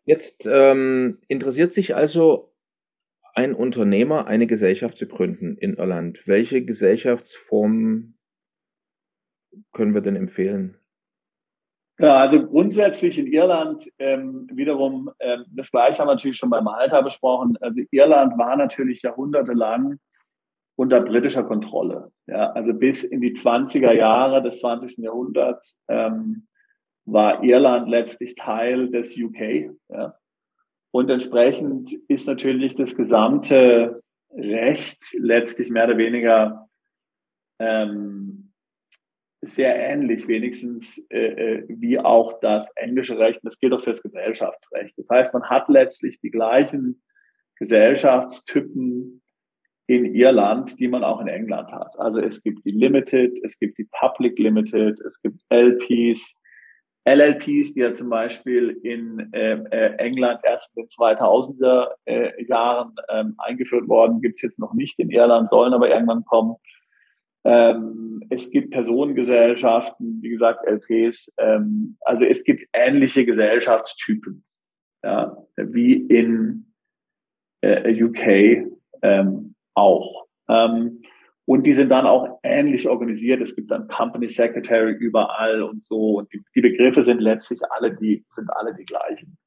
Jetzt 0.05 0.47
ähm, 0.51 1.17
interessiert 1.27 1.73
sich 1.73 1.95
also 1.95 2.53
ein 3.33 3.55
Unternehmer, 3.55 4.27
eine 4.27 4.45
Gesellschaft 4.45 4.99
zu 4.99 5.07
gründen 5.07 5.57
in 5.57 5.73
Irland. 5.75 6.27
Welche 6.27 6.63
Gesellschaftsform 6.63 8.13
können 9.71 9.93
wir 9.93 10.01
denn 10.01 10.15
empfehlen? 10.15 10.77
Ja, 11.99 12.17
also 12.17 12.45
grundsätzlich 12.45 13.19
in 13.19 13.27
Irland 13.27 13.87
ähm, 13.99 14.49
wiederum, 14.51 15.11
ähm, 15.19 15.45
das 15.51 15.69
gleiche 15.69 15.99
haben 15.99 16.07
wir 16.07 16.15
natürlich 16.15 16.37
schon 16.37 16.49
beim 16.49 16.63
Malta 16.63 17.01
besprochen. 17.01 17.55
Also 17.61 17.81
Irland 17.91 18.37
war 18.37 18.55
natürlich 18.57 19.03
jahrhundertelang 19.03 19.99
unter 20.75 21.01
britischer 21.01 21.43
Kontrolle. 21.43 22.11
Ja, 22.25 22.51
also 22.51 22.73
bis 22.73 23.03
in 23.03 23.21
die 23.21 23.33
20er 23.33 23.93
Jahre 23.93 24.41
des 24.41 24.59
20. 24.59 24.97
Jahrhunderts 24.97 25.83
ähm, 25.87 26.47
war 27.05 27.43
Irland 27.43 27.87
letztlich 27.87 28.35
Teil 28.35 28.89
des 28.89 29.15
UK. 29.15 29.71
Ja. 29.89 30.15
Und 30.91 31.09
entsprechend 31.09 31.93
ist 32.07 32.27
natürlich 32.27 32.75
das 32.75 32.95
gesamte 32.95 34.01
Recht 34.31 35.13
letztlich 35.13 35.69
mehr 35.69 35.85
oder 35.85 35.97
weniger 35.97 36.67
ähm, 37.59 38.42
sehr 39.45 39.75
ähnlich, 39.75 40.27
wenigstens 40.27 41.05
äh, 41.09 41.59
äh 41.59 41.65
wie 41.67 41.99
auch 41.99 42.39
das 42.39 42.71
englische 42.75 43.17
Recht. 43.17 43.41
das 43.43 43.59
gilt 43.59 43.73
auch 43.73 43.81
fürs 43.81 44.01
Gesellschaftsrecht. 44.01 44.93
Das 44.97 45.09
heißt, 45.09 45.33
man 45.33 45.49
hat 45.49 45.69
letztlich 45.69 46.19
die 46.21 46.31
gleichen 46.31 47.01
Gesellschaftstypen 47.57 49.21
in 49.87 50.05
Irland, 50.05 50.79
die 50.79 50.87
man 50.87 51.03
auch 51.03 51.19
in 51.19 51.27
England 51.27 51.71
hat. 51.71 51.99
Also 51.99 52.19
es 52.19 52.41
gibt 52.41 52.65
die 52.65 52.71
Limited, 52.71 53.37
es 53.43 53.59
gibt 53.59 53.77
die 53.77 53.87
Public 53.91 54.39
Limited, 54.39 54.99
es 55.01 55.21
gibt 55.21 55.39
LPs, 55.49 56.39
LLPs, 57.05 57.73
die 57.73 57.81
ja 57.81 57.93
zum 57.93 58.09
Beispiel 58.09 58.79
in 58.83 59.31
äh, 59.33 59.55
äh, 59.71 59.95
England 59.97 60.39
erst 60.43 60.77
in 60.77 60.83
den 60.83 60.89
2000er 60.89 61.89
äh, 62.05 62.45
Jahren 62.45 62.95
ähm, 63.09 63.35
eingeführt 63.39 63.89
worden, 63.89 64.21
gibt's 64.21 64.41
jetzt 64.41 64.59
noch 64.59 64.73
nicht 64.73 64.97
in 64.99 65.09
Irland, 65.09 65.49
sollen 65.49 65.73
aber 65.73 65.89
irgendwann 65.89 66.23
kommen. 66.23 66.55
Ähm, 67.45 68.23
es 68.29 68.49
gibt 68.51 68.71
Personengesellschaften, 68.71 70.19
wie 70.21 70.29
gesagt, 70.29 70.65
LPs. 70.65 71.31
Ähm, 71.37 71.97
also 72.01 72.25
es 72.25 72.43
gibt 72.43 72.67
ähnliche 72.73 73.25
Gesellschaftstypen, 73.25 74.43
ja, 75.03 75.35
wie 75.57 75.93
in 75.93 76.73
äh, 77.61 78.03
UK. 78.03 78.67
Ähm, 79.01 79.55
auch. 79.73 80.25
Ähm, 80.49 81.01
und 81.45 81.65
die 81.65 81.73
sind 81.73 81.89
dann 81.89 82.05
auch 82.05 82.39
ähnlich 82.43 82.87
organisiert. 82.87 83.41
Es 83.41 83.55
gibt 83.55 83.69
dann 83.71 83.87
Company 83.87 84.29
Secretary 84.29 84.93
überall 84.93 85.61
und 85.61 85.83
so. 85.83 86.19
Und 86.19 86.31
die, 86.31 86.41
die 86.55 86.61
Begriffe 86.61 87.01
sind 87.01 87.19
letztlich 87.19 87.59
alle 87.69 87.93
die, 87.95 88.25
sind 88.29 88.49
alle 88.51 88.73
die 88.73 88.85
gleichen. 88.85 89.37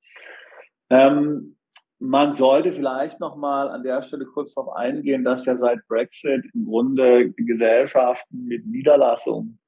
Ähm, 0.91 1.56
man 1.99 2.33
sollte 2.33 2.73
vielleicht 2.73 3.21
nochmal 3.21 3.69
an 3.69 3.83
der 3.83 4.03
Stelle 4.03 4.27
kurz 4.27 4.55
darauf 4.55 4.75
eingehen, 4.75 5.25
dass 5.25 5.47
ja 5.47 5.57
seit 5.57 5.87
Brexit 5.89 6.45
im 6.55 6.67
Grunde 6.67 7.33
Gesellschaften 7.33 8.45
mit 8.45 8.67
Niederlassung 8.67 9.59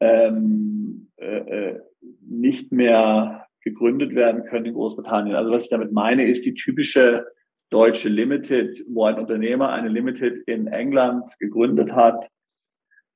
ähm, 0.00 1.10
äh, 1.16 1.70
äh 1.70 1.80
nicht 2.22 2.72
mehr 2.72 3.46
gegründet 3.62 4.14
werden 4.14 4.44
können 4.44 4.66
in 4.66 4.74
Großbritannien. 4.74 5.34
Also 5.34 5.50
was 5.50 5.64
ich 5.64 5.70
damit 5.70 5.92
meine, 5.92 6.26
ist 6.26 6.46
die 6.46 6.54
typische 6.54 7.26
Deutsche 7.70 8.08
Limited, 8.08 8.84
wo 8.88 9.04
ein 9.04 9.18
Unternehmer 9.18 9.70
eine 9.70 9.88
Limited 9.88 10.46
in 10.46 10.68
England 10.68 11.30
gegründet 11.38 11.92
hat, 11.92 12.28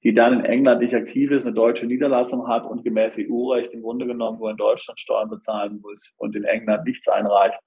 die 0.03 0.15
dann 0.15 0.41
in 0.41 0.45
England 0.45 0.83
nicht 0.83 0.95
aktiv 0.95 1.31
ist, 1.31 1.47
eine 1.47 1.55
deutsche 1.55 1.87
Niederlassung 1.87 2.49
hat 2.49 2.67
und 2.67 2.85
gemäß 2.85 3.17
EU-Recht 3.19 3.73
im 3.73 3.83
Grunde 3.83 4.07
genommen 4.07 4.39
nur 4.39 4.51
in 4.51 4.57
Deutschland 4.57 4.99
Steuern 4.99 5.31
bezahlen 5.31 5.81
muss 5.81 6.17
und 6.19 6.35
in 6.35 6.45
England 6.45 6.85
nichts 6.85 7.09
einreicht. 7.09 7.59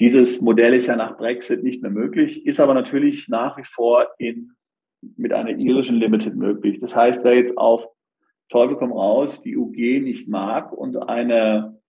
Dieses 0.00 0.40
Modell 0.40 0.72
ist 0.72 0.86
ja 0.86 0.96
nach 0.96 1.18
Brexit 1.18 1.62
nicht 1.62 1.82
mehr 1.82 1.90
möglich, 1.90 2.46
ist 2.46 2.58
aber 2.58 2.72
natürlich 2.72 3.28
nach 3.28 3.58
wie 3.58 3.64
vor 3.64 4.08
in, 4.18 4.52
mit 5.16 5.32
einer 5.32 5.50
irischen 5.50 5.96
Limited 5.96 6.36
möglich. 6.36 6.80
Das 6.80 6.96
heißt, 6.96 7.22
wer 7.22 7.34
jetzt 7.34 7.58
auf 7.58 7.86
Teufel 8.48 8.76
komm 8.76 8.92
raus 8.92 9.42
die 9.42 9.56
UG 9.56 10.02
nicht 10.02 10.28
mag 10.28 10.72
und 10.72 10.96
eine 10.96 11.80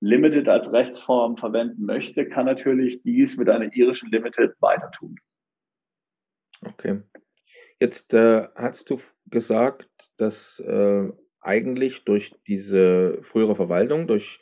Limited 0.00 0.48
als 0.48 0.72
Rechtsform 0.72 1.38
verwenden 1.38 1.86
möchte, 1.86 2.28
kann 2.28 2.44
natürlich 2.44 3.02
dies 3.02 3.38
mit 3.38 3.48
einer 3.48 3.74
irischen 3.74 4.10
Limited 4.10 4.54
weiter 4.60 4.90
tun. 4.90 5.16
Okay. 6.60 7.00
Jetzt 7.80 8.12
äh, 8.12 8.46
hast 8.54 8.90
du 8.90 9.00
gesagt, 9.26 9.88
dass 10.18 10.60
äh, 10.60 11.08
eigentlich 11.40 12.04
durch 12.04 12.34
diese 12.46 13.22
frühere 13.22 13.56
Verwaltung, 13.56 14.06
durch 14.06 14.40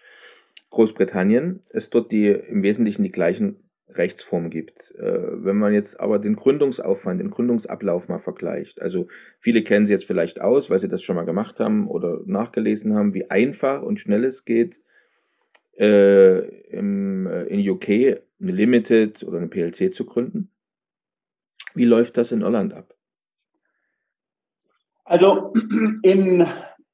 Großbritannien, 0.73 1.61
es 1.71 1.91
dort 1.91 2.11
die 2.11 2.29
im 2.29 2.63
Wesentlichen 2.63 3.03
die 3.03 3.13
gleichen 3.13 3.57
Rechtsformen 3.89 4.51
gibt. 4.51 4.95
Äh, 4.99 5.45
wenn 5.45 5.57
man 5.57 5.75
jetzt 5.75 6.01
aber 6.01 6.19
den 6.19 6.35
Gründungsaufwand, 6.35 7.21
den 7.21 7.31
Gründungsablauf 7.31 8.09
mal 8.09 8.19
vergleicht, 8.19 8.81
also 8.81 9.07
viele 9.39 9.63
kennen 9.63 9.87
sie 9.87 9.93
jetzt 9.93 10.07
vielleicht 10.07 10.41
aus, 10.41 10.71
weil 10.71 10.79
sie 10.79 10.89
das 10.89 11.03
schon 11.03 11.17
mal 11.17 11.27
gemacht 11.27 11.61
haben 11.61 11.89
oder 11.89 12.21
nachgelesen 12.25 12.95
haben, 12.95 13.13
wie 13.13 13.31
einfach 13.31 13.83
und 13.83 14.01
schnell 14.01 14.25
es 14.25 14.47
geht, 14.47 14.81
äh, 15.79 16.39
im, 16.71 17.27
äh, 17.27 17.45
in 17.45 17.69
UK 17.69 17.89
eine 17.89 18.53
Limited 18.53 19.23
oder 19.25 19.39
eine 19.39 19.49
PLC 19.49 19.93
zu 19.93 20.07
gründen. 20.07 20.51
Wie 21.75 21.85
läuft 21.85 22.17
das 22.17 22.33
in 22.33 22.41
Irland 22.41 22.73
ab? 22.73 22.95
Also 25.05 25.53
in, 26.03 26.47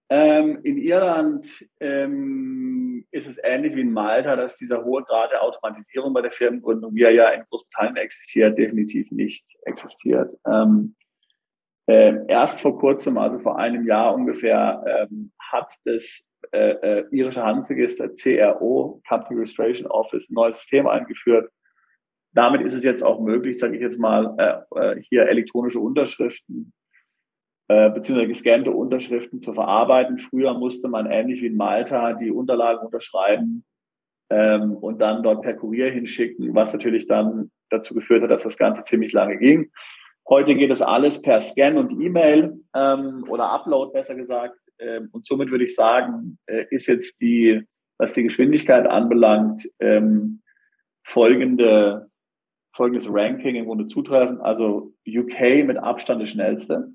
ähm, 0.08 0.58
in 0.64 0.78
Irland 0.78 1.64
ähm, 1.78 2.87
ist 3.10 3.28
es 3.28 3.38
ähnlich 3.42 3.74
wie 3.76 3.82
in 3.82 3.92
Malta, 3.92 4.36
dass 4.36 4.56
dieser 4.56 4.84
hohe 4.84 5.02
Grad 5.02 5.32
der 5.32 5.42
Automatisierung 5.42 6.12
bei 6.12 6.22
der 6.22 6.30
Firmengründung, 6.30 6.94
wie 6.94 7.02
er 7.02 7.12
ja 7.12 7.30
in 7.30 7.44
Großbritannien 7.48 7.96
existiert, 7.96 8.58
definitiv 8.58 9.10
nicht 9.10 9.56
existiert. 9.62 10.34
Ähm, 10.46 10.96
äh, 11.86 12.26
erst 12.28 12.60
vor 12.60 12.78
kurzem, 12.78 13.16
also 13.18 13.38
vor 13.40 13.58
einem 13.58 13.86
Jahr 13.86 14.14
ungefähr, 14.14 14.82
ähm, 14.86 15.32
hat 15.38 15.72
das 15.84 16.28
äh, 16.52 16.70
äh, 16.70 17.04
irische 17.10 17.42
Handelsregister 17.42 18.10
CRO, 18.14 19.02
Company 19.08 19.40
Registration 19.40 19.90
Office, 19.90 20.30
ein 20.30 20.34
neues 20.34 20.56
System 20.56 20.86
eingeführt. 20.86 21.50
Damit 22.32 22.60
ist 22.60 22.74
es 22.74 22.84
jetzt 22.84 23.02
auch 23.02 23.20
möglich, 23.20 23.58
sage 23.58 23.76
ich 23.76 23.82
jetzt 23.82 23.98
mal, 23.98 24.34
äh, 24.38 24.80
äh 24.80 25.02
hier 25.02 25.26
elektronische 25.28 25.80
Unterschriften 25.80 26.72
äh, 27.68 27.90
beziehungsweise 27.90 28.28
gescannte 28.28 28.70
Unterschriften 28.70 29.40
zu 29.40 29.52
verarbeiten. 29.52 30.18
Früher 30.18 30.54
musste 30.54 30.88
man 30.88 31.06
ähnlich 31.06 31.42
wie 31.42 31.46
in 31.46 31.56
Malta 31.56 32.14
die 32.14 32.30
Unterlagen 32.30 32.84
unterschreiben 32.84 33.64
ähm, 34.30 34.74
und 34.74 34.98
dann 35.00 35.22
dort 35.22 35.42
per 35.42 35.54
Kurier 35.54 35.90
hinschicken, 35.90 36.54
was 36.54 36.72
natürlich 36.72 37.06
dann 37.06 37.50
dazu 37.70 37.94
geführt 37.94 38.22
hat, 38.22 38.30
dass 38.30 38.44
das 38.44 38.56
Ganze 38.56 38.84
ziemlich 38.84 39.12
lange 39.12 39.36
ging. 39.36 39.70
Heute 40.28 40.54
geht 40.54 40.70
es 40.70 40.82
alles 40.82 41.22
per 41.22 41.40
Scan 41.40 41.78
und 41.78 41.92
E-Mail 41.92 42.60
ähm, 42.74 43.24
oder 43.28 43.50
Upload, 43.50 43.92
besser 43.92 44.14
gesagt. 44.14 44.58
Ähm, 44.78 45.08
und 45.12 45.24
somit 45.24 45.50
würde 45.50 45.64
ich 45.64 45.74
sagen, 45.74 46.38
äh, 46.46 46.64
ist 46.70 46.86
jetzt 46.86 47.20
die, 47.20 47.62
was 47.98 48.12
die 48.12 48.24
Geschwindigkeit 48.24 48.86
anbelangt, 48.86 49.68
ähm, 49.80 50.42
folgende, 51.04 52.10
folgendes 52.74 53.12
Ranking 53.12 53.56
im 53.56 53.66
Grunde 53.66 53.86
zutreffen. 53.86 54.40
Also 54.40 54.92
UK 55.06 55.66
mit 55.66 55.78
Abstand 55.78 56.20
das 56.20 56.28
schnellste, 56.28 56.92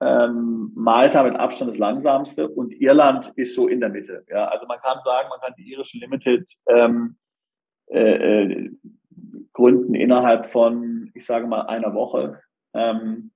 ähm, 0.00 0.72
Malta 0.74 1.22
mit 1.22 1.36
Abstand 1.36 1.68
das 1.68 1.78
langsamste 1.78 2.48
und 2.48 2.72
Irland 2.72 3.32
ist 3.36 3.54
so 3.54 3.68
in 3.68 3.80
der 3.80 3.90
Mitte. 3.90 4.24
Ja, 4.28 4.46
also 4.46 4.66
man 4.66 4.78
kann 4.80 4.98
sagen, 5.04 5.28
man 5.28 5.40
kann 5.40 5.54
die 5.58 5.70
irischen 5.70 6.00
Limited 6.00 6.50
ähm, 6.68 7.16
äh, 7.86 8.44
äh, 8.44 8.70
gründen 9.52 9.94
innerhalb 9.94 10.46
von, 10.46 11.10
ich 11.14 11.26
sage 11.26 11.46
mal, 11.46 11.62
einer 11.62 11.92
Woche. 11.94 12.40
Ähm, 12.72 13.32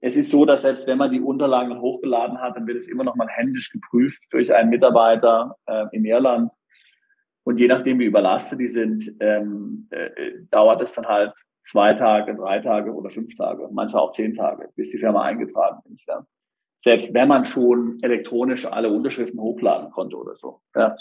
es 0.00 0.16
ist 0.16 0.30
so, 0.30 0.44
dass 0.44 0.62
selbst 0.62 0.86
wenn 0.86 0.98
man 0.98 1.10
die 1.10 1.20
Unterlagen 1.20 1.80
hochgeladen 1.80 2.40
hat, 2.40 2.56
dann 2.56 2.66
wird 2.66 2.76
es 2.76 2.88
immer 2.88 3.02
noch 3.02 3.16
mal 3.16 3.28
händisch 3.28 3.72
geprüft 3.72 4.22
durch 4.30 4.54
einen 4.54 4.70
Mitarbeiter 4.70 5.56
äh, 5.66 5.86
in 5.92 6.04
Irland. 6.04 6.52
Und 7.44 7.58
je 7.58 7.68
nachdem, 7.68 7.98
wie 7.98 8.04
überlastet 8.04 8.60
die 8.60 8.68
sind, 8.68 9.04
ähm, 9.20 9.88
äh, 9.90 10.10
dauert 10.50 10.82
es 10.82 10.92
dann 10.92 11.06
halt 11.06 11.32
zwei 11.66 11.94
Tage, 11.94 12.34
drei 12.34 12.60
Tage 12.60 12.92
oder 12.92 13.10
fünf 13.10 13.34
Tage, 13.34 13.68
manchmal 13.72 14.02
auch 14.02 14.12
zehn 14.12 14.34
Tage, 14.34 14.70
bis 14.76 14.90
die 14.90 14.98
Firma 14.98 15.22
eingetragen 15.22 15.82
ist. 15.92 16.06
Ja. 16.08 16.24
Selbst 16.82 17.12
wenn 17.12 17.28
man 17.28 17.44
schon 17.44 17.98
elektronisch 18.02 18.66
alle 18.66 18.90
Unterschriften 18.90 19.40
hochladen 19.40 19.90
konnte 19.90 20.16
oder 20.16 20.34
so. 20.34 20.60
Ja. 20.74 20.96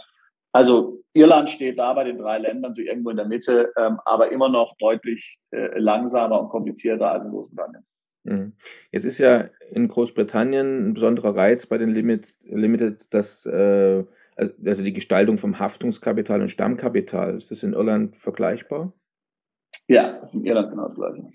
Also 0.51 1.03
Irland 1.13 1.49
steht 1.49 1.77
da 1.77 1.93
bei 1.93 2.05
den 2.05 2.17
drei 2.17 2.37
Ländern 2.39 2.73
so 2.73 2.81
irgendwo 2.81 3.09
in 3.09 3.17
der 3.17 3.27
Mitte, 3.27 3.71
ähm, 3.77 3.99
aber 4.05 4.31
immer 4.31 4.49
noch 4.49 4.75
deutlich 4.77 5.37
äh, 5.51 5.77
langsamer 5.77 6.39
und 6.39 6.49
komplizierter 6.49 7.11
als 7.11 7.25
in 7.25 7.31
Großbritannien. 7.31 7.85
Mhm. 8.23 8.53
Jetzt 8.91 9.05
ist 9.05 9.19
ja 9.19 9.49
in 9.69 9.87
Großbritannien 9.87 10.89
ein 10.89 10.93
besonderer 10.93 11.35
Reiz 11.35 11.65
bei 11.65 11.77
den 11.77 11.89
Limits, 11.89 12.39
Limited, 12.43 13.13
dass 13.13 13.45
äh, 13.45 14.03
also 14.37 14.83
die 14.83 14.93
Gestaltung 14.93 15.37
vom 15.37 15.59
Haftungskapital 15.59 16.41
und 16.41 16.49
Stammkapital. 16.49 17.37
Ist 17.37 17.51
das 17.51 17.63
in 17.63 17.73
Irland 17.73 18.17
vergleichbar? 18.17 18.93
Ja, 19.87 20.19
das 20.19 20.29
ist 20.29 20.35
in 20.35 20.45
Irland 20.45 20.71
genau 20.71 20.83
das 20.83 20.95
gleiche. 20.95 21.31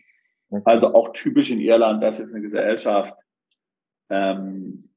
Also 0.64 0.94
auch 0.94 1.12
typisch 1.12 1.50
in 1.50 1.60
Irland, 1.60 2.02
dass 2.02 2.18
jetzt 2.18 2.34
eine 2.34 2.42
Gesellschaft 2.42 3.14
ähm, 4.08 4.90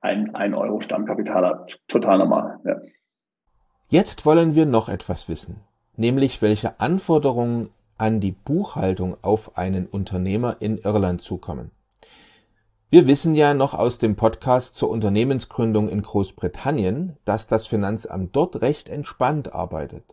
ein, 0.00 0.34
ein 0.34 0.54
Euro 0.54 0.80
Stammkapital 0.80 1.44
hat. 1.44 1.80
Total 1.88 2.18
normal. 2.18 2.60
Ja. 2.64 2.80
Jetzt 3.88 4.24
wollen 4.24 4.54
wir 4.54 4.66
noch 4.66 4.88
etwas 4.88 5.28
wissen, 5.28 5.60
nämlich 5.96 6.42
welche 6.42 6.80
Anforderungen 6.80 7.70
an 7.98 8.20
die 8.20 8.32
Buchhaltung 8.32 9.16
auf 9.22 9.56
einen 9.56 9.86
Unternehmer 9.86 10.56
in 10.60 10.78
Irland 10.78 11.22
zukommen. 11.22 11.70
Wir 12.88 13.08
wissen 13.08 13.34
ja 13.34 13.52
noch 13.52 13.74
aus 13.74 13.98
dem 13.98 14.14
Podcast 14.14 14.76
zur 14.76 14.90
Unternehmensgründung 14.90 15.88
in 15.88 16.02
Großbritannien, 16.02 17.16
dass 17.24 17.46
das 17.46 17.66
Finanzamt 17.66 18.36
dort 18.36 18.60
recht 18.60 18.88
entspannt 18.88 19.52
arbeitet. 19.52 20.04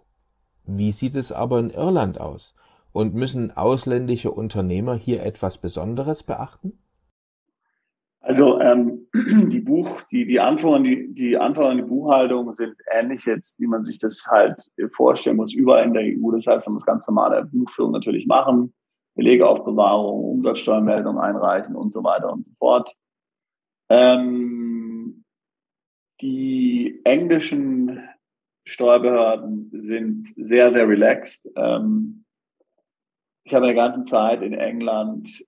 Wie 0.65 0.91
sieht 0.91 1.15
es 1.15 1.31
aber 1.31 1.59
in 1.59 1.69
Irland 1.69 2.19
aus? 2.19 2.55
Und 2.91 3.15
müssen 3.15 3.51
ausländische 3.55 4.31
Unternehmer 4.31 4.95
hier 4.95 5.23
etwas 5.23 5.57
Besonderes 5.57 6.23
beachten? 6.23 6.77
Also 8.23 8.59
ähm, 8.61 9.07
die 9.13 9.59
Buch, 9.59 10.01
die, 10.11 10.25
die 10.25 10.39
Anforderungen, 10.39 10.85
die, 10.85 11.13
die 11.13 11.37
Anforderungen 11.37 11.81
an 11.81 11.85
die 11.85 11.89
Buchhaltung 11.89 12.51
sind 12.51 12.75
ähnlich 12.89 13.25
jetzt, 13.25 13.59
wie 13.59 13.67
man 13.67 13.83
sich 13.83 13.99
das 13.99 14.25
halt 14.29 14.61
vorstellen 14.93 15.35
muss, 15.35 15.53
überall 15.53 15.83
in 15.83 15.93
der 15.93 16.03
EU. 16.03 16.31
Das 16.31 16.47
heißt, 16.47 16.67
man 16.67 16.75
muss 16.75 16.85
ganz 16.85 17.05
normale 17.07 17.45
Buchführung 17.45 17.91
natürlich 17.91 18.25
machen, 18.25 18.73
Belegeaufbewahrung, 19.15 20.23
Umsatzsteuermeldung 20.35 21.19
einreichen 21.19 21.75
und 21.75 21.91
so 21.91 22.03
weiter 22.03 22.31
und 22.31 22.45
so 22.45 22.51
fort. 22.57 22.93
Ähm, 23.89 25.25
die 26.21 27.01
englischen 27.03 28.07
Steuerbehörden 28.65 29.69
sind 29.73 30.33
sehr, 30.35 30.71
sehr 30.71 30.87
relaxed. 30.87 31.49
Ähm, 31.55 32.25
ich 33.43 33.53
habe 33.53 33.67
in 33.67 33.75
der 33.75 33.83
ganzen 33.83 34.05
Zeit 34.05 34.41
in 34.41 34.53
England 34.53 35.45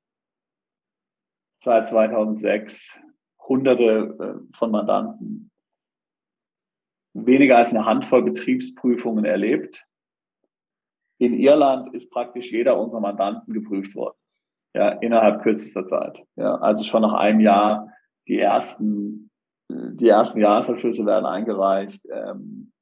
seit 1.64 1.88
2006 1.88 3.00
hunderte 3.48 4.18
äh, 4.20 4.56
von 4.58 4.72
Mandanten, 4.72 5.52
weniger 7.14 7.58
als 7.58 7.70
eine 7.72 7.86
Handvoll 7.86 8.24
Betriebsprüfungen 8.24 9.24
erlebt. 9.24 9.86
In 11.18 11.34
Irland 11.34 11.94
ist 11.94 12.12
praktisch 12.12 12.52
jeder 12.52 12.78
unserer 12.78 13.00
Mandanten 13.00 13.54
geprüft 13.54 13.96
worden, 13.96 14.18
ja, 14.74 14.90
innerhalb 14.90 15.42
kürzester 15.42 15.88
Zeit. 15.88 16.26
Ja, 16.36 16.56
also 16.56 16.84
schon 16.84 17.02
nach 17.02 17.14
einem 17.14 17.40
Jahr 17.40 17.90
die 18.28 18.40
ersten, 18.40 19.32
die 19.70 20.10
ersten 20.10 20.42
Jahresabschlüsse 20.42 21.06
werden 21.06 21.26
eingereicht 21.26 22.06
ähm, 22.12 22.74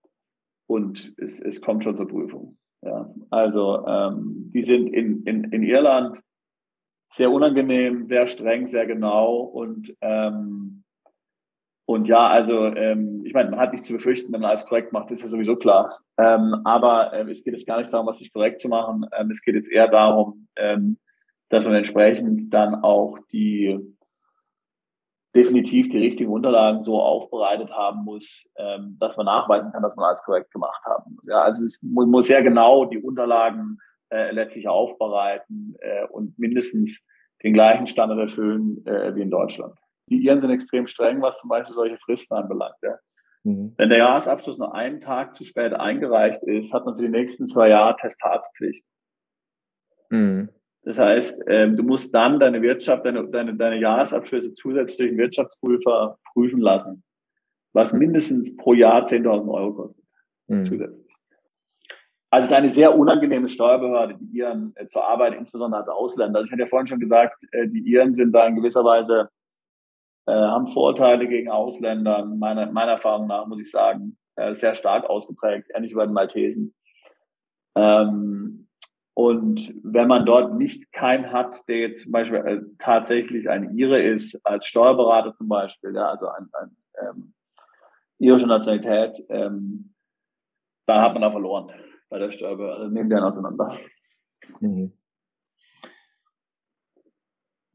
und 0.68 1.14
es, 1.18 1.40
es 1.42 1.62
kommt 1.62 1.84
schon 1.84 1.98
zur 1.98 2.08
Prüfung. 2.08 2.58
Ja, 2.82 3.14
also 3.30 3.86
ähm, 3.88 4.52
die 4.54 4.62
sind 4.62 4.88
in, 4.88 5.24
in, 5.24 5.46
in 5.46 5.64
Irland 5.64 6.22
sehr 7.14 7.32
unangenehm, 7.32 8.06
sehr 8.06 8.28
streng, 8.28 8.68
sehr 8.68 8.86
genau 8.86 9.38
und 9.38 9.96
ähm, 10.02 10.84
und 11.86 12.08
ja, 12.08 12.28
also 12.28 12.66
ähm, 12.66 13.24
ich 13.26 13.34
meine, 13.34 13.50
man 13.52 13.60
hat 13.60 13.72
nichts 13.72 13.88
zu 13.88 13.94
befürchten, 13.94 14.32
wenn 14.32 14.42
man 14.42 14.52
alles 14.52 14.66
korrekt 14.66 14.94
macht, 14.94 15.12
ist 15.12 15.22
ja 15.22 15.28
sowieso 15.28 15.58
klar. 15.58 16.00
Ähm, 16.18 16.62
aber 16.64 17.12
ähm, 17.14 17.28
es 17.28 17.44
geht 17.44 17.54
jetzt 17.54 17.68
gar 17.68 17.80
nicht 17.80 17.92
darum, 17.92 18.08
was 18.08 18.20
sich 18.20 18.32
korrekt 18.32 18.62
zu 18.62 18.70
machen. 18.70 19.06
Ähm, 19.18 19.30
es 19.30 19.42
geht 19.42 19.56
jetzt 19.56 19.72
eher 19.72 19.90
darum, 19.90 20.48
ähm, 20.56 20.98
dass 21.50 21.66
man 21.66 21.76
entsprechend 21.76 22.54
dann 22.54 22.76
auch 22.76 23.18
die 23.32 23.80
definitiv 25.36 25.90
die 25.90 26.00
richtigen 26.00 26.32
Unterlagen 26.32 26.84
so 26.84 27.02
aufbereitet 27.02 27.72
haben 27.72 28.04
muss, 28.04 28.52
ähm, 28.56 28.98
dass 29.00 29.18
man 29.18 29.26
nachweisen 29.26 29.72
kann, 29.72 29.82
dass 29.82 29.96
man 29.96 30.06
alles 30.06 30.24
korrekt 30.24 30.52
gemacht 30.52 30.82
haben 30.86 31.16
muss. 31.16 31.26
Ja, 31.28 31.42
also 31.42 31.66
es 31.66 31.82
muss 31.82 32.28
sehr 32.28 32.44
genau 32.44 32.86
die 32.86 33.02
Unterlagen 33.02 33.80
äh, 34.12 34.32
letztlich 34.32 34.68
aufbereiten 34.68 35.76
äh, 35.80 36.06
und 36.06 36.38
mindestens 36.38 37.06
den 37.42 37.54
gleichen 37.54 37.88
Standard 37.88 38.20
erfüllen 38.20 38.86
äh, 38.86 39.16
wie 39.16 39.22
in 39.22 39.32
Deutschland. 39.32 39.76
Die 40.10 40.18
Iren 40.18 40.40
sind 40.40 40.52
extrem 40.52 40.86
streng, 40.88 41.22
was 41.22 41.40
zum 41.40 41.50
Beispiel 41.50 41.74
solche 41.74 41.98
Fristen 41.98 42.36
anbelangt. 42.36 42.76
Ja. 42.82 43.00
Mhm. 43.44 43.74
Wenn 43.78 43.90
der 43.90 43.98
Jahresabschluss 43.98 44.60
nur 44.60 44.74
einen 44.76 45.00
Tag 45.00 45.34
zu 45.34 45.44
spät 45.44 45.74
eingereicht 45.74 46.44
ist, 46.44 46.74
hat 46.74 46.86
man 46.86 46.96
für 46.96 47.02
die 47.02 47.10
nächsten 47.10 47.48
zwei 47.48 47.70
Jahre 47.70 47.96
Testatspflicht. 47.96 48.86
Mhm. 50.10 50.50
Das 50.84 51.00
heißt, 51.00 51.44
ähm, 51.48 51.78
du 51.78 51.84
musst 51.84 52.14
dann 52.14 52.40
deine 52.40 52.62
Wirtschaft, 52.62 53.06
deine, 53.06 53.28
deine, 53.28 53.56
deine 53.56 53.80
Jahresabschlüsse 53.80 54.54
zusätzlich 54.54 54.98
durch 54.98 55.10
einen 55.10 55.18
Wirtschaftsprüfer 55.18 56.20
prüfen 56.34 56.60
lassen, 56.60 57.04
was 57.72 57.94
mindestens 57.94 58.56
pro 58.58 58.74
Jahr 58.74 59.06
10.000 59.06 59.52
Euro 59.52 59.74
kostet. 59.74 60.06
Mhm. 60.48 60.64
Zusätzlich. 60.64 61.08
Also 62.30 62.46
es 62.46 62.52
ist 62.52 62.58
eine 62.58 62.70
sehr 62.70 62.98
unangenehme 62.98 63.48
Steuerbehörde, 63.48 64.16
die 64.20 64.40
Iren 64.40 64.74
äh, 64.76 64.86
zur 64.88 65.08
Arbeit, 65.08 65.36
insbesondere 65.36 65.82
als 65.82 65.90
Ausländer. 65.90 66.40
Also 66.40 66.48
ich 66.48 66.52
hatte 66.52 66.64
ja 66.64 66.68
vorhin 66.68 66.88
schon 66.88 67.00
gesagt, 67.00 67.44
äh, 67.52 67.68
die 67.68 67.80
Iren 67.92 68.14
sind 68.14 68.34
da 68.34 68.46
in 68.48 68.56
gewisser 68.56 68.84
Weise, 68.84 69.30
äh, 70.26 70.34
haben 70.34 70.72
Vorteile 70.72 71.28
gegen 71.28 71.50
Ausländer, 71.50 72.26
meiner, 72.26 72.72
meiner 72.72 72.94
Erfahrung 72.94 73.28
nach, 73.28 73.46
muss 73.46 73.62
ich 73.62 73.70
sagen, 73.70 74.18
äh, 74.36 74.54
sehr 74.56 74.74
stark 74.76 75.06
ausgeprägt, 75.06 75.70
ähnlich 75.76 75.92
wie 75.92 75.96
bei 75.96 76.06
den 76.06 76.14
Maltesen. 76.14 76.74
Ähm, 77.76 78.63
und 79.16 79.74
wenn 79.84 80.08
man 80.08 80.26
dort 80.26 80.56
nicht 80.56 80.92
keinen 80.92 81.32
hat, 81.32 81.68
der 81.68 81.78
jetzt 81.78 82.02
zum 82.02 82.12
Beispiel 82.12 82.40
äh, 82.40 82.62
tatsächlich 82.80 83.50
ein 83.50 83.78
Ire 83.78 84.02
ist, 84.02 84.44
als 84.46 84.66
Steuerberater 84.66 85.34
zum 85.36 85.48
Beispiel, 85.48 85.94
ja, 85.94 86.10
also 86.10 86.28
ein, 86.30 86.50
ein 86.54 86.78
ähm, 87.00 87.34
irische 88.18 88.48
Nationalität, 88.48 89.24
ähm, 89.30 89.94
dann 90.88 91.02
hat 91.02 91.14
man 91.14 91.22
da 91.22 91.32
verloren 91.32 91.72
bei 92.10 92.18
der 92.18 92.32
Steuerbehörde, 92.32 92.92
nehmen 92.92 93.10
die 93.10 93.16
einen 93.16 93.26
auseinander. 93.26 93.78
Mhm. 94.60 94.94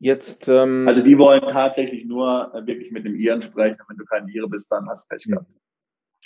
Jetzt, 0.01 0.49
ähm, 0.49 0.86
also 0.86 1.03
die 1.03 1.18
wollen 1.18 1.43
tatsächlich 1.43 2.05
nur 2.05 2.53
äh, 2.55 2.66
wirklich 2.66 2.93
mit 2.93 3.05
dem 3.05 3.16
Iren 3.16 3.43
sprechen. 3.43 3.80
Wenn 3.89 3.97
du 3.97 4.05
kein 4.05 4.28
Ire 4.28 4.49
bist, 4.49 4.70
dann 4.70 4.89
hast 4.89 5.11
du 5.11 5.14
Pech 5.14 5.24
gehabt. 5.24 5.51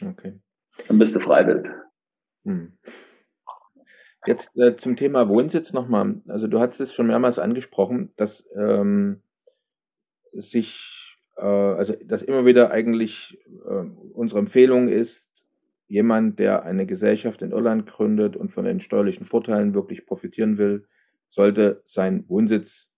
Okay. 0.02 0.38
Dann 0.88 0.98
bist 0.98 1.16
du 1.16 1.20
freiwillig. 1.20 1.70
Hm. 2.44 2.76
Jetzt 4.26 4.56
äh, 4.56 4.76
zum 4.76 4.96
Thema 4.96 5.28
Wohnsitz 5.28 5.72
nochmal. 5.72 6.20
Also 6.28 6.46
du 6.46 6.60
hast 6.60 6.80
es 6.80 6.94
schon 6.94 7.08
mehrmals 7.08 7.38
angesprochen, 7.38 8.10
dass 8.16 8.44
ähm, 8.56 9.20
sich, 10.32 11.18
äh, 11.36 11.44
also 11.44 11.94
dass 12.04 12.22
immer 12.22 12.46
wieder 12.46 12.70
eigentlich 12.70 13.38
äh, 13.68 13.84
unsere 14.12 14.38
Empfehlung 14.38 14.88
ist, 14.88 15.30
jemand, 15.88 16.38
der 16.38 16.62
eine 16.62 16.86
Gesellschaft 16.86 17.42
in 17.42 17.50
Irland 17.50 17.86
gründet 17.86 18.36
und 18.36 18.50
von 18.50 18.64
den 18.64 18.80
steuerlichen 18.80 19.26
Vorteilen 19.26 19.74
wirklich 19.74 20.06
profitieren 20.06 20.56
will, 20.56 20.86
sollte 21.28 21.82
seinen 21.84 22.28
Wohnsitz 22.28 22.88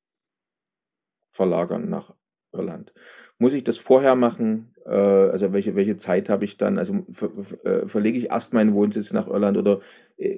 verlagern 1.31 1.89
nach 1.89 2.15
Irland. 2.53 2.93
Muss 3.39 3.53
ich 3.53 3.65
das 3.65 3.79
vorher 3.79 4.15
machen? 4.15 4.75
Äh, 4.87 4.91
also 4.91 5.53
welche, 5.53 5.75
welche 5.75 5.97
Zeit 5.97 6.29
habe 6.29 6.45
ich 6.45 6.57
dann? 6.57 6.79
Also 6.79 7.05
ver, 7.13 7.31
äh, 7.65 7.89
verlege 7.89 8.19
ich 8.19 8.31
erst 8.31 8.53
meinen 8.53 8.75
Wohnsitz 8.75 9.13
nach 9.13 9.27
Irland 9.27 9.57
oder 9.57 9.81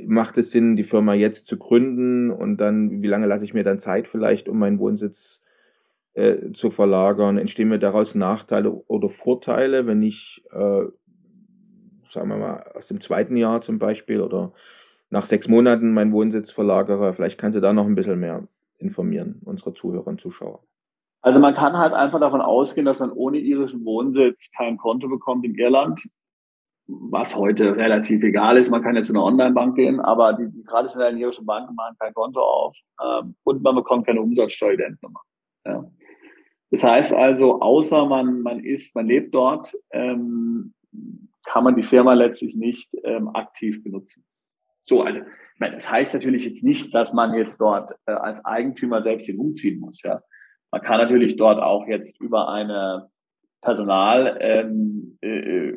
macht 0.06 0.38
es 0.38 0.50
Sinn, 0.50 0.76
die 0.76 0.84
Firma 0.84 1.14
jetzt 1.14 1.46
zu 1.46 1.58
gründen 1.58 2.30
und 2.30 2.56
dann, 2.58 3.02
wie 3.02 3.06
lange 3.06 3.26
lasse 3.26 3.44
ich 3.44 3.54
mir 3.54 3.64
dann 3.64 3.78
Zeit 3.78 4.08
vielleicht, 4.08 4.48
um 4.48 4.58
meinen 4.58 4.78
Wohnsitz 4.78 5.40
äh, 6.14 6.52
zu 6.52 6.70
verlagern? 6.70 7.38
Entstehen 7.38 7.68
mir 7.68 7.78
daraus 7.78 8.14
Nachteile 8.14 8.72
oder 8.72 9.08
Vorteile, 9.08 9.86
wenn 9.86 10.02
ich, 10.02 10.44
äh, 10.50 10.84
sagen 12.04 12.28
wir 12.28 12.38
mal, 12.38 12.64
aus 12.74 12.86
dem 12.86 13.00
zweiten 13.00 13.36
Jahr 13.36 13.60
zum 13.60 13.78
Beispiel 13.78 14.22
oder 14.22 14.52
nach 15.10 15.26
sechs 15.26 15.46
Monaten 15.46 15.92
meinen 15.92 16.12
Wohnsitz 16.12 16.50
verlagere? 16.50 17.12
Vielleicht 17.12 17.38
kannst 17.38 17.56
du 17.56 17.60
da 17.60 17.72
noch 17.72 17.86
ein 17.86 17.94
bisschen 17.94 18.18
mehr 18.18 18.48
informieren, 18.78 19.40
unsere 19.44 19.74
Zuhörer 19.74 20.06
und 20.06 20.20
Zuschauer. 20.20 20.62
Also 21.20 21.40
man 21.40 21.54
kann 21.54 21.76
halt 21.76 21.92
einfach 21.92 22.20
davon 22.20 22.40
ausgehen, 22.40 22.86
dass 22.86 23.00
man 23.00 23.10
ohne 23.10 23.38
irischen 23.38 23.84
Wohnsitz 23.84 24.52
kein 24.56 24.76
Konto 24.76 25.08
bekommt 25.08 25.44
in 25.44 25.54
Irland, 25.54 26.08
was 26.86 27.36
heute 27.36 27.76
relativ 27.76 28.22
egal 28.22 28.56
ist. 28.56 28.70
Man 28.70 28.82
kann 28.82 28.94
jetzt 28.94 29.08
zu 29.08 29.12
einer 29.12 29.24
Online-Bank 29.24 29.74
gehen, 29.76 30.00
aber 30.00 30.34
die, 30.34 30.50
die, 30.50 30.64
traditionellen 30.64 31.18
irischen 31.18 31.46
Banken 31.46 31.74
machen 31.74 31.96
kein 31.98 32.14
Konto 32.14 32.40
auf 32.40 32.76
ähm, 33.02 33.34
und 33.44 33.62
man 33.62 33.74
bekommt 33.74 34.06
keine 34.06 34.20
Umsatzsteueridentnummer. 34.20 35.20
Ja. 35.64 35.84
Das 36.70 36.84
heißt 36.84 37.12
also, 37.12 37.60
außer 37.60 38.06
man, 38.06 38.42
man 38.42 38.60
ist, 38.60 38.94
man 38.94 39.06
lebt 39.06 39.34
dort, 39.34 39.72
ähm, 39.90 40.74
kann 41.44 41.64
man 41.64 41.76
die 41.76 41.82
Firma 41.82 42.14
letztlich 42.14 42.56
nicht 42.56 42.92
ähm, 43.04 43.28
aktiv 43.34 43.82
benutzen. 43.82 44.24
So, 44.84 45.02
also 45.02 45.20
meine, 45.58 45.74
das 45.76 45.90
heißt 45.90 46.14
natürlich 46.14 46.44
jetzt 46.44 46.64
nicht, 46.64 46.94
dass 46.94 47.12
man 47.12 47.34
jetzt 47.34 47.60
dort 47.60 47.92
äh, 48.06 48.12
als 48.12 48.44
Eigentümer 48.44 49.02
selbst 49.02 49.26
hin 49.26 49.38
umziehen 49.38 49.80
muss. 49.80 50.02
Ja. 50.02 50.22
Man 50.70 50.82
kann 50.82 50.98
natürlich 50.98 51.36
dort 51.36 51.60
auch 51.62 51.86
jetzt 51.86 52.20
über 52.20 52.48
eine 52.48 53.08
Personal, 53.62 54.36
ähm, 54.40 55.18
äh, 55.22 55.72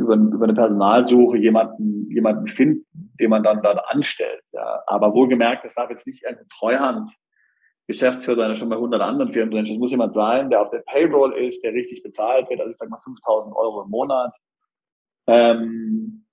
über, 0.00 0.14
über 0.14 0.44
eine 0.44 0.54
Personalsuche 0.54 1.38
jemanden, 1.38 2.10
jemanden 2.10 2.46
finden, 2.46 2.86
den 3.18 3.30
man 3.30 3.42
dann 3.42 3.62
dort 3.62 3.80
anstellt. 3.88 4.42
Ja. 4.52 4.82
Aber 4.86 5.14
wohlgemerkt, 5.14 5.64
das 5.64 5.74
darf 5.74 5.90
jetzt 5.90 6.06
nicht 6.06 6.26
ein 6.26 6.36
Treuhand 6.58 7.10
Geschäftsführer 7.86 8.36
sein, 8.36 8.48
der 8.48 8.54
schon 8.54 8.68
bei 8.68 8.76
100 8.76 9.00
anderen 9.00 9.32
Firmen 9.32 9.50
drin 9.50 9.62
ist. 9.62 9.70
Das 9.70 9.78
muss 9.78 9.90
jemand 9.90 10.14
sein, 10.14 10.48
der 10.48 10.62
auf 10.62 10.70
der 10.70 10.82
Payroll 10.86 11.36
ist, 11.36 11.62
der 11.64 11.72
richtig 11.72 12.02
bezahlt 12.02 12.48
wird, 12.48 12.60
also 12.60 12.70
ich 12.70 12.76
sag 12.76 12.88
mal 12.88 13.00
5000 13.02 13.54
Euro 13.56 13.82
im 13.82 13.90
Monat. 13.90 14.32
Ähm, 15.26 16.26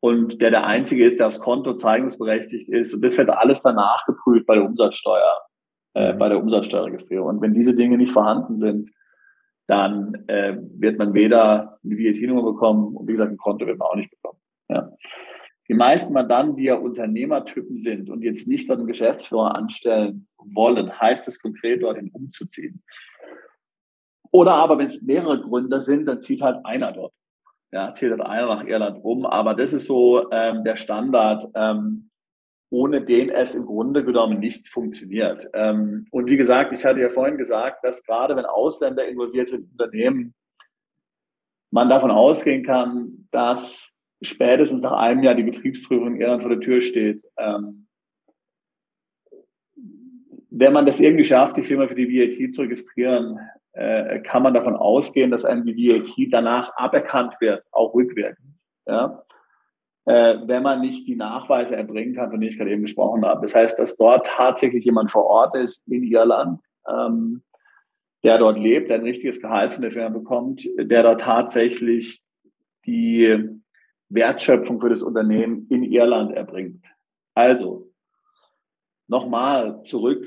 und 0.00 0.42
der 0.42 0.50
der 0.50 0.66
Einzige 0.66 1.06
ist, 1.06 1.18
der 1.18 1.28
aufs 1.28 1.40
Konto 1.40 1.74
zeigungsberechtigt 1.74 2.68
ist. 2.68 2.92
Und 2.92 3.02
das 3.04 3.16
wird 3.16 3.30
alles 3.30 3.62
danach 3.62 4.04
geprüft 4.04 4.46
bei 4.46 4.56
der 4.56 4.64
Umsatzsteuer 4.64 5.40
äh, 5.94 6.14
bei 6.14 6.28
der 6.28 6.38
Umsatzsteuerregistrierung. 6.38 7.28
Und 7.28 7.40
wenn 7.42 7.54
diese 7.54 7.74
Dinge 7.74 7.96
nicht 7.96 8.12
vorhanden 8.12 8.58
sind, 8.58 8.90
dann 9.66 10.24
äh, 10.28 10.56
wird 10.74 10.98
man 10.98 11.14
weder 11.14 11.78
eine 11.84 11.96
VAT-Nummer 11.96 12.42
bekommen 12.42 12.96
und 12.96 13.06
wie 13.06 13.12
gesagt, 13.12 13.30
ein 13.30 13.36
Konto 13.36 13.66
wird 13.66 13.78
man 13.78 13.88
auch 13.88 13.96
nicht 13.96 14.10
bekommen. 14.10 14.38
Ja. 14.68 14.92
Die 15.68 15.74
meisten 15.74 16.12
Mandanten, 16.12 16.56
die 16.56 16.64
ja 16.64 16.74
Unternehmertypen 16.74 17.78
sind 17.78 18.10
und 18.10 18.22
jetzt 18.22 18.48
nicht 18.48 18.68
dort 18.68 18.80
einen 18.80 18.88
Geschäftsführer 18.88 19.54
anstellen 19.54 20.26
wollen, 20.36 21.00
heißt 21.00 21.28
es 21.28 21.40
konkret, 21.40 21.82
dorthin 21.82 22.10
umzuziehen. 22.12 22.82
Oder 24.32 24.54
aber, 24.54 24.78
wenn 24.78 24.88
es 24.88 25.02
mehrere 25.02 25.40
Gründer 25.40 25.80
sind, 25.80 26.06
dann 26.06 26.20
zieht 26.20 26.42
halt 26.42 26.64
einer 26.64 26.92
dort. 26.92 27.12
Ja, 27.70 27.94
zieht 27.94 28.10
halt 28.10 28.22
einer 28.22 28.46
nach 28.46 28.64
Irland 28.64 29.02
um. 29.04 29.24
Aber 29.24 29.54
das 29.54 29.72
ist 29.72 29.86
so 29.86 30.30
ähm, 30.30 30.64
der 30.64 30.76
Standard. 30.76 31.44
Ähm, 31.54 32.10
ohne 32.72 33.02
den 33.02 33.28
es 33.28 33.54
im 33.54 33.66
Grunde 33.66 34.02
genommen 34.02 34.40
nicht 34.40 34.66
funktioniert. 34.66 35.46
Ähm, 35.52 36.06
und 36.10 36.26
wie 36.26 36.38
gesagt, 36.38 36.72
ich 36.72 36.84
hatte 36.84 37.00
ja 37.00 37.10
vorhin 37.10 37.36
gesagt, 37.36 37.84
dass 37.84 38.02
gerade 38.02 38.34
wenn 38.34 38.46
Ausländer 38.46 39.06
involviert 39.06 39.50
sind 39.50 39.64
in 39.64 39.70
Unternehmen, 39.72 40.34
man 41.70 41.90
davon 41.90 42.10
ausgehen 42.10 42.64
kann, 42.64 43.28
dass 43.30 43.98
spätestens 44.22 44.80
nach 44.80 44.92
einem 44.92 45.22
Jahr 45.22 45.34
die 45.34 45.42
Betriebsprüfung 45.42 46.14
in 46.14 46.20
Irland 46.22 46.42
vor 46.42 46.50
der 46.50 46.60
Tür 46.60 46.80
steht. 46.80 47.22
Ähm, 47.36 47.86
wenn 50.48 50.72
man 50.72 50.86
das 50.86 51.00
irgendwie 51.00 51.24
schafft, 51.24 51.58
die 51.58 51.64
Firma 51.64 51.88
für 51.88 51.94
die 51.94 52.08
VAT 52.08 52.54
zu 52.54 52.62
registrieren, 52.62 53.38
äh, 53.72 54.20
kann 54.20 54.42
man 54.42 54.54
davon 54.54 54.76
ausgehen, 54.76 55.30
dass 55.30 55.44
einem 55.44 55.66
die 55.66 55.90
VAT 55.90 56.14
danach 56.30 56.74
aberkannt 56.76 57.34
wird, 57.40 57.64
auch 57.70 57.92
rückwirkend. 57.92 58.54
Ja? 58.86 59.24
Äh, 60.04 60.36
wenn 60.46 60.62
man 60.62 60.80
nicht 60.80 61.06
die 61.06 61.16
Nachweise 61.16 61.76
erbringen 61.76 62.14
kann, 62.14 62.30
von 62.30 62.40
denen 62.40 62.50
ich 62.50 62.58
gerade 62.58 62.72
eben 62.72 62.82
gesprochen 62.82 63.24
habe. 63.24 63.42
Das 63.42 63.54
heißt, 63.54 63.78
dass 63.78 63.96
dort 63.96 64.26
tatsächlich 64.26 64.84
jemand 64.84 65.10
vor 65.10 65.24
Ort 65.24 65.54
ist 65.56 65.86
in 65.88 66.02
Irland, 66.02 66.60
ähm, 66.88 67.42
der 68.24 68.38
dort 68.38 68.58
lebt, 68.58 68.90
ein 68.90 69.02
richtiges 69.02 69.40
Gehalt 69.40 69.72
von 69.72 69.82
der 69.82 69.92
Firma 69.92 70.10
bekommt, 70.10 70.68
der 70.76 71.02
dort 71.02 71.20
tatsächlich 71.20 72.22
die 72.84 73.48
Wertschöpfung 74.08 74.80
für 74.80 74.88
das 74.90 75.02
Unternehmen 75.02 75.66
in 75.70 75.82
Irland 75.84 76.32
erbringt. 76.32 76.84
Also, 77.34 77.90
nochmal 79.08 79.82
zurück, 79.84 80.26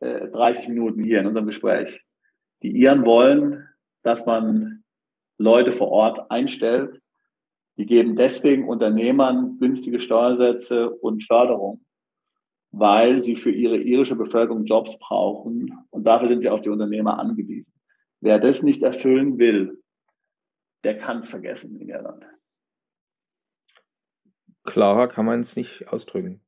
äh, 0.00 0.28
30 0.28 0.68
Minuten 0.68 1.02
hier 1.02 1.20
in 1.20 1.26
unserem 1.26 1.46
Gespräch. 1.46 2.04
Die 2.62 2.72
Iren 2.72 3.04
wollen, 3.04 3.68
dass 4.02 4.26
man 4.26 4.84
Leute 5.38 5.72
vor 5.72 5.88
Ort 5.88 6.30
einstellt, 6.30 6.99
die 7.80 7.86
geben 7.86 8.14
deswegen 8.14 8.68
Unternehmern 8.68 9.58
günstige 9.58 10.02
Steuersätze 10.02 10.90
und 10.90 11.24
Förderung, 11.24 11.82
weil 12.72 13.20
sie 13.20 13.36
für 13.36 13.50
ihre 13.50 13.78
irische 13.78 14.16
Bevölkerung 14.16 14.66
Jobs 14.66 14.98
brauchen 14.98 15.72
und 15.88 16.04
dafür 16.04 16.28
sind 16.28 16.42
sie 16.42 16.50
auf 16.50 16.60
die 16.60 16.68
Unternehmer 16.68 17.18
angewiesen. 17.18 17.72
Wer 18.20 18.38
das 18.38 18.62
nicht 18.62 18.82
erfüllen 18.82 19.38
will, 19.38 19.82
der 20.84 20.98
kann 20.98 21.20
es 21.20 21.30
vergessen 21.30 21.80
in 21.80 21.88
Irland. 21.88 22.26
Klarer 24.64 25.08
kann 25.08 25.24
man 25.24 25.40
es 25.40 25.56
nicht 25.56 25.88
ausdrücken. 25.88 26.42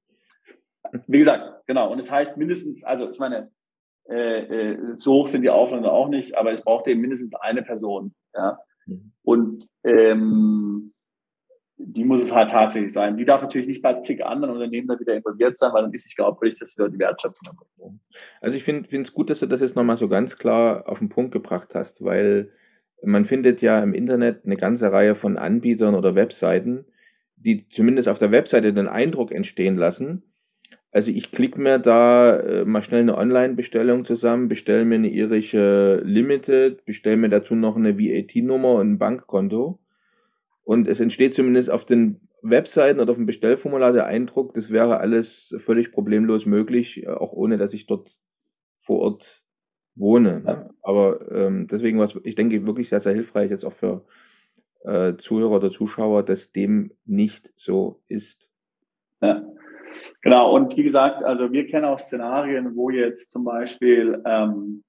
Wie 1.07 1.18
gesagt, 1.18 1.66
genau. 1.66 1.91
Und 1.91 1.99
es 1.99 2.11
heißt 2.11 2.37
mindestens, 2.37 2.85
also 2.85 3.11
ich 3.11 3.18
meine, 3.18 3.51
äh, 4.07 4.72
äh, 4.72 4.97
so 4.97 5.14
hoch 5.14 5.28
sind 5.28 5.41
die 5.41 5.49
Aufwände 5.49 5.91
auch 5.91 6.11
nicht, 6.11 6.37
aber 6.37 6.53
es 6.53 6.62
braucht 6.62 6.89
eben 6.89 7.01
mindestens 7.01 7.33
eine 7.37 7.62
Person. 7.62 8.14
Ja? 8.35 8.59
Mhm. 8.85 9.12
Und 9.22 9.66
ähm, 9.83 10.93
die 11.85 12.05
muss 12.05 12.22
es 12.22 12.35
halt 12.35 12.51
tatsächlich 12.51 12.93
sein. 12.93 13.16
Die 13.16 13.24
darf 13.24 13.43
natürlich 13.43 13.66
nicht 13.66 13.83
bei 13.83 13.95
zig 14.01 14.24
anderen 14.24 14.55
Unternehmen 14.55 14.89
da 14.89 14.99
wieder 14.99 15.14
involviert 15.14 15.59
sein, 15.59 15.72
weil 15.72 15.83
dann 15.83 15.93
ist 15.93 16.07
nicht 16.07 16.16
glaubwürdig, 16.16 16.59
dass 16.59 16.72
sie 16.72 16.83
da 16.83 16.89
die 16.89 16.99
Wertschöpfung 16.99 17.49
haben. 17.49 18.01
Also 18.41 18.57
ich 18.57 18.64
finde 18.64 18.89
es 18.91 19.12
gut, 19.12 19.30
dass 19.30 19.41
du 19.41 19.47
das 19.47 19.61
jetzt 19.61 19.76
nochmal 19.76 19.97
so 19.97 20.09
ganz 20.09 20.39
klar 20.39 20.89
auf 20.89 20.99
den 20.99 21.09
Punkt 21.09 21.33
gebracht 21.33 21.74
hast, 21.74 22.03
weil 22.05 22.51
man 23.03 23.24
findet 23.24 23.61
ja 23.61 23.83
im 23.83 23.95
Internet 23.95 24.45
eine 24.45 24.57
ganze 24.57 24.93
Reihe 24.93 25.14
von 25.14 25.37
Anbietern 25.37 25.95
oder 25.95 26.14
Webseiten, 26.14 26.87
die 27.37 27.68
zumindest 27.68 28.09
auf 28.09 28.18
der 28.18 28.30
Webseite 28.30 28.72
den 28.72 28.89
Eindruck 28.89 29.35
entstehen 29.35 29.76
lassen, 29.76 30.22
also 30.93 31.11
ich 31.11 31.33
klicke 31.33 31.59
mir 31.59 31.78
da 31.78 32.37
äh, 32.37 32.64
mal 32.66 32.83
schnell 32.83 33.01
eine 33.01 33.16
Online-Bestellung 33.16 34.05
zusammen, 34.05 34.49
bestelle 34.49 34.85
mir 34.85 34.97
eine 34.97 35.09
irische 35.09 36.03
Limited, 36.05 36.85
bestelle 36.85 37.16
mir 37.16 37.30
dazu 37.30 37.55
noch 37.55 37.76
eine 37.76 37.99
VAT-Nummer 37.99 38.74
und 38.74 38.93
ein 38.93 38.99
Bankkonto 38.99 39.80
und 40.65 40.89
es 40.89 41.01
entsteht 41.01 41.35
zumindest 41.35 41.71
auf 41.71 41.85
den 41.85 42.29
Webseiten 42.43 43.01
oder 43.01 43.11
auf 43.13 43.17
dem 43.17 43.27
Bestellformular 43.27 43.93
der 43.93 44.07
Eindruck, 44.07 44.55
das 44.55 44.71
wäre 44.71 44.99
alles 44.99 45.55
völlig 45.59 45.93
problemlos 45.93 46.47
möglich, 46.47 47.09
auch 47.09 47.33
ohne 47.33 47.57
dass 47.57 47.73
ich 47.73 47.87
dort 47.87 48.19
vor 48.79 49.01
Ort 49.01 49.43
wohne. 49.95 50.41
Ne? 50.41 50.71
Aber 50.83 51.31
ähm, 51.31 51.67
deswegen 51.69 51.99
war 51.99 52.07
es, 52.07 52.19
ich 52.25 52.35
denke, 52.35 52.67
wirklich 52.67 52.89
sehr, 52.89 53.01
sehr 53.01 53.15
hilfreich 53.15 53.51
jetzt 53.51 53.65
auch 53.65 53.73
für 53.73 54.05
äh, 54.85 55.17
Zuhörer 55.17 55.57
oder 55.57 55.71
Zuschauer, 55.71 56.25
dass 56.25 56.53
dem 56.53 56.93
nicht 57.05 57.53
so 57.55 58.03
ist. 58.09 58.51
Ja. 59.21 59.45
Genau, 60.23 60.55
und 60.55 60.77
wie 60.77 60.85
gesagt, 60.85 61.23
also 61.23 61.53
wir 61.53 61.67
kennen 61.67 61.85
auch 61.85 61.99
Szenarien, 61.99 62.77
wo 62.77 62.91
jetzt 62.91 63.31
zum 63.31 63.45
Beispiel 63.45 64.23
ähm, 64.25 64.85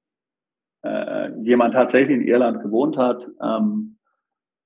äh, 0.83 1.31
jemand 1.41 1.73
tatsächlich 1.73 2.17
in 2.17 2.27
Irland 2.27 2.61
gewohnt 2.61 2.97
hat, 2.97 3.27
ähm, 3.41 3.97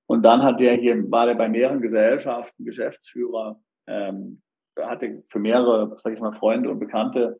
und 0.08 0.22
dann 0.22 0.42
hat 0.42 0.60
der 0.60 0.74
hier, 0.74 1.10
war 1.10 1.26
der 1.26 1.34
bei 1.34 1.50
mehreren 1.50 1.82
Gesellschaften 1.82 2.64
Geschäftsführer, 2.64 3.60
ähm, 3.86 4.40
hatte 4.80 5.22
für 5.28 5.38
mehrere, 5.38 5.96
sag 5.98 6.14
ich 6.14 6.20
mal, 6.20 6.32
Freunde 6.32 6.70
und 6.70 6.78
Bekannte. 6.78 7.38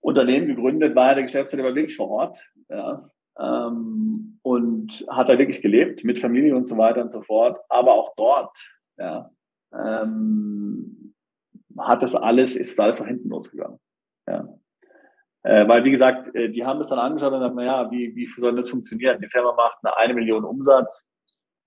Unternehmen 0.00 0.46
gegründet, 0.46 0.94
war 0.94 1.14
der 1.14 1.24
Geschäftsführer 1.24 1.64
war 1.64 1.74
wirklich 1.74 1.96
vor 1.96 2.10
Ort. 2.10 2.38
Ja, 2.68 3.10
ähm, 3.40 4.38
und 4.42 5.04
hat 5.10 5.28
da 5.28 5.36
wirklich 5.36 5.60
gelebt 5.60 6.04
mit 6.04 6.20
Familie 6.20 6.54
und 6.54 6.68
so 6.68 6.78
weiter 6.78 7.02
und 7.02 7.12
so 7.12 7.22
fort. 7.22 7.58
Aber 7.68 7.94
auch 7.94 8.14
dort 8.14 8.56
ja, 8.96 9.28
ähm, 9.74 11.12
hat 11.76 12.02
das 12.02 12.14
alles, 12.14 12.54
ist 12.54 12.78
alles 12.78 13.00
nach 13.00 13.08
hinten 13.08 13.30
losgegangen. 13.30 13.80
Ja. 14.28 14.48
Äh, 15.42 15.66
weil, 15.66 15.82
wie 15.82 15.90
gesagt, 15.90 16.32
äh, 16.36 16.50
die 16.50 16.64
haben 16.64 16.78
das 16.78 16.88
dann 16.88 17.00
angeschaut 17.00 17.32
und 17.32 17.40
gesagt, 17.40 17.56
naja, 17.56 17.90
wie, 17.90 18.14
wie 18.14 18.26
soll 18.36 18.54
das 18.54 18.70
funktionieren? 18.70 19.20
Die 19.20 19.28
Firma 19.28 19.52
macht 19.54 19.78
eine, 19.82 19.96
eine 19.96 20.14
Million 20.14 20.44
Umsatz. 20.44 21.10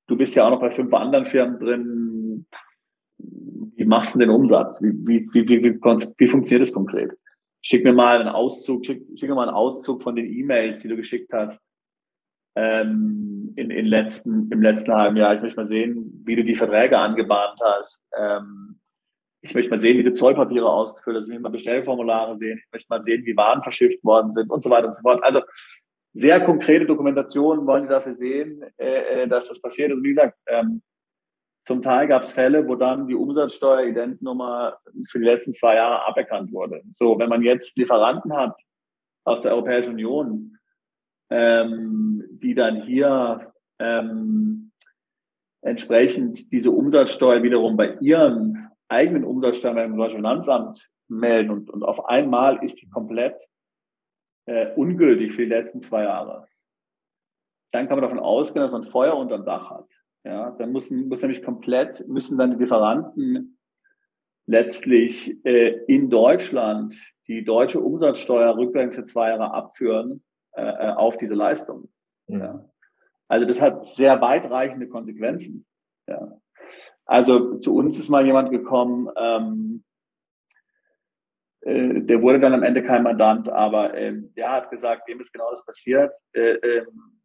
Du 0.10 0.18
bist 0.18 0.36
ja 0.36 0.46
auch 0.46 0.50
noch 0.50 0.60
bei 0.60 0.72
fünf 0.72 0.92
anderen 0.92 1.28
Firmen 1.28 1.60
drin. 1.60 2.46
Wie 3.18 3.86
machst 3.86 4.16
du 4.16 4.20
den 4.20 4.32
Umsatz? 4.32 4.82
Wie, 4.82 4.92
wie, 5.08 5.30
wie, 5.34 5.48
wie, 5.48 5.64
wie, 5.64 5.80
wie 5.80 6.28
funktioniert 6.28 6.68
das 6.68 6.74
konkret? 6.74 7.12
Schick 7.62 7.84
mir 7.84 7.94
mal 7.94 8.20
einen 8.20 8.30
Auszug, 8.30 8.86
schick, 8.86 9.06
schick 9.16 9.30
mir 9.30 9.36
mal 9.36 9.48
einen 9.48 9.56
Auszug 9.56 10.02
von 10.02 10.16
den 10.16 10.26
E-Mails, 10.26 10.80
die 10.80 10.88
du 10.88 10.96
geschickt 10.96 11.32
hast 11.32 11.64
ähm, 12.56 13.54
in, 13.56 13.70
in 13.70 13.86
letzten, 13.86 14.50
im 14.52 14.64
letzten 14.64 14.94
halben 14.94 15.16
Jahr. 15.16 15.36
Ich 15.36 15.42
möchte 15.42 15.58
mal 15.58 15.68
sehen, 15.68 16.24
wie 16.26 16.36
du 16.36 16.44
die 16.44 16.56
Verträge 16.56 16.98
angebahnt 16.98 17.60
hast. 17.64 18.08
Ähm, 18.18 18.80
ich 19.42 19.54
möchte 19.54 19.70
mal 19.70 19.80
sehen, 19.80 20.00
wie 20.00 20.04
du 20.04 20.12
Zollpapiere 20.12 20.68
ausgefüllt 20.68 21.18
hast. 21.18 21.26
Ich 21.26 21.30
möchte 21.30 21.44
mal 21.44 21.50
Bestellformulare 21.50 22.36
sehen. 22.36 22.60
Ich 22.66 22.72
möchte 22.74 22.88
mal 22.90 23.04
sehen, 23.04 23.26
wie 23.26 23.38
Waren 23.38 23.62
verschifft 23.62 24.04
worden 24.04 24.34
sind 24.34 24.50
und 24.50 24.64
so 24.64 24.72
weiter 24.72 24.88
und 24.88 24.96
so 24.96 25.04
fort. 25.04 25.24
Also 25.24 25.42
sehr 26.14 26.40
konkrete 26.44 26.86
Dokumentationen 26.86 27.66
wollen 27.68 27.84
die 27.84 27.90
dafür 27.90 28.16
sehen, 28.16 28.64
äh, 28.78 29.24
äh 29.24 29.28
dass 29.28 29.48
das 29.48 29.62
passiert. 29.62 29.92
Und 29.92 30.04
wie 30.04 30.10
gesagt, 30.10 30.38
ähm, 30.48 30.82
zum 31.64 31.82
Teil 31.82 32.08
gab 32.08 32.24
es 32.24 32.32
Fälle, 32.32 32.68
wo 32.68 32.76
dann 32.76 33.08
die 33.08 33.16
Umsatzsteuer-Identnummer 33.16 34.80
für 35.10 35.20
die 35.20 35.26
letzten 35.26 35.54
zwei 35.54 35.76
Jahre 35.76 36.06
aberkannt 36.08 36.52
wurde. 36.52 36.82
So, 36.96 37.20
wenn 37.20 37.30
man 37.30 37.44
jetzt 37.44 37.78
Lieferanten 37.78 38.34
hat 38.34 38.60
aus 39.24 39.44
der 39.44 39.54
Europäischen 39.54 39.94
Union, 39.94 40.58
ähm, 41.30 42.24
die 42.32 42.56
dann 42.56 42.82
hier 42.82 43.54
ähm, 43.78 44.72
entsprechend 45.62 46.52
diese 46.52 46.72
Umsatzsteuer 46.72 47.44
wiederum 47.44 47.78
bei 47.78 47.98
ihren 48.00 48.70
eigenen 48.88 49.24
Umsatzsteuern 49.24 49.76
beim 49.76 49.98
deutschen 49.98 50.18
Finanzamt 50.18 50.90
melden 51.08 51.52
und, 51.52 51.70
und 51.70 51.84
auf 51.84 52.06
einmal 52.06 52.64
ist 52.64 52.82
die 52.82 52.90
komplett 52.90 53.40
äh, 54.50 54.74
ungültig 54.76 55.34
für 55.34 55.44
die 55.44 55.50
letzten 55.50 55.80
zwei 55.80 56.04
Jahre. 56.04 56.48
Dann 57.72 57.88
kann 57.88 57.98
man 57.98 58.02
davon 58.02 58.20
ausgehen, 58.20 58.64
dass 58.64 58.72
man 58.72 58.84
Feuer 58.84 59.16
unterm 59.16 59.46
Dach 59.46 59.70
hat. 59.70 59.88
Ja, 60.24 60.52
dann 60.52 60.72
müssen, 60.72 61.08
muss 61.08 61.22
nämlich 61.22 61.44
komplett, 61.44 62.08
müssen 62.08 62.38
dann 62.38 62.52
die 62.52 62.58
Lieferanten 62.58 63.60
letztlich 64.48 65.46
äh, 65.46 65.84
in 65.86 66.10
Deutschland 66.10 67.00
die 67.28 67.46
deutsche 67.46 67.80
Umsatzsteuer 67.80 68.58
rückwärts 68.58 68.96
für 68.96 69.06
zwei 69.06 69.30
Jahre 69.30 69.54
abführen 69.54 70.24
äh, 70.54 70.64
äh 70.64 70.94
auf 70.94 71.18
diese 71.18 71.36
Leistung. 71.36 71.90
Mhm. 72.28 72.40
Ja. 72.40 72.70
Also 73.28 73.46
das 73.46 73.62
hat 73.62 73.86
sehr 73.86 74.20
weitreichende 74.20 74.90
Konsequenzen. 74.90 75.68
Ja. 76.08 76.40
Also 77.06 77.60
zu 77.60 77.76
uns 77.76 78.00
ist 78.00 78.10
mal 78.10 78.26
jemand 78.26 78.50
gekommen, 78.50 79.10
ähm, 79.16 79.84
äh, 81.62 82.02
der 82.02 82.22
wurde 82.22 82.40
dann 82.40 82.54
am 82.54 82.64
Ende 82.64 82.84
kein 82.84 83.04
Mandant, 83.04 83.50
aber 83.50 83.96
ähm, 83.96 84.34
der 84.36 84.52
hat 84.52 84.70
gesagt, 84.70 85.08
dem 85.08 85.20
ist 85.20 85.34
genau 85.34 85.50
das 85.50 85.66
passiert. 85.66 86.16
Äh, 86.34 86.54
ähm, 86.56 87.20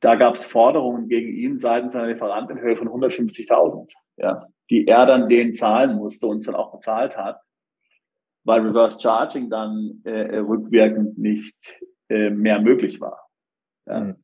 da 0.00 0.16
gab 0.16 0.34
es 0.34 0.44
Forderungen 0.44 1.08
gegen 1.08 1.32
ihn 1.32 1.56
seitens 1.56 1.94
seiner 1.94 2.08
Lieferanten 2.08 2.56
in 2.56 2.62
Höhe 2.62 2.76
von 2.76 2.88
150.000, 2.88 3.90
ja, 4.16 4.46
die 4.70 4.86
er 4.86 5.06
dann 5.06 5.28
denen 5.28 5.54
zahlen 5.54 5.96
musste 5.96 6.26
und 6.26 6.38
es 6.38 6.46
dann 6.46 6.56
auch 6.56 6.72
bezahlt 6.72 7.16
hat, 7.16 7.40
weil 8.44 8.60
Reverse 8.60 9.00
Charging 9.00 9.48
dann 9.48 10.02
äh, 10.04 10.36
rückwirkend 10.38 11.16
nicht 11.16 11.80
äh, 12.08 12.30
mehr 12.30 12.60
möglich 12.60 13.00
war. 13.00 13.28
Ja. 13.86 14.00
Mhm. 14.00 14.16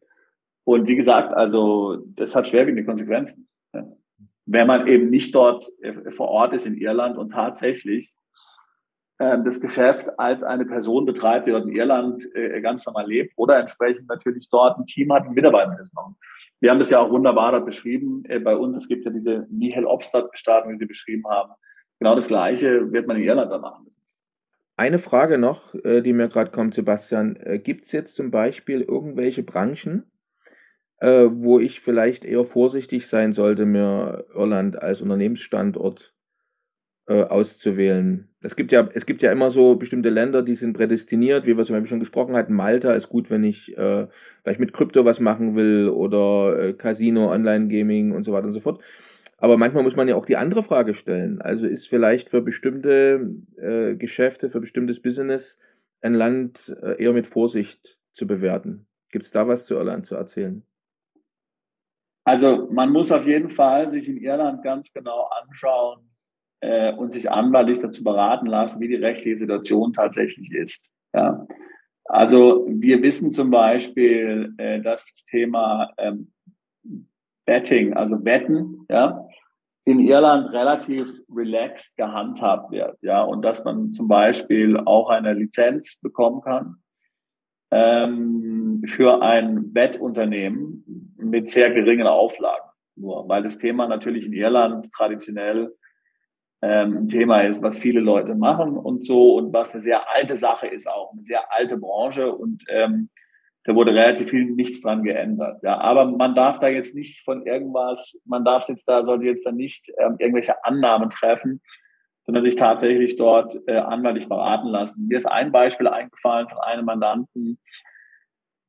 Und 0.64 0.87
wie 0.87 0.97
gesagt, 0.97 1.33
also 1.33 2.05
das 2.14 2.35
hat 2.35 2.47
schwerwiegende 2.47 2.85
Konsequenzen. 2.85 3.49
Ja. 3.72 3.87
Wenn 4.45 4.66
man 4.66 4.87
eben 4.87 5.09
nicht 5.09 5.35
dort 5.35 5.66
äh, 5.81 6.11
vor 6.11 6.28
Ort 6.28 6.53
ist 6.53 6.66
in 6.66 6.76
Irland 6.76 7.16
und 7.16 7.31
tatsächlich 7.31 8.14
das 9.20 9.60
Geschäft 9.60 10.18
als 10.18 10.42
eine 10.42 10.64
Person 10.64 11.04
betreibt, 11.04 11.46
die 11.46 11.50
dort 11.50 11.66
in 11.66 11.76
Irland 11.76 12.26
äh, 12.34 12.60
ganz 12.62 12.86
normal 12.86 13.06
lebt 13.06 13.34
oder 13.36 13.58
entsprechend 13.58 14.08
natürlich 14.08 14.48
dort 14.48 14.78
ein 14.78 14.86
Team 14.86 15.12
hat, 15.12 15.26
ein 15.26 15.34
Mitarbeiter 15.34 15.78
ist 15.78 15.94
noch. 15.94 16.14
Wir 16.60 16.70
haben 16.70 16.78
das 16.78 16.88
ja 16.88 17.00
auch 17.00 17.10
wunderbar 17.10 17.52
dort 17.52 17.66
beschrieben. 17.66 18.24
Äh, 18.24 18.38
bei 18.38 18.56
uns, 18.56 18.76
es 18.76 18.88
gibt 18.88 19.04
ja 19.04 19.10
diese 19.10 19.46
Nihil 19.50 19.84
Obstadt-Bestattung, 19.84 20.72
wie 20.72 20.78
Sie 20.78 20.86
beschrieben 20.86 21.24
haben. 21.28 21.52
Genau 21.98 22.14
das 22.14 22.28
Gleiche 22.28 22.90
wird 22.92 23.06
man 23.06 23.18
in 23.18 23.24
Irland 23.24 23.52
dann 23.52 23.60
machen 23.60 23.84
müssen. 23.84 24.00
Eine 24.78 24.98
Frage 24.98 25.36
noch, 25.36 25.74
äh, 25.74 26.00
die 26.00 26.14
mir 26.14 26.28
gerade 26.28 26.50
kommt, 26.50 26.72
Sebastian. 26.72 27.38
Gibt 27.62 27.84
es 27.84 27.92
jetzt 27.92 28.14
zum 28.14 28.30
Beispiel 28.30 28.80
irgendwelche 28.80 29.42
Branchen, 29.42 30.10
wo 31.02 31.58
ich 31.58 31.80
vielleicht 31.80 32.26
eher 32.26 32.44
vorsichtig 32.44 33.06
sein 33.06 33.32
sollte, 33.32 33.64
mir 33.64 34.26
Irland 34.34 34.82
als 34.82 35.00
Unternehmensstandort 35.00 36.14
äh, 37.10 37.24
auszuwählen. 37.24 38.30
Es 38.43 38.57
gibt 38.57 38.72
ja, 38.72 38.88
es 38.95 39.05
gibt 39.05 39.20
ja 39.20 39.30
immer 39.32 39.51
so 39.51 39.76
bestimmte 39.76 40.09
Länder, 40.09 40.43
die 40.43 40.55
sind 40.55 40.72
prädestiniert, 40.72 41.47
wie 41.47 41.57
wir 41.57 41.64
zum 41.64 41.74
Beispiel 41.74 41.91
schon 41.91 42.01
gesprochen 42.01 42.36
hatten. 42.36 42.55
Malta 42.55 42.95
ist 42.95 43.11
gut, 43.11 43.28
wenn 43.28 43.45
ich 43.45 43.76
äh, 43.76 44.07
vielleicht 44.43 44.61
mit 44.61 44.72
Krypto 44.72 45.05
was 45.05 45.20
machen 45.20 45.57
will 45.57 45.91
oder 45.91 46.59
äh, 46.59 46.72
Casino, 46.72 47.30
Online-Gaming 47.30 48.12
und 48.12 48.24
so 48.24 48.32
weiter 48.32 48.47
und 48.47 48.53
so 48.53 48.61
fort. 48.61 48.80
Aber 49.36 49.57
manchmal 49.57 49.82
muss 49.82 49.97
man 49.97 50.09
ja 50.09 50.16
auch 50.16 50.26
die 50.26 50.36
andere 50.36 50.62
Frage 50.62 50.95
stellen. 50.95 51.41
Also 51.41 51.66
ist 51.66 51.88
vielleicht 51.88 52.30
für 52.30 52.41
bestimmte 52.41 53.30
äh, 53.57 53.95
Geschäfte, 53.97 54.49
für 54.49 54.61
bestimmtes 54.61 55.01
Business 55.01 55.59
ein 56.01 56.14
Land 56.14 56.74
äh, 56.82 57.03
eher 57.03 57.12
mit 57.12 57.26
Vorsicht 57.26 58.01
zu 58.11 58.26
bewerten. 58.26 58.86
Gibt 59.11 59.24
es 59.24 59.30
da 59.30 59.49
was 59.49 59.66
zu 59.66 59.74
Irland 59.74 60.07
zu 60.07 60.14
erzählen? 60.14 60.62
Also 62.24 62.68
man 62.70 62.91
muss 62.91 63.11
auf 63.11 63.26
jeden 63.26 63.49
Fall 63.49 63.91
sich 63.91 64.09
in 64.09 64.18
Irland 64.18 64.62
ganz 64.62 64.93
genau 64.93 65.28
anschauen, 65.43 66.09
äh, 66.61 66.92
und 66.94 67.12
sich 67.12 67.30
anwaltlich 67.30 67.80
dazu 67.80 68.04
beraten 68.04 68.46
lassen, 68.46 68.80
wie 68.80 68.88
die 68.88 68.96
rechtliche 68.96 69.36
Situation 69.36 69.92
tatsächlich 69.92 70.52
ist. 70.52 70.90
Ja. 71.12 71.46
Also 72.04 72.66
wir 72.68 73.02
wissen 73.02 73.30
zum 73.30 73.50
Beispiel, 73.50 74.54
äh, 74.58 74.80
dass 74.80 75.06
das 75.06 75.24
Thema 75.26 75.92
ähm, 75.98 76.32
Betting, 77.46 77.94
also 77.94 78.24
Wetten, 78.24 78.86
ja, 78.88 79.26
in 79.84 79.98
Irland 79.98 80.52
relativ 80.52 81.08
relaxed 81.34 81.96
gehandhabt 81.96 82.70
wird, 82.70 83.02
ja, 83.02 83.22
und 83.22 83.42
dass 83.42 83.64
man 83.64 83.90
zum 83.90 84.08
Beispiel 84.08 84.76
auch 84.76 85.08
eine 85.08 85.32
Lizenz 85.32 85.98
bekommen 86.00 86.42
kann 86.42 86.76
ähm, 87.70 88.82
für 88.86 89.22
ein 89.22 89.74
Wettunternehmen 89.74 91.14
mit 91.16 91.50
sehr 91.50 91.70
geringen 91.70 92.06
Auflagen. 92.06 92.68
Nur 92.96 93.28
weil 93.28 93.42
das 93.42 93.58
Thema 93.58 93.86
natürlich 93.86 94.26
in 94.26 94.32
Irland 94.32 94.92
traditionell 94.92 95.74
ähm, 96.62 96.98
ein 96.98 97.08
Thema 97.08 97.40
ist, 97.42 97.62
was 97.62 97.78
viele 97.78 98.00
Leute 98.00 98.34
machen 98.34 98.76
und 98.76 99.04
so 99.04 99.36
und 99.36 99.52
was 99.52 99.74
eine 99.74 99.82
sehr 99.82 100.14
alte 100.14 100.36
Sache 100.36 100.66
ist 100.66 100.88
auch, 100.88 101.12
eine 101.12 101.22
sehr 101.22 101.52
alte 101.52 101.78
Branche 101.78 102.32
und 102.32 102.64
ähm, 102.68 103.08
da 103.64 103.74
wurde 103.74 103.94
relativ 103.94 104.30
viel 104.30 104.46
nichts 104.46 104.80
dran 104.80 105.02
geändert. 105.02 105.62
Ja, 105.62 105.78
aber 105.78 106.06
man 106.06 106.34
darf 106.34 106.61
da 106.61 106.68
jetzt 106.68 106.94
nicht 106.94 107.24
von 107.24 107.46
irgendwas, 107.46 108.20
man 108.24 108.44
darf 108.44 108.68
jetzt 108.68 108.88
da, 108.88 109.04
sollte 109.04 109.26
jetzt 109.26 109.44
dann 109.44 109.56
nicht 109.56 109.90
ähm, 109.98 110.16
irgendwelche 110.18 110.64
Annahmen 110.64 111.11
treffen, 111.11 111.61
sondern 112.24 112.44
sich 112.44 112.56
tatsächlich 112.56 113.16
dort 113.16 113.56
äh, 113.66 113.76
anwaltlich 113.76 114.28
beraten 114.28 114.68
lassen. 114.68 115.08
Mir 115.08 115.18
ist 115.18 115.26
ein 115.26 115.52
Beispiel 115.52 115.88
eingefallen 115.88 116.48
von 116.48 116.58
einem 116.58 116.84
Mandanten, 116.84 117.58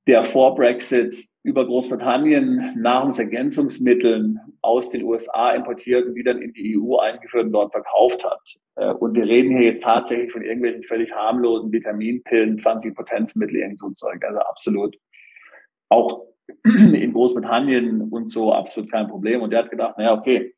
der 0.07 0.23
vor 0.25 0.55
Brexit 0.55 1.15
über 1.43 1.65
Großbritannien 1.65 2.73
Nahrungsergänzungsmittel 2.79 4.35
aus 4.61 4.89
den 4.89 5.03
USA 5.03 5.51
importiert 5.51 6.07
und 6.07 6.15
die 6.15 6.23
dann 6.23 6.41
in 6.41 6.53
die 6.53 6.77
EU 6.77 6.97
eingeführt 6.97 7.45
und 7.45 7.51
dort 7.51 7.71
verkauft 7.71 8.23
hat. 8.23 8.41
Äh, 8.75 8.93
und 8.93 9.15
wir 9.15 9.25
reden 9.25 9.57
hier 9.57 9.67
jetzt 9.67 9.83
tatsächlich 9.83 10.31
von 10.31 10.43
irgendwelchen 10.43 10.83
völlig 10.83 11.11
harmlosen 11.11 11.71
Vitaminpillen, 11.71 12.59
20 12.59 12.95
Potenzmittel, 12.95 13.57
irgend 13.57 13.79
so 13.79 13.89
Zeug. 13.91 14.23
Also 14.23 14.39
absolut. 14.39 14.95
Auch 15.89 16.25
in 16.63 17.13
Großbritannien 17.13 18.01
und 18.01 18.27
so 18.27 18.53
absolut 18.53 18.91
kein 18.91 19.07
Problem. 19.07 19.41
Und 19.41 19.51
der 19.51 19.63
hat 19.63 19.71
gedacht, 19.71 19.97
naja, 19.97 20.13
okay, 20.13 20.53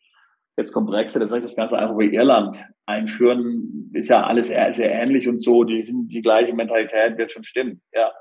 jetzt 0.57 0.73
kommt 0.73 0.87
Brexit, 0.87 1.21
jetzt 1.21 1.29
soll 1.29 1.39
ich 1.39 1.45
das 1.45 1.55
Ganze 1.55 1.77
einfach 1.77 1.95
bei 1.95 2.05
Irland 2.05 2.65
einführen. 2.85 3.89
Ist 3.93 4.09
ja 4.09 4.23
alles 4.23 4.49
sehr 4.49 4.91
ähnlich 4.91 5.27
und 5.27 5.41
so. 5.41 5.63
Die, 5.63 5.83
die 5.85 6.21
gleiche 6.21 6.53
Mentalität 6.53 7.17
wird 7.17 7.31
schon 7.31 7.43
stimmen. 7.43 7.81
Ja. 7.93 8.11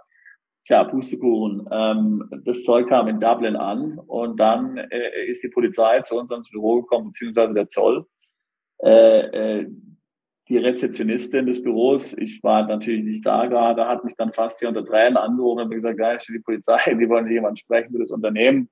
Tja, 0.65 0.85
Pustekuchen. 0.85 1.69
Ähm, 1.73 2.29
das 2.45 2.63
Zeug 2.63 2.89
kam 2.89 3.09
in 3.09 3.19
Dublin 3.19 3.57
an 3.57 3.99
und 3.99 4.39
dann 4.39 4.77
äh, 4.77 5.27
ist 5.27 5.43
die 5.43 5.49
Polizei 5.49 6.01
zu 6.03 6.17
uns 6.17 6.31
ins 6.31 6.51
Büro 6.51 6.83
gekommen, 6.83 7.09
beziehungsweise 7.09 7.53
der 7.53 7.69
Zoll. 7.69 8.07
Äh, 8.81 9.61
äh, 9.61 9.67
die 10.49 10.59
Rezeptionistin 10.59 11.47
des 11.47 11.63
Büros, 11.63 12.17
ich 12.17 12.43
war 12.43 12.67
natürlich 12.67 13.05
nicht 13.05 13.27
da 13.27 13.47
gerade, 13.47 13.87
hat 13.87 14.05
mich 14.05 14.15
dann 14.17 14.33
fast 14.33 14.61
hier 14.61 14.69
unter 14.69 14.85
Tränen 14.85 15.17
angerufen 15.17 15.63
und 15.63 15.71
gesagt, 15.71 15.99
ja, 15.99 16.13
ist 16.13 16.29
die 16.29 16.39
Polizei, 16.39 16.79
die 16.95 17.09
wollen 17.09 17.31
jemand 17.31 17.59
sprechen 17.59 17.93
für 17.93 17.99
das 17.99 18.11
Unternehmen. 18.11 18.69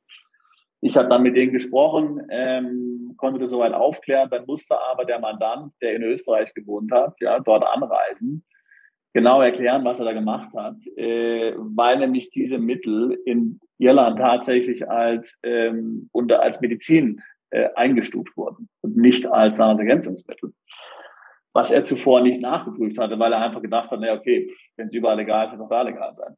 Ich 0.83 0.97
habe 0.97 1.09
dann 1.09 1.23
mit 1.23 1.37
denen 1.37 1.53
gesprochen, 1.53 2.23
ähm, 2.31 3.15
konnte 3.17 3.41
das 3.41 3.51
soweit 3.51 3.73
aufklären. 3.73 4.31
Dann 4.31 4.47
musste 4.47 4.77
aber 4.81 5.05
der 5.05 5.19
Mandant, 5.19 5.73
der 5.83 5.95
in 5.95 6.03
Österreich 6.05 6.55
gewohnt 6.55 6.91
hat, 6.93 7.21
ja, 7.21 7.39
dort 7.41 7.65
anreisen 7.65 8.45
genau 9.13 9.41
erklären, 9.41 9.85
was 9.85 9.99
er 9.99 10.07
da 10.07 10.13
gemacht 10.13 10.49
hat, 10.55 10.77
äh, 10.97 11.55
weil 11.57 11.99
nämlich 11.99 12.31
diese 12.31 12.59
Mittel 12.59 13.19
in 13.25 13.61
Irland 13.79 14.19
tatsächlich 14.19 14.89
als, 14.89 15.39
ähm, 15.43 16.09
unter, 16.13 16.43
als 16.43 16.61
Medizin 16.61 17.23
äh, 17.51 17.69
eingestuft 17.75 18.37
wurden 18.37 18.69
und 18.83 18.97
nicht 18.97 19.27
als 19.27 19.59
Nahrungsergänzungsmittel. 19.59 20.53
Was 21.53 21.73
er 21.73 21.83
zuvor 21.83 22.21
nicht 22.21 22.41
nachgeprüft 22.41 22.99
hatte, 22.99 23.19
weil 23.19 23.33
er 23.33 23.41
einfach 23.41 23.63
gedacht 23.63 23.91
hat, 23.91 23.99
na 24.01 24.15
okay, 24.15 24.55
wenn 24.77 24.87
es 24.87 24.95
überall 24.95 25.17
legal 25.17 25.47
ist, 25.47 25.53
wird 25.53 25.61
es 25.61 25.65
auch 25.65 25.71
da 25.71 25.83
legal 25.83 26.15
sein. 26.15 26.37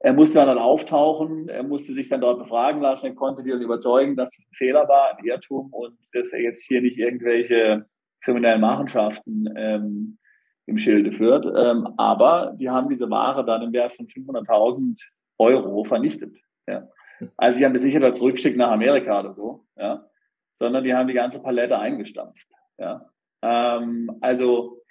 Er 0.00 0.12
musste 0.12 0.34
dann 0.34 0.58
auftauchen, 0.58 1.48
er 1.48 1.62
musste 1.62 1.92
sich 1.92 2.08
dann 2.08 2.20
dort 2.20 2.38
befragen 2.38 2.82
lassen, 2.82 3.06
er 3.06 3.14
konnte 3.14 3.42
die 3.42 3.50
dann 3.50 3.62
überzeugen, 3.62 4.16
dass 4.16 4.36
es 4.36 4.48
ein 4.48 4.54
Fehler 4.54 4.88
war, 4.88 5.16
ein 5.16 5.24
Irrtum 5.24 5.72
und 5.72 5.96
dass 6.12 6.32
er 6.32 6.42
jetzt 6.42 6.64
hier 6.66 6.82
nicht 6.82 6.98
irgendwelche 6.98 7.86
kriminellen 8.22 8.60
Machenschaften 8.60 9.48
ähm, 9.56 10.18
im 10.66 10.78
Schilde 10.78 11.12
führt. 11.12 11.46
Ähm, 11.46 11.88
aber 11.96 12.54
die 12.58 12.68
haben 12.68 12.88
diese 12.88 13.08
Ware 13.10 13.44
dann 13.44 13.62
im 13.62 13.72
Wert 13.72 13.92
von 13.92 14.06
500.000 14.06 15.00
Euro 15.38 15.84
vernichtet. 15.84 16.36
Ja. 16.66 16.88
Also 17.36 17.58
sie 17.58 17.64
haben 17.64 17.74
es 17.74 17.82
sicher 17.82 18.00
da 18.00 18.12
zurückgeschickt 18.12 18.56
nach 18.56 18.70
Amerika 18.70 19.20
oder 19.20 19.32
so, 19.32 19.64
ja, 19.76 20.06
sondern 20.52 20.84
die 20.84 20.94
haben 20.94 21.08
die 21.08 21.14
ganze 21.14 21.42
Palette 21.42 21.78
eingestampft. 21.78 22.48
Ja. 22.78 23.08
Ähm, 23.42 24.10
also 24.20 24.82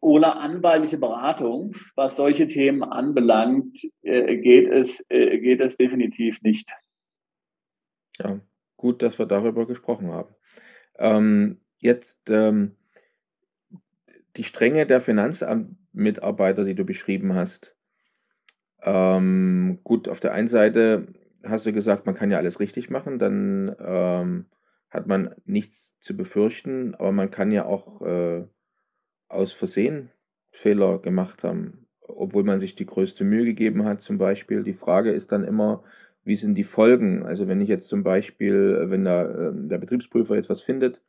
ohne 0.00 0.36
anwaltliche 0.36 0.98
Beratung, 0.98 1.74
was 1.94 2.16
solche 2.16 2.48
Themen 2.48 2.82
anbelangt, 2.82 3.78
äh, 4.02 4.38
geht, 4.38 4.70
es, 4.70 5.04
äh, 5.10 5.38
geht 5.38 5.60
es 5.60 5.76
definitiv 5.76 6.40
nicht. 6.40 6.70
Ja, 8.18 8.40
gut, 8.76 9.02
dass 9.02 9.18
wir 9.18 9.26
darüber 9.26 9.66
gesprochen 9.66 10.10
haben. 10.10 10.34
Ähm, 10.98 11.60
jetzt 11.78 12.30
ähm, 12.30 12.76
die 14.36 14.44
Strenge 14.44 14.86
der 14.86 15.00
Finanzamtmitarbeiter, 15.00 16.64
die 16.64 16.74
du 16.74 16.84
beschrieben 16.84 17.34
hast. 17.34 17.76
Ähm, 18.82 19.80
gut, 19.84 20.08
auf 20.08 20.20
der 20.20 20.32
einen 20.32 20.48
Seite 20.48 21.08
hast 21.44 21.66
du 21.66 21.72
gesagt, 21.72 22.06
man 22.06 22.14
kann 22.14 22.30
ja 22.30 22.38
alles 22.38 22.60
richtig 22.60 22.90
machen, 22.90 23.18
dann 23.18 23.74
ähm, 23.78 24.46
hat 24.90 25.06
man 25.06 25.34
nichts 25.44 25.96
zu 26.00 26.16
befürchten, 26.16 26.94
aber 26.94 27.12
man 27.12 27.30
kann 27.30 27.52
ja 27.52 27.64
auch 27.64 28.02
äh, 28.02 28.44
aus 29.28 29.52
Versehen 29.52 30.10
Fehler 30.50 30.98
gemacht 30.98 31.44
haben, 31.44 31.86
obwohl 32.00 32.42
man 32.42 32.60
sich 32.60 32.74
die 32.74 32.86
größte 32.86 33.24
Mühe 33.24 33.44
gegeben 33.44 33.84
hat, 33.84 34.00
zum 34.00 34.18
Beispiel. 34.18 34.64
Die 34.64 34.74
Frage 34.74 35.12
ist 35.12 35.32
dann 35.32 35.44
immer, 35.44 35.84
wie 36.24 36.36
sind 36.36 36.54
die 36.56 36.64
Folgen? 36.64 37.22
Also 37.24 37.48
wenn 37.48 37.60
ich 37.60 37.68
jetzt 37.68 37.88
zum 37.88 38.02
Beispiel, 38.02 38.86
wenn 38.88 39.04
da, 39.04 39.24
äh, 39.24 39.52
der 39.54 39.78
Betriebsprüfer 39.78 40.34
jetzt 40.34 40.50
was 40.50 40.62
findet 40.62 41.02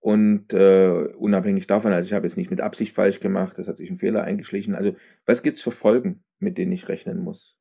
und 0.00 0.52
äh, 0.54 1.12
unabhängig 1.16 1.66
davon, 1.66 1.92
also 1.92 2.06
ich 2.06 2.14
habe 2.14 2.26
jetzt 2.26 2.36
nicht 2.36 2.50
mit 2.50 2.60
Absicht 2.60 2.94
falsch 2.94 3.20
gemacht, 3.20 3.58
das 3.58 3.68
hat 3.68 3.76
sich 3.76 3.90
ein 3.90 3.98
Fehler 3.98 4.24
eingeschlichen. 4.24 4.74
Also 4.74 4.96
was 5.26 5.42
gibt 5.42 5.58
es 5.58 5.62
für 5.62 5.70
Folgen, 5.70 6.24
mit 6.38 6.56
denen 6.56 6.72
ich 6.72 6.88
rechnen 6.88 7.20
muss, 7.20 7.58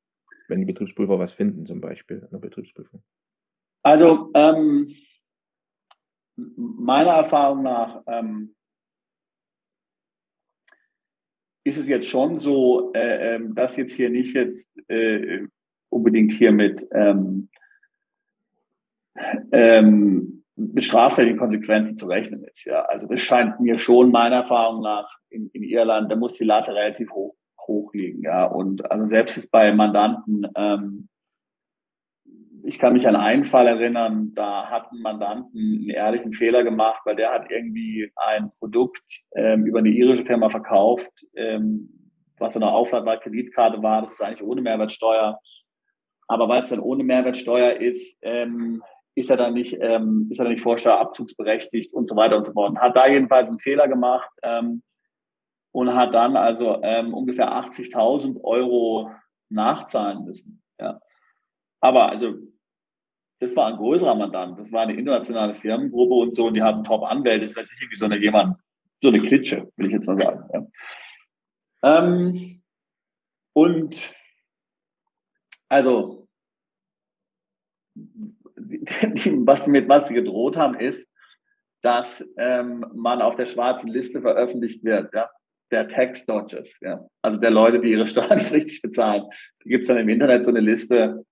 wenn 0.47 0.59
die 0.59 0.65
Betriebsprüfer 0.65 1.19
was 1.19 1.33
finden, 1.33 1.65
zum 1.65 1.81
Beispiel 1.81 2.19
in 2.19 2.29
der 2.31 2.39
Betriebsprüfung? 2.39 3.03
Also 3.83 4.31
ähm, 4.33 4.95
meiner 6.35 7.11
Erfahrung 7.11 7.63
nach 7.63 8.01
ähm, 8.07 8.55
ist 11.65 11.77
es 11.77 11.89
jetzt 11.89 12.07
schon 12.07 12.37
so, 12.37 12.93
äh, 12.93 13.35
ähm, 13.35 13.53
dass 13.53 13.75
jetzt 13.75 13.93
hier 13.93 14.09
nicht 14.09 14.33
jetzt 14.33 14.71
äh, 14.89 15.45
unbedingt 15.89 16.31
hier 16.31 16.53
mit, 16.53 16.87
ähm, 16.91 17.49
ähm, 19.51 20.38
mit 20.59 20.83
straffälligen 20.83 21.39
Konsequenzen 21.39 21.95
zu 21.95 22.07
rechnen 22.07 22.43
ist. 22.43 22.65
Ja, 22.65 22.83
also 22.83 23.07
das 23.07 23.21
scheint 23.21 23.59
mir 23.59 23.77
schon 23.77 24.11
meiner 24.11 24.37
Erfahrung 24.37 24.81
nach 24.81 25.09
in, 25.29 25.49
in 25.53 25.63
Irland, 25.63 26.11
da 26.11 26.15
muss 26.15 26.33
die 26.33 26.45
Latte 26.45 26.73
relativ 26.73 27.11
hoch 27.11 27.35
hoch 27.67 27.93
liegen. 27.93 28.23
Ja, 28.23 28.45
und 28.45 28.89
also 28.91 29.05
selbst 29.05 29.37
ist 29.37 29.51
bei 29.51 29.71
Mandanten 29.71 30.47
ähm, 30.55 31.09
ich 32.63 32.79
kann 32.79 32.93
mich 32.93 33.07
an 33.07 33.15
einen 33.15 33.45
Fall 33.45 33.67
erinnern, 33.67 34.31
da 34.35 34.69
hat 34.69 34.91
ein 34.91 35.01
Mandanten 35.01 35.59
einen 35.59 35.89
ehrlichen 35.89 36.33
Fehler 36.33 36.63
gemacht, 36.63 37.01
weil 37.05 37.15
der 37.15 37.31
hat 37.31 37.49
irgendwie 37.49 38.11
ein 38.15 38.51
Produkt 38.59 39.23
ähm, 39.35 39.65
über 39.65 39.79
eine 39.79 39.89
irische 39.89 40.25
Firma 40.25 40.49
verkauft, 40.49 41.25
ähm, 41.35 41.89
was 42.37 42.53
so 42.53 42.59
eine 42.59 42.71
Aufladbar-Kreditkarte 42.71 43.81
war. 43.81 44.01
Das 44.01 44.13
ist 44.13 44.21
eigentlich 44.21 44.43
ohne 44.43 44.61
Mehrwertsteuer. 44.61 45.39
Aber 46.27 46.47
weil 46.47 46.63
es 46.63 46.69
dann 46.69 46.79
ohne 46.79 47.03
Mehrwertsteuer 47.03 47.73
ist, 47.73 48.19
ähm, 48.21 48.83
ist 49.15 49.29
er 49.29 49.37
dann 49.37 49.53
nicht, 49.53 49.77
ähm, 49.79 50.27
ist 50.29 50.39
er 50.39 50.45
dann 50.45 50.53
nicht 50.53 50.63
vorsteuerabzugsberechtigt 50.63 51.93
und 51.93 52.07
so 52.07 52.15
weiter 52.15 52.37
und 52.37 52.43
so 52.43 52.53
fort. 52.53 52.77
Hat 52.77 52.95
da 52.95 53.07
jedenfalls 53.07 53.49
einen 53.49 53.59
Fehler 53.59 53.87
gemacht 53.87 54.29
ähm, 54.43 54.83
und 55.71 55.93
hat 55.93 56.13
dann 56.13 56.35
also 56.35 56.81
ähm, 56.83 57.13
ungefähr 57.13 57.51
80.000 57.51 58.41
Euro 58.43 59.11
nachzahlen 59.49 60.25
müssen. 60.25 60.61
Ja. 60.79 61.01
Aber 61.81 62.09
also, 62.09 62.35
das 63.39 63.55
war 63.55 63.67
ein 63.67 63.77
größerer 63.77 64.15
Mandant. 64.15 64.59
Das 64.59 64.71
war 64.71 64.81
eine 64.81 64.95
internationale 64.95 65.55
Firmengruppe 65.55 66.15
und 66.15 66.33
so. 66.33 66.47
Und 66.47 66.55
die 66.55 66.61
haben 66.61 66.83
Top-Anwälte. 66.83 67.45
Das 67.45 67.55
weiß 67.55 67.71
ich 67.71 67.81
irgendwie 67.81 67.97
so 67.97 68.05
eine 68.05 68.17
jemand, 68.17 68.57
so 69.01 69.09
eine 69.09 69.19
Klitsche, 69.19 69.71
will 69.77 69.87
ich 69.87 69.93
jetzt 69.93 70.07
mal 70.07 70.17
sagen. 70.17 70.43
Ja. 71.81 71.99
Ähm, 71.99 72.61
und 73.53 74.13
also, 75.69 76.18
was 79.45 79.63
die 79.63 79.71
mit 79.71 79.89
was 79.89 80.07
sie 80.07 80.13
gedroht 80.13 80.57
haben, 80.57 80.75
ist, 80.75 81.11
dass 81.81 82.27
ähm, 82.37 82.85
man 82.93 83.21
auf 83.21 83.35
der 83.35 83.45
schwarzen 83.45 83.89
Liste 83.89 84.21
veröffentlicht 84.21 84.83
wird, 84.83 85.13
ja, 85.13 85.29
der 85.71 85.87
Tax 85.87 86.25
Dodges, 86.25 86.79
ja, 86.81 87.05
also 87.21 87.39
der 87.39 87.51
Leute, 87.51 87.79
die 87.79 87.91
ihre 87.91 88.07
Steuern 88.07 88.37
nicht 88.37 88.53
richtig 88.53 88.81
bezahlen. 88.81 89.23
Da 89.23 89.69
gibt 89.69 89.83
es 89.83 89.87
dann 89.87 89.97
im 89.97 90.09
Internet 90.09 90.45
so 90.45 90.51
eine 90.51 90.59
Liste, 90.59 91.25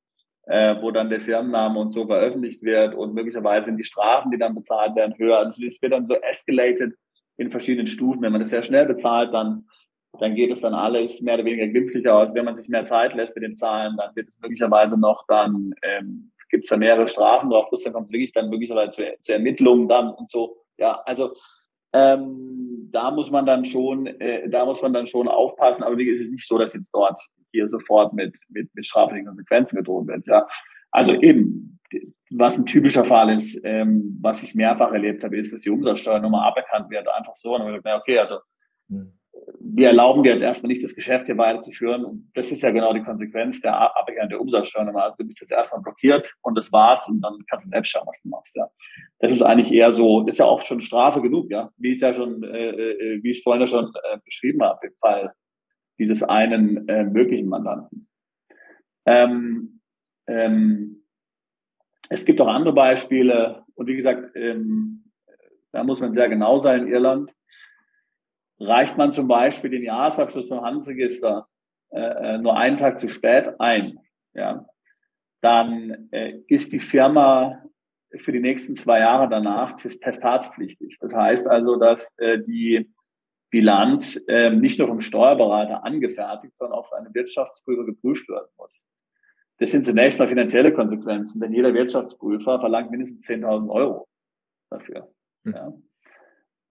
äh, 0.47 0.75
wo 0.81 0.91
dann 0.91 1.09
der 1.09 1.19
Firmenname 1.19 1.79
und 1.79 1.89
so 1.89 2.05
veröffentlicht 2.05 2.63
wird 2.63 2.95
und 2.95 3.13
möglicherweise 3.13 3.65
sind 3.65 3.77
die 3.77 3.83
Strafen, 3.83 4.31
die 4.31 4.37
dann 4.37 4.55
bezahlt 4.55 4.95
werden, 4.95 5.15
höher. 5.17 5.39
Also 5.39 5.65
es 5.65 5.81
wird 5.81 5.91
dann 5.91 6.05
so 6.05 6.15
escalated 6.15 6.93
in 7.37 7.51
verschiedenen 7.51 7.87
Stufen. 7.87 8.21
Wenn 8.21 8.31
man 8.31 8.41
das 8.41 8.51
sehr 8.51 8.63
schnell 8.63 8.85
bezahlt, 8.85 9.33
dann, 9.33 9.67
dann 10.19 10.35
geht 10.35 10.51
es 10.51 10.61
dann 10.61 10.73
alles 10.73 11.21
mehr 11.21 11.35
oder 11.35 11.45
weniger 11.45 11.67
glimpflicher 11.67 12.15
aus. 12.15 12.33
Wenn 12.33 12.45
man 12.45 12.55
sich 12.55 12.69
mehr 12.69 12.85
Zeit 12.85 13.13
lässt 13.13 13.35
mit 13.35 13.43
den 13.43 13.55
Zahlen, 13.55 13.97
dann 13.97 14.15
wird 14.15 14.29
es 14.29 14.39
möglicherweise 14.39 14.99
noch 14.99 15.25
dann, 15.27 15.73
ähm, 15.81 16.31
gibt 16.49 16.65
es 16.65 16.69
da 16.69 16.77
mehrere 16.77 17.07
Strafen 17.07 17.49
drauf, 17.49 17.67
plus 17.69 17.83
dann 17.83 17.93
kommt 17.93 18.07
es 18.07 18.13
wirklich 18.13 18.33
dann 18.33 18.49
möglicherweise 18.49 18.91
zu, 18.91 19.03
zu 19.19 19.33
Ermittlungen 19.33 19.87
dann 19.87 20.09
und 20.09 20.29
so. 20.29 20.57
Ja, 20.77 21.01
also 21.05 21.33
ähm, 21.93 22.89
da 22.91 23.11
muss 23.11 23.31
man 23.31 23.45
dann 23.45 23.65
schon, 23.65 24.07
äh, 24.07 24.49
da 24.49 24.65
muss 24.65 24.81
man 24.81 24.93
dann 24.93 25.07
schon 25.07 25.27
aufpassen. 25.27 25.83
Aber 25.83 25.99
ist 25.99 26.21
es 26.21 26.31
nicht 26.31 26.47
so, 26.47 26.57
dass 26.57 26.73
jetzt 26.73 26.93
dort 26.93 27.19
hier 27.51 27.67
sofort 27.67 28.13
mit, 28.13 28.37
mit, 28.49 28.73
mit 28.73 28.85
straflichen 28.85 29.27
Konsequenzen 29.27 29.77
gedroht 29.77 30.07
wird. 30.07 30.25
Ja. 30.27 30.47
Also 30.91 31.13
eben, 31.13 31.79
was 32.29 32.57
ein 32.57 32.65
typischer 32.65 33.05
Fall 33.05 33.33
ist, 33.33 33.61
ähm, 33.63 34.17
was 34.21 34.43
ich 34.43 34.55
mehrfach 34.55 34.91
erlebt 34.91 35.23
habe, 35.23 35.37
ist, 35.37 35.53
dass 35.53 35.61
die 35.61 35.69
Umsatzsteuernummer 35.69 36.43
aberkannt 36.43 36.89
wird, 36.89 37.07
einfach 37.07 37.35
so. 37.35 37.55
Und 37.55 37.61
dann 37.61 37.73
gesagt, 37.73 38.01
okay, 38.01 38.19
also 38.19 38.39
hm. 38.89 39.16
Wir 39.59 39.87
erlauben 39.87 40.23
dir 40.23 40.31
jetzt 40.31 40.43
erstmal 40.43 40.69
nicht, 40.69 40.83
das 40.83 40.95
Geschäft 40.95 41.25
hier 41.25 41.37
weiterzuführen. 41.37 42.05
Und 42.05 42.31
das 42.35 42.51
ist 42.51 42.61
ja 42.61 42.71
genau 42.71 42.93
die 42.93 43.03
Konsequenz 43.03 43.61
der 43.61 43.75
aberkannten 43.75 44.37
Umsatzsteuernummer. 44.37 45.03
Also 45.03 45.17
du 45.17 45.25
bist 45.25 45.41
jetzt 45.41 45.51
erstmal 45.51 45.81
blockiert 45.81 46.33
und 46.41 46.55
das 46.55 46.71
war's 46.71 47.07
und 47.07 47.21
dann 47.21 47.33
kannst 47.49 47.67
du 47.67 47.69
selbst 47.69 47.89
schauen, 47.89 48.07
was 48.07 48.21
du 48.21 48.29
machst. 48.29 48.55
Ja. 48.55 48.67
Das 49.19 49.33
ist 49.33 49.41
eigentlich 49.41 49.71
eher 49.71 49.91
so, 49.93 50.25
ist 50.27 50.39
ja 50.39 50.45
auch 50.45 50.61
schon 50.61 50.81
Strafe 50.81 51.21
genug, 51.21 51.49
ja, 51.49 51.71
wie 51.77 51.91
ich 51.91 51.99
ja 51.99 52.13
schon, 52.13 52.43
äh, 52.43 52.69
äh 52.69 53.23
wie 53.23 53.31
ich 53.31 53.43
vorhin 53.43 53.61
ja 53.61 53.67
schon 53.67 53.91
äh, 54.11 54.17
beschrieben 54.23 54.61
habe, 54.63 54.87
im 54.87 54.93
Fall 54.99 55.33
dieses 55.99 56.23
einen 56.23 56.87
äh, 56.87 57.03
möglichen 57.03 57.49
Mandanten. 57.49 58.07
Ähm, 59.05 59.81
ähm, 60.27 61.03
es 62.09 62.25
gibt 62.25 62.39
auch 62.41 62.47
andere 62.47 62.73
Beispiele 62.73 63.63
und 63.75 63.87
wie 63.87 63.95
gesagt, 63.95 64.35
ähm, 64.35 65.11
da 65.71 65.83
muss 65.83 65.99
man 65.99 66.13
sehr 66.13 66.29
genau 66.29 66.57
sein 66.57 66.83
in 66.83 66.87
Irland. 66.87 67.31
Reicht 68.59 68.97
man 68.97 69.11
zum 69.11 69.27
Beispiel 69.27 69.69
den 69.69 69.83
Jahresabschluss 69.83 70.49
beim 70.49 70.61
Handelsregister 70.61 71.47
äh, 71.89 71.99
äh, 71.99 72.37
nur 72.39 72.57
einen 72.57 72.77
Tag 72.77 72.99
zu 72.99 73.07
spät 73.07 73.59
ein, 73.59 73.99
ja, 74.33 74.65
dann 75.41 76.09
äh, 76.11 76.39
ist 76.47 76.73
die 76.73 76.79
Firma 76.79 77.63
für 78.15 78.31
die 78.31 78.39
nächsten 78.39 78.75
zwei 78.75 78.99
Jahre 78.99 79.29
danach 79.29 79.75
testaatspflichtig. 79.75 80.97
Das 80.99 81.15
heißt 81.15 81.47
also, 81.47 81.77
dass 81.77 82.17
äh, 82.17 82.39
die 82.39 82.91
Bilanz 83.49 84.23
äh, 84.27 84.49
nicht 84.49 84.79
nur 84.79 84.87
vom 84.87 84.99
Steuerberater 84.99 85.83
angefertigt, 85.83 86.57
sondern 86.57 86.79
auch 86.79 86.89
von 86.89 86.99
einem 86.99 87.13
Wirtschaftsprüfer 87.13 87.85
geprüft 87.85 88.27
werden 88.27 88.49
muss. 88.57 88.85
Das 89.59 89.71
sind 89.71 89.85
zunächst 89.85 90.19
mal 90.19 90.27
finanzielle 90.27 90.73
Konsequenzen, 90.73 91.39
denn 91.39 91.53
jeder 91.53 91.73
Wirtschaftsprüfer 91.73 92.59
verlangt 92.59 92.91
mindestens 92.91 93.25
10.000 93.27 93.69
Euro 93.69 94.07
dafür. 94.69 95.11
Hm. 95.45 95.53
Ja. 95.53 95.73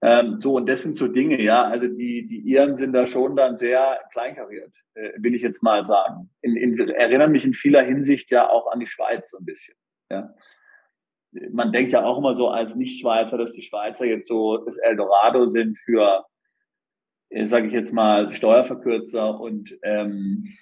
Ähm, 0.07 0.39
so, 0.39 0.55
und 0.55 0.69
das 0.69 0.83
sind 0.83 0.95
so 0.95 1.09
Dinge, 1.09 1.43
ja, 1.43 1.65
also 1.65 1.89
die, 1.89 2.29
die 2.29 2.39
Iren 2.49 2.77
sind 2.77 2.93
da 2.93 3.09
schon 3.09 3.35
dann 3.35 3.57
sehr 3.57 4.01
kleinkariert, 4.13 4.73
äh, 4.95 5.11
will 5.17 5.35
ich 5.35 5.43
jetzt 5.43 5.65
mal 5.65 5.85
sagen. 5.85 6.31
In, 6.43 6.57
in, 6.57 6.79
erinnern 6.91 7.33
mich 7.33 7.45
in 7.45 7.55
vieler 7.55 7.83
Hinsicht 7.83 8.31
ja 8.31 8.49
auch 8.49 8.71
an 8.71 8.79
die 8.79 8.87
Schweiz 8.87 9.31
so 9.31 9.39
ein 9.39 9.45
bisschen. 9.45 9.77
Ja. 10.09 10.33
Man 11.51 11.73
denkt 11.73 11.93
ja 11.93 12.05
auch 12.05 12.19
immer 12.19 12.35
so 12.35 12.49
als 12.49 12.77
Nicht-Schweizer, 12.77 13.37
dass 13.37 13.53
die 13.53 13.63
Schweizer 13.63 14.07
jetzt 14.07 14.29
so 14.29 14.59
das 14.59 14.79
Eldorado 14.79 15.45
sind 15.45 15.77
für 15.77 16.25
äh, 17.31 17.47
sage 17.47 17.67
ich 17.67 17.73
jetzt 17.73 17.93
mal, 17.93 18.33
Steuerverkürzer 18.33 19.41
und, 19.41 19.77
ähm, 19.83 20.57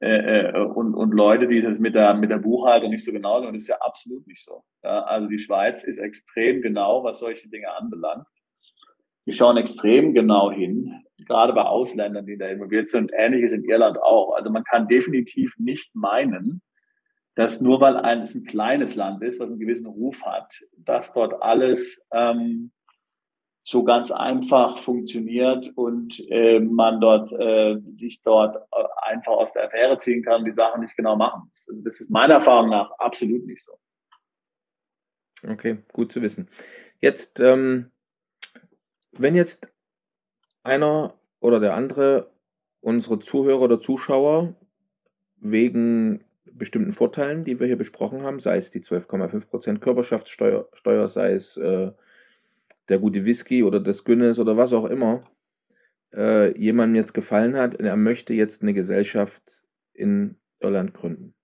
äh, 0.00 0.48
äh, 0.48 0.64
und, 0.64 0.94
und 0.94 1.12
Leute, 1.12 1.48
die 1.48 1.58
es 1.58 1.78
mit 1.78 1.94
der, 1.94 2.14
mit 2.14 2.30
der 2.30 2.38
Buchhaltung 2.38 2.90
nicht 2.90 3.04
so 3.04 3.12
genau 3.12 3.38
sind. 3.40 3.48
Und 3.48 3.54
das 3.54 3.62
ist 3.62 3.68
ja 3.68 3.78
absolut 3.80 4.26
nicht 4.26 4.42
so. 4.42 4.62
Ja, 4.82 5.02
also 5.02 5.28
die 5.28 5.38
Schweiz 5.38 5.84
ist 5.84 5.98
extrem 5.98 6.62
genau, 6.62 7.04
was 7.04 7.18
solche 7.18 7.48
Dinge 7.48 7.70
anbelangt. 7.72 8.26
Die 9.26 9.32
schauen 9.32 9.56
extrem 9.56 10.14
genau 10.14 10.50
hin, 10.50 11.04
gerade 11.26 11.52
bei 11.52 11.62
Ausländern, 11.62 12.26
die 12.26 12.38
da 12.38 12.46
involviert 12.46 12.88
sind. 12.88 13.10
Ähnliches 13.12 13.52
in 13.52 13.64
Irland 13.64 14.00
auch. 14.00 14.34
Also 14.34 14.50
man 14.50 14.64
kann 14.64 14.88
definitiv 14.88 15.54
nicht 15.58 15.94
meinen, 15.94 16.62
dass 17.34 17.60
nur 17.60 17.80
weil 17.80 17.96
eines 17.96 18.34
ein 18.34 18.44
kleines 18.44 18.94
Land 18.94 19.22
ist, 19.22 19.40
was 19.40 19.50
einen 19.50 19.60
gewissen 19.60 19.86
Ruf 19.86 20.22
hat, 20.22 20.62
dass 20.78 21.12
dort 21.12 21.42
alles 21.42 22.06
ähm, 22.12 22.70
so 23.68 23.82
ganz 23.82 24.12
einfach 24.12 24.78
funktioniert 24.78 25.72
und 25.74 26.20
äh, 26.30 26.60
man 26.60 27.00
dort 27.00 27.32
äh, 27.32 27.78
sich 27.96 28.22
dort 28.22 28.56
äh, 28.56 28.84
einfach 29.02 29.32
aus 29.32 29.54
der 29.54 29.64
Affäre 29.64 29.98
ziehen 29.98 30.22
kann 30.22 30.40
und 30.40 30.44
die 30.44 30.54
Sachen 30.54 30.82
nicht 30.82 30.96
genau 30.96 31.16
machen 31.16 31.42
muss. 31.48 31.66
Also 31.68 31.82
das 31.82 32.00
ist 32.00 32.10
meiner 32.10 32.34
Erfahrung 32.34 32.70
nach 32.70 32.92
absolut 32.98 33.44
nicht 33.44 33.64
so. 33.64 33.72
Okay, 35.46 35.78
gut 35.92 36.12
zu 36.12 36.22
wissen. 36.22 36.48
Jetzt, 37.00 37.40
ähm, 37.40 37.90
wenn 39.18 39.34
jetzt 39.34 39.72
einer 40.62 41.14
oder 41.40 41.60
der 41.60 41.74
andere 41.74 42.30
unsere 42.80 43.18
Zuhörer 43.18 43.62
oder 43.62 43.80
Zuschauer 43.80 44.54
wegen 45.38 46.24
bestimmten 46.44 46.92
Vorteilen, 46.92 47.44
die 47.44 47.60
wir 47.60 47.66
hier 47.66 47.76
besprochen 47.76 48.22
haben, 48.22 48.40
sei 48.40 48.56
es 48.56 48.70
die 48.70 48.80
12,5% 48.80 49.78
Körperschaftssteuer, 49.78 50.68
Steuer, 50.72 51.08
sei 51.08 51.32
es 51.32 51.56
äh, 51.56 51.90
der 52.88 52.98
gute 52.98 53.24
Whisky 53.24 53.62
oder 53.62 53.80
das 53.80 54.04
Guinness 54.04 54.38
oder 54.38 54.56
was 54.56 54.72
auch 54.72 54.84
immer 54.86 55.24
äh, 56.14 56.56
jemandem 56.58 56.96
jetzt 56.96 57.14
gefallen 57.14 57.56
hat 57.56 57.74
und 57.74 57.84
er 57.84 57.96
möchte 57.96 58.34
jetzt 58.34 58.62
eine 58.62 58.74
Gesellschaft 58.74 59.62
in 59.92 60.36
Irland 60.60 60.94
gründen. 60.94 61.34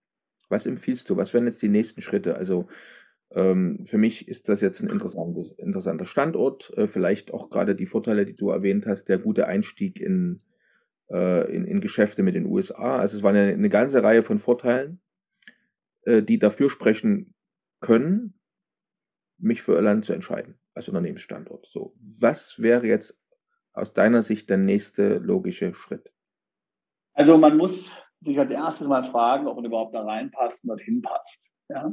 Was 0.49 0.67
empfiehlst 0.67 1.09
du? 1.09 1.17
Was 1.17 1.35
wären 1.35 1.47
jetzt 1.47 1.63
die 1.63 1.69
nächsten 1.69 2.03
Schritte? 2.03 2.37
Also 2.37 2.69
für 3.35 3.99
mich 3.99 4.29
ist 4.29 4.49
das 4.49 4.61
jetzt 4.61 4.83
ein 4.83 4.91
interessanter 4.91 6.07
Standort. 6.07 6.73
Äh, 6.77 6.87
vielleicht 6.87 7.33
auch 7.33 7.51
gerade 7.51 7.75
die 7.75 7.87
Vorteile, 7.87 8.27
die 8.27 8.35
du 8.35 8.51
erwähnt 8.51 8.87
hast, 8.87 9.09
der 9.09 9.19
gute 9.19 9.47
Einstieg 9.47 10.01
in, 10.01 10.39
äh, 11.11 11.51
in, 11.55 11.65
in, 11.65 11.81
Geschäfte 11.81 12.23
mit 12.23 12.35
den 12.35 12.47
USA. 12.47 12.99
Also 12.99 13.17
es 13.17 13.23
war 13.23 13.31
eine, 13.31 13.53
eine 13.53 13.71
ganze 13.71 14.03
Reihe 14.03 14.23
von 14.23 14.39
Vorteilen, 14.39 15.01
äh, 16.03 16.23
die 16.23 16.39
dafür 16.39 16.69
sprechen 16.69 17.35
können, 17.81 18.39
mich 19.39 19.63
für 19.63 19.75
Irland 19.75 20.05
zu 20.05 20.13
entscheiden 20.13 20.59
als 20.75 20.89
Unternehmensstandort. 20.89 21.67
So, 21.67 21.95
was 22.01 22.63
wäre 22.63 22.87
jetzt 22.87 23.19
aus 23.73 23.93
deiner 23.93 24.23
Sicht 24.23 24.51
der 24.51 24.59
nächste 24.59 25.19
logische 25.19 25.75
Schritt? 25.75 26.13
Also 27.15 27.37
man 27.39 27.57
muss 27.57 27.93
sich 28.21 28.39
als 28.39 28.51
erstes 28.51 28.89
mal 28.89 29.05
fragen, 29.05 29.47
ob 29.47 29.57
man 29.57 29.65
überhaupt 29.65 29.95
da 29.95 30.03
reinpasst 30.03 30.65
und 30.65 30.69
dorthin 30.69 31.03
passt. 31.03 31.51
Ja? 31.69 31.93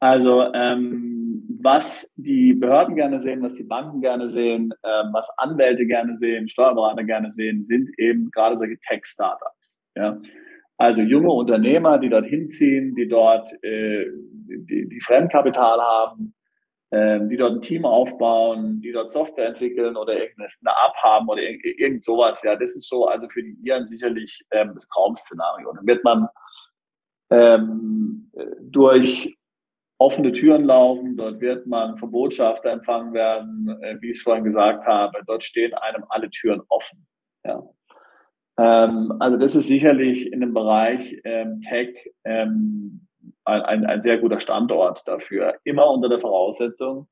Also 0.00 0.52
ähm, 0.54 1.18
was 1.60 2.12
die 2.16 2.54
Behörden 2.54 2.94
gerne 2.94 3.20
sehen, 3.20 3.42
was 3.42 3.54
die 3.54 3.64
Banken 3.64 4.00
gerne 4.00 4.28
sehen, 4.28 4.72
ähm, 4.84 5.10
was 5.12 5.28
Anwälte 5.38 5.86
gerne 5.86 6.14
sehen, 6.14 6.48
Steuerberater 6.48 7.04
gerne 7.04 7.30
sehen, 7.30 7.64
sind 7.64 7.90
eben 7.98 8.30
gerade 8.30 8.56
solche 8.56 8.78
Tech-Startups. 8.78 9.80
Ja? 9.96 10.20
Also 10.76 11.02
junge 11.02 11.32
Unternehmer, 11.32 11.98
die 11.98 12.08
dort 12.08 12.26
hinziehen, 12.26 12.94
die 12.94 13.08
dort 13.08 13.52
äh, 13.64 14.06
die, 14.46 14.88
die 14.88 15.00
Fremdkapital 15.00 15.80
haben, 15.80 16.34
ähm, 16.92 17.28
die 17.28 17.36
dort 17.36 17.54
ein 17.54 17.62
Team 17.62 17.84
aufbauen, 17.84 18.80
die 18.80 18.92
dort 18.92 19.10
Software 19.10 19.48
entwickeln 19.48 19.96
oder 19.96 20.14
irgendeine 20.14 20.48
App 20.86 20.94
haben 21.02 21.28
oder 21.28 21.42
irgend, 21.42 21.64
irgend 21.64 22.04
sowas. 22.04 22.42
Ja, 22.44 22.54
das 22.54 22.76
ist 22.76 22.88
so 22.88 23.06
also 23.06 23.28
für 23.28 23.42
die 23.42 23.58
Iren 23.62 23.86
sicherlich 23.88 24.44
ähm, 24.52 24.70
das 24.74 24.88
Traum-Szenario. 24.88 25.72
Dann 25.72 25.86
wird 25.86 26.04
man 26.04 26.28
ähm, 27.30 28.30
durch 28.62 29.37
offene 29.98 30.32
Türen 30.32 30.64
laufen, 30.64 31.16
dort 31.16 31.40
wird 31.40 31.66
man 31.66 31.98
vom 31.98 32.12
Botschafter 32.12 32.70
empfangen 32.70 33.12
werden, 33.12 33.78
äh, 33.82 33.96
wie 34.00 34.10
ich 34.10 34.18
es 34.18 34.22
vorhin 34.22 34.44
gesagt 34.44 34.86
habe, 34.86 35.20
dort 35.26 35.42
stehen 35.42 35.74
einem 35.74 36.04
alle 36.08 36.30
Türen 36.30 36.62
offen. 36.68 37.06
Ja. 37.44 37.62
Ähm, 38.58 39.12
also 39.18 39.36
das 39.36 39.54
ist 39.54 39.68
sicherlich 39.68 40.32
in 40.32 40.40
dem 40.40 40.54
Bereich 40.54 41.20
ähm, 41.24 41.60
Tech 41.60 42.10
ähm, 42.24 43.06
ein, 43.44 43.86
ein 43.86 44.02
sehr 44.02 44.18
guter 44.18 44.40
Standort 44.40 45.06
dafür. 45.06 45.58
Immer 45.64 45.90
unter 45.90 46.08
der 46.08 46.20
Voraussetzung, 46.20 47.08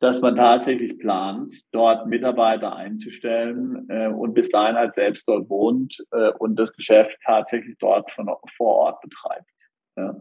dass 0.00 0.20
man 0.20 0.36
tatsächlich 0.36 0.98
plant, 0.98 1.54
dort 1.72 2.06
Mitarbeiter 2.06 2.74
einzustellen 2.76 3.86
äh, 3.88 4.08
und 4.08 4.34
bis 4.34 4.50
dahin 4.50 4.76
halt 4.76 4.92
selbst 4.92 5.26
dort 5.28 5.48
wohnt 5.48 6.04
äh, 6.10 6.30
und 6.38 6.56
das 6.56 6.72
Geschäft 6.72 7.18
tatsächlich 7.24 7.76
dort 7.78 8.10
von, 8.10 8.28
vor 8.54 8.74
Ort 8.76 9.00
betreibt. 9.00 9.50
Ja. 9.96 10.20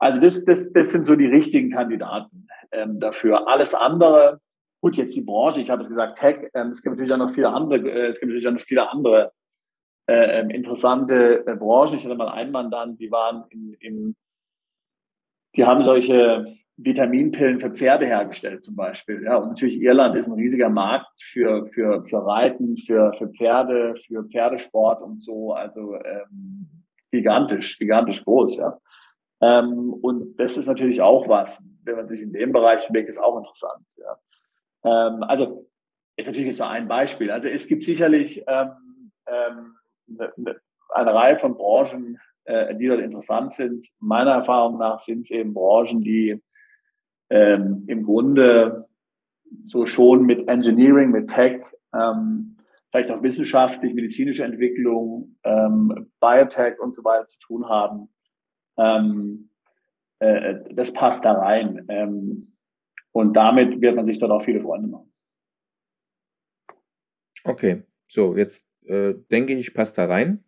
Also 0.00 0.20
das, 0.20 0.44
das, 0.44 0.72
das 0.72 0.92
sind 0.92 1.06
so 1.06 1.14
die 1.14 1.26
richtigen 1.26 1.70
Kandidaten 1.70 2.48
ähm, 2.72 2.98
dafür. 2.98 3.46
Alles 3.46 3.74
andere, 3.74 4.40
gut, 4.80 4.96
jetzt 4.96 5.14
die 5.14 5.24
Branche, 5.24 5.60
ich 5.60 5.70
habe 5.70 5.82
es 5.82 5.88
gesagt, 5.88 6.18
Tech, 6.18 6.50
ähm, 6.54 6.68
es 6.68 6.82
gibt 6.82 6.96
natürlich 6.96 7.12
auch 7.12 7.18
noch 7.18 7.34
viele 7.34 7.50
andere, 7.50 7.88
äh, 7.88 8.08
es 8.08 8.18
gibt 8.18 8.30
natürlich 8.30 8.48
auch 8.48 8.52
noch 8.52 8.60
viele 8.60 8.90
andere 8.90 9.32
äh, 10.08 10.40
ähm, 10.40 10.50
interessante 10.50 11.46
äh, 11.46 11.54
Branchen. 11.54 11.96
Ich 11.96 12.04
hatte 12.04 12.16
mal 12.16 12.30
einen 12.30 12.50
Mandant, 12.50 12.98
die 12.98 13.10
waren 13.10 13.44
in, 13.50 13.74
im 13.80 14.16
die 15.56 15.64
haben 15.64 15.82
solche 15.82 16.46
Vitaminpillen 16.76 17.60
für 17.60 17.70
Pferde 17.70 18.06
hergestellt 18.06 18.64
zum 18.64 18.76
Beispiel. 18.76 19.22
Ja, 19.24 19.36
und 19.36 19.48
natürlich 19.48 19.80
Irland 19.80 20.16
ist 20.16 20.28
ein 20.28 20.34
riesiger 20.34 20.70
Markt 20.70 21.20
für, 21.20 21.66
für, 21.66 22.04
für 22.06 22.24
Reiten, 22.24 22.78
für, 22.78 23.12
für 23.18 23.28
Pferde, 23.28 23.96
für 24.06 24.24
Pferdesport 24.24 25.02
und 25.02 25.20
so. 25.20 25.52
Also 25.52 25.96
ähm, 25.96 26.68
gigantisch, 27.10 27.78
gigantisch 27.78 28.24
groß, 28.24 28.56
ja. 28.58 28.78
Ähm, 29.40 29.92
und 29.92 30.36
das 30.36 30.56
ist 30.56 30.66
natürlich 30.66 31.00
auch 31.00 31.28
was, 31.28 31.62
wenn 31.84 31.96
man 31.96 32.06
sich 32.06 32.22
in 32.22 32.32
dem 32.32 32.52
Bereich 32.52 32.86
bewegt, 32.88 33.08
ist 33.08 33.22
auch 33.22 33.38
interessant. 33.38 33.86
Ja. 33.96 34.18
Ähm, 34.84 35.22
also 35.22 35.66
ist 36.16 36.26
natürlich 36.26 36.56
so 36.56 36.64
ein 36.64 36.88
Beispiel. 36.88 37.30
Also 37.30 37.48
es 37.48 37.66
gibt 37.66 37.84
sicherlich 37.84 38.44
ähm, 38.46 39.12
ähm, 39.26 39.76
eine, 40.18 40.60
eine 40.90 41.14
Reihe 41.14 41.36
von 41.36 41.54
Branchen, 41.54 42.18
äh, 42.44 42.74
die 42.76 42.88
dort 42.88 43.00
interessant 43.00 43.54
sind. 43.54 43.88
Meiner 43.98 44.32
Erfahrung 44.32 44.78
nach 44.78 45.00
sind 45.00 45.22
es 45.22 45.30
eben 45.30 45.54
Branchen, 45.54 46.02
die 46.02 46.42
ähm, 47.30 47.84
im 47.86 48.04
Grunde 48.04 48.88
so 49.64 49.86
schon 49.86 50.24
mit 50.24 50.48
Engineering, 50.48 51.10
mit 51.10 51.30
Tech, 51.30 51.62
ähm, 51.94 52.56
vielleicht 52.90 53.10
auch 53.10 53.22
wissenschaftlich, 53.22 53.94
medizinische 53.94 54.44
Entwicklung, 54.44 55.36
Biotech 56.20 56.80
und 56.80 56.92
so 56.92 57.04
weiter 57.04 57.26
zu 57.26 57.38
tun 57.38 57.68
haben. 57.68 58.08
Ähm, 58.80 59.50
äh, 60.18 60.54
das 60.72 60.92
passt 60.92 61.24
da 61.24 61.32
rein. 61.32 61.84
Ähm, 61.88 62.52
und 63.12 63.34
damit 63.34 63.80
wird 63.80 63.96
man 63.96 64.06
sich 64.06 64.18
dort 64.18 64.32
auch 64.32 64.42
viele 64.42 64.60
Freunde 64.60 64.88
machen. 64.88 65.12
Okay, 67.44 67.82
so 68.08 68.36
jetzt 68.36 68.64
äh, 68.86 69.14
denke 69.30 69.54
ich, 69.54 69.74
passt 69.74 69.98
da 69.98 70.06
rein. 70.06 70.44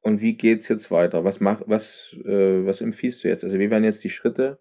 Und 0.00 0.20
wie 0.20 0.36
geht 0.36 0.60
es 0.60 0.68
jetzt 0.68 0.90
weiter? 0.90 1.24
Was, 1.24 1.40
mach, 1.40 1.62
was, 1.66 2.16
äh, 2.24 2.64
was 2.64 2.80
empfiehlst 2.80 3.24
du 3.24 3.28
jetzt? 3.28 3.44
Also, 3.44 3.58
wie 3.58 3.70
wären 3.70 3.84
jetzt 3.84 4.04
die 4.04 4.10
Schritte 4.10 4.58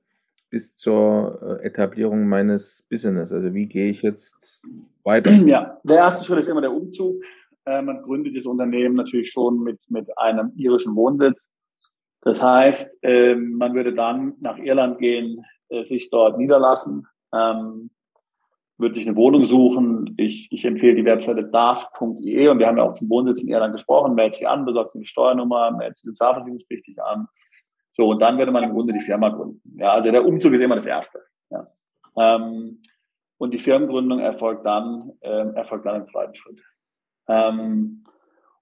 bis 0.50 0.76
zur 0.76 1.60
äh, 1.62 1.66
Etablierung 1.68 2.28
meines 2.28 2.84
Business? 2.90 3.32
Also, 3.32 3.54
wie 3.54 3.68
gehe 3.68 3.90
ich 3.90 4.02
jetzt 4.02 4.62
weiter? 5.04 5.32
Ja, 5.48 5.80
der 5.84 5.98
erste 5.98 6.26
Schritt 6.26 6.40
ist 6.40 6.50
immer 6.50 6.62
der 6.62 6.74
Umzug. 6.74 7.24
Äh, 7.66 7.82
man 7.82 8.02
gründet 8.02 8.36
das 8.36 8.46
Unternehmen 8.46 8.96
natürlich 8.96 9.32
schon 9.32 9.64
mit, 9.64 9.80
mit 9.90 10.10
einem 10.18 10.52
irischen 10.56 10.96
Wohnsitz. 10.96 11.52
Das 12.22 12.44
heißt, 12.44 13.04
äh, 13.04 13.36
man 13.36 13.74
würde 13.74 13.94
dann 13.94 14.36
nach 14.40 14.58
Irland 14.58 15.00
gehen, 15.00 15.46
äh, 15.70 15.84
sich 15.84 16.10
dort 16.10 16.38
niederlassen. 16.38 17.08
Ähm, 17.34 17.92
würde 18.78 18.96
sich 18.96 19.08
eine 19.08 19.18
Wohnung 19.18 19.44
suchen. 19.44 20.14
Ich, 20.18 20.52
ich 20.52 20.64
empfehle 20.66 20.96
die 20.96 21.06
Webseite 21.06 21.44
daft.de 21.44 22.48
und 22.48 22.60
wir 22.60 22.68
haben 22.68 22.78
ja 22.78 22.84
auch 22.84 22.94
zum 22.94 23.10
Wohnsitz 23.10 23.44
in 23.44 23.50
Irland 23.50 23.74
gesprochen. 23.74 24.14
Meldet 24.14 24.36
sich 24.36 24.48
an, 24.48 24.66
besorgt 24.66 24.92
sich 24.92 25.00
eine 25.00 25.06
Steuernummer, 25.06 25.72
meldet 25.72 25.98
sich 25.98 26.10
sozialversicherungspflichtig 26.10 27.02
an. 27.02 27.28
So, 27.92 28.08
und 28.10 28.20
dann 28.20 28.38
würde 28.38 28.52
man 28.52 28.64
im 28.64 28.74
Grunde 28.74 28.94
die 28.94 29.00
Firma 29.00 29.30
gründen. 29.30 29.62
Ja, 29.80 29.94
also 29.94 30.12
der 30.12 30.26
Umzug 30.26 30.54
ist 30.54 30.62
immer 30.62 30.76
das 30.76 30.86
Erste. 30.86 31.24
Ja. 31.50 31.68
Ähm, 32.16 32.82
und 33.40 33.52
die 33.52 33.60
Firmengründung 33.60 34.20
erfolgt 34.20 34.66
dann, 34.66 35.14
ähm, 35.22 35.56
erfolgt 35.56 35.86
dann 35.86 35.96
im 35.96 36.06
zweiten 36.06 36.36
Schritt. 36.36 36.62
Ähm, 37.28 38.04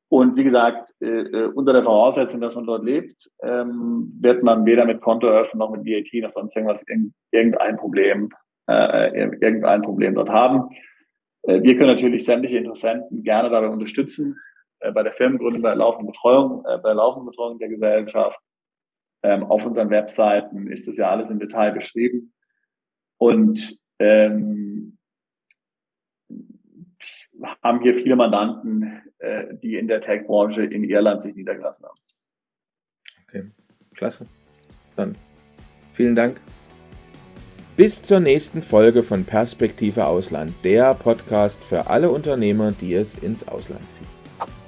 und 0.09 0.37
wie 0.37 0.43
gesagt, 0.43 0.93
äh, 1.01 1.05
äh 1.07 1.45
unter 1.53 1.73
der 1.73 1.83
Voraussetzung, 1.83 2.41
dass 2.41 2.55
man 2.55 2.65
dort 2.65 2.83
lebt, 2.83 3.29
ähm, 3.41 4.11
wird 4.19 4.43
man 4.43 4.65
weder 4.65 4.85
mit 4.85 5.01
Konto 5.01 5.27
eröffnen 5.27 5.59
noch 5.59 5.71
mit 5.71 5.85
VAT 5.85 6.21
noch 6.21 6.29
sonst 6.29 6.55
irgendwas, 6.55 6.85
irgendein 7.31 7.77
Problem 7.77 8.29
äh, 8.67 9.27
irgendein 9.41 9.81
Problem 9.81 10.15
dort 10.15 10.29
haben. 10.29 10.69
Äh, 11.43 11.61
wir 11.61 11.77
können 11.77 11.89
natürlich 11.89 12.25
sämtliche 12.25 12.57
Interessenten 12.57 13.23
gerne 13.23 13.49
dabei 13.49 13.69
unterstützen, 13.69 14.39
äh, 14.79 14.91
bei 14.91 15.03
der 15.03 15.13
Firmengründung, 15.13 15.61
bei 15.61 15.69
der 15.69 15.77
laufenden 15.77 16.07
Betreuung, 16.07 16.63
äh, 16.65 16.77
bei 16.77 16.89
der 16.89 16.95
laufenden 16.95 17.27
Betreuung 17.27 17.59
der 17.59 17.69
Gesellschaft. 17.69 18.39
Ähm, 19.23 19.43
auf 19.43 19.65
unseren 19.65 19.89
Webseiten 19.89 20.67
ist 20.67 20.87
das 20.87 20.97
ja 20.97 21.09
alles 21.09 21.29
im 21.29 21.39
Detail 21.39 21.71
beschrieben. 21.71 22.33
Und 23.17 23.79
ähm, 23.99 24.97
haben 27.63 27.81
hier 27.81 27.95
viele 27.95 28.15
Mandanten, 28.15 29.01
äh, 29.25 29.55
die 29.61 29.75
in 29.75 29.87
der 29.87 30.01
Tech-Branche 30.01 30.63
in 30.63 30.83
Irland 30.83 31.23
sich 31.23 31.35
niedergelassen 31.35 31.87
haben. 31.87 31.95
Okay, 33.27 33.43
klasse. 33.95 34.27
Dann 34.95 35.17
vielen 35.91 36.15
Dank. 36.15 36.39
Bis 37.75 38.03
zur 38.03 38.19
nächsten 38.19 38.61
Folge 38.61 39.01
von 39.01 39.25
Perspektive 39.25 40.05
Ausland, 40.05 40.53
der 40.63 40.93
Podcast 40.93 41.61
für 41.63 41.87
alle 41.87 42.11
Unternehmer, 42.11 42.71
die 42.71 42.93
es 42.93 43.17
ins 43.17 43.47
Ausland 43.47 43.91
ziehen. 43.91 44.07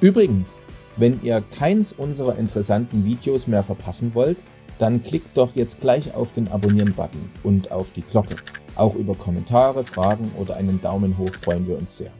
Übrigens, 0.02 0.64
wenn 0.96 1.22
ihr 1.22 1.44
keins 1.56 1.94
unserer 1.94 2.38
interessanten 2.38 3.06
Videos 3.06 3.46
mehr 3.48 3.64
verpassen 3.64 4.16
wollt, 4.16 4.38
dann 4.80 5.04
klickt 5.04 5.38
doch 5.38 5.56
jetzt 5.56 5.82
gleich 5.82 6.16
auf 6.16 6.32
den 6.32 6.48
Abonnieren-Button 6.48 7.30
und 7.44 7.72
auf 7.72 7.92
die 7.92 8.02
Glocke. 8.02 8.36
Auch 8.76 8.96
über 8.96 9.14
Kommentare, 9.14 9.84
Fragen 9.84 10.32
oder 10.38 10.56
einen 10.56 10.82
Daumen 10.82 11.18
hoch 11.18 11.34
freuen 11.34 11.68
wir 11.68 11.78
uns 11.78 11.98
sehr. 11.98 12.12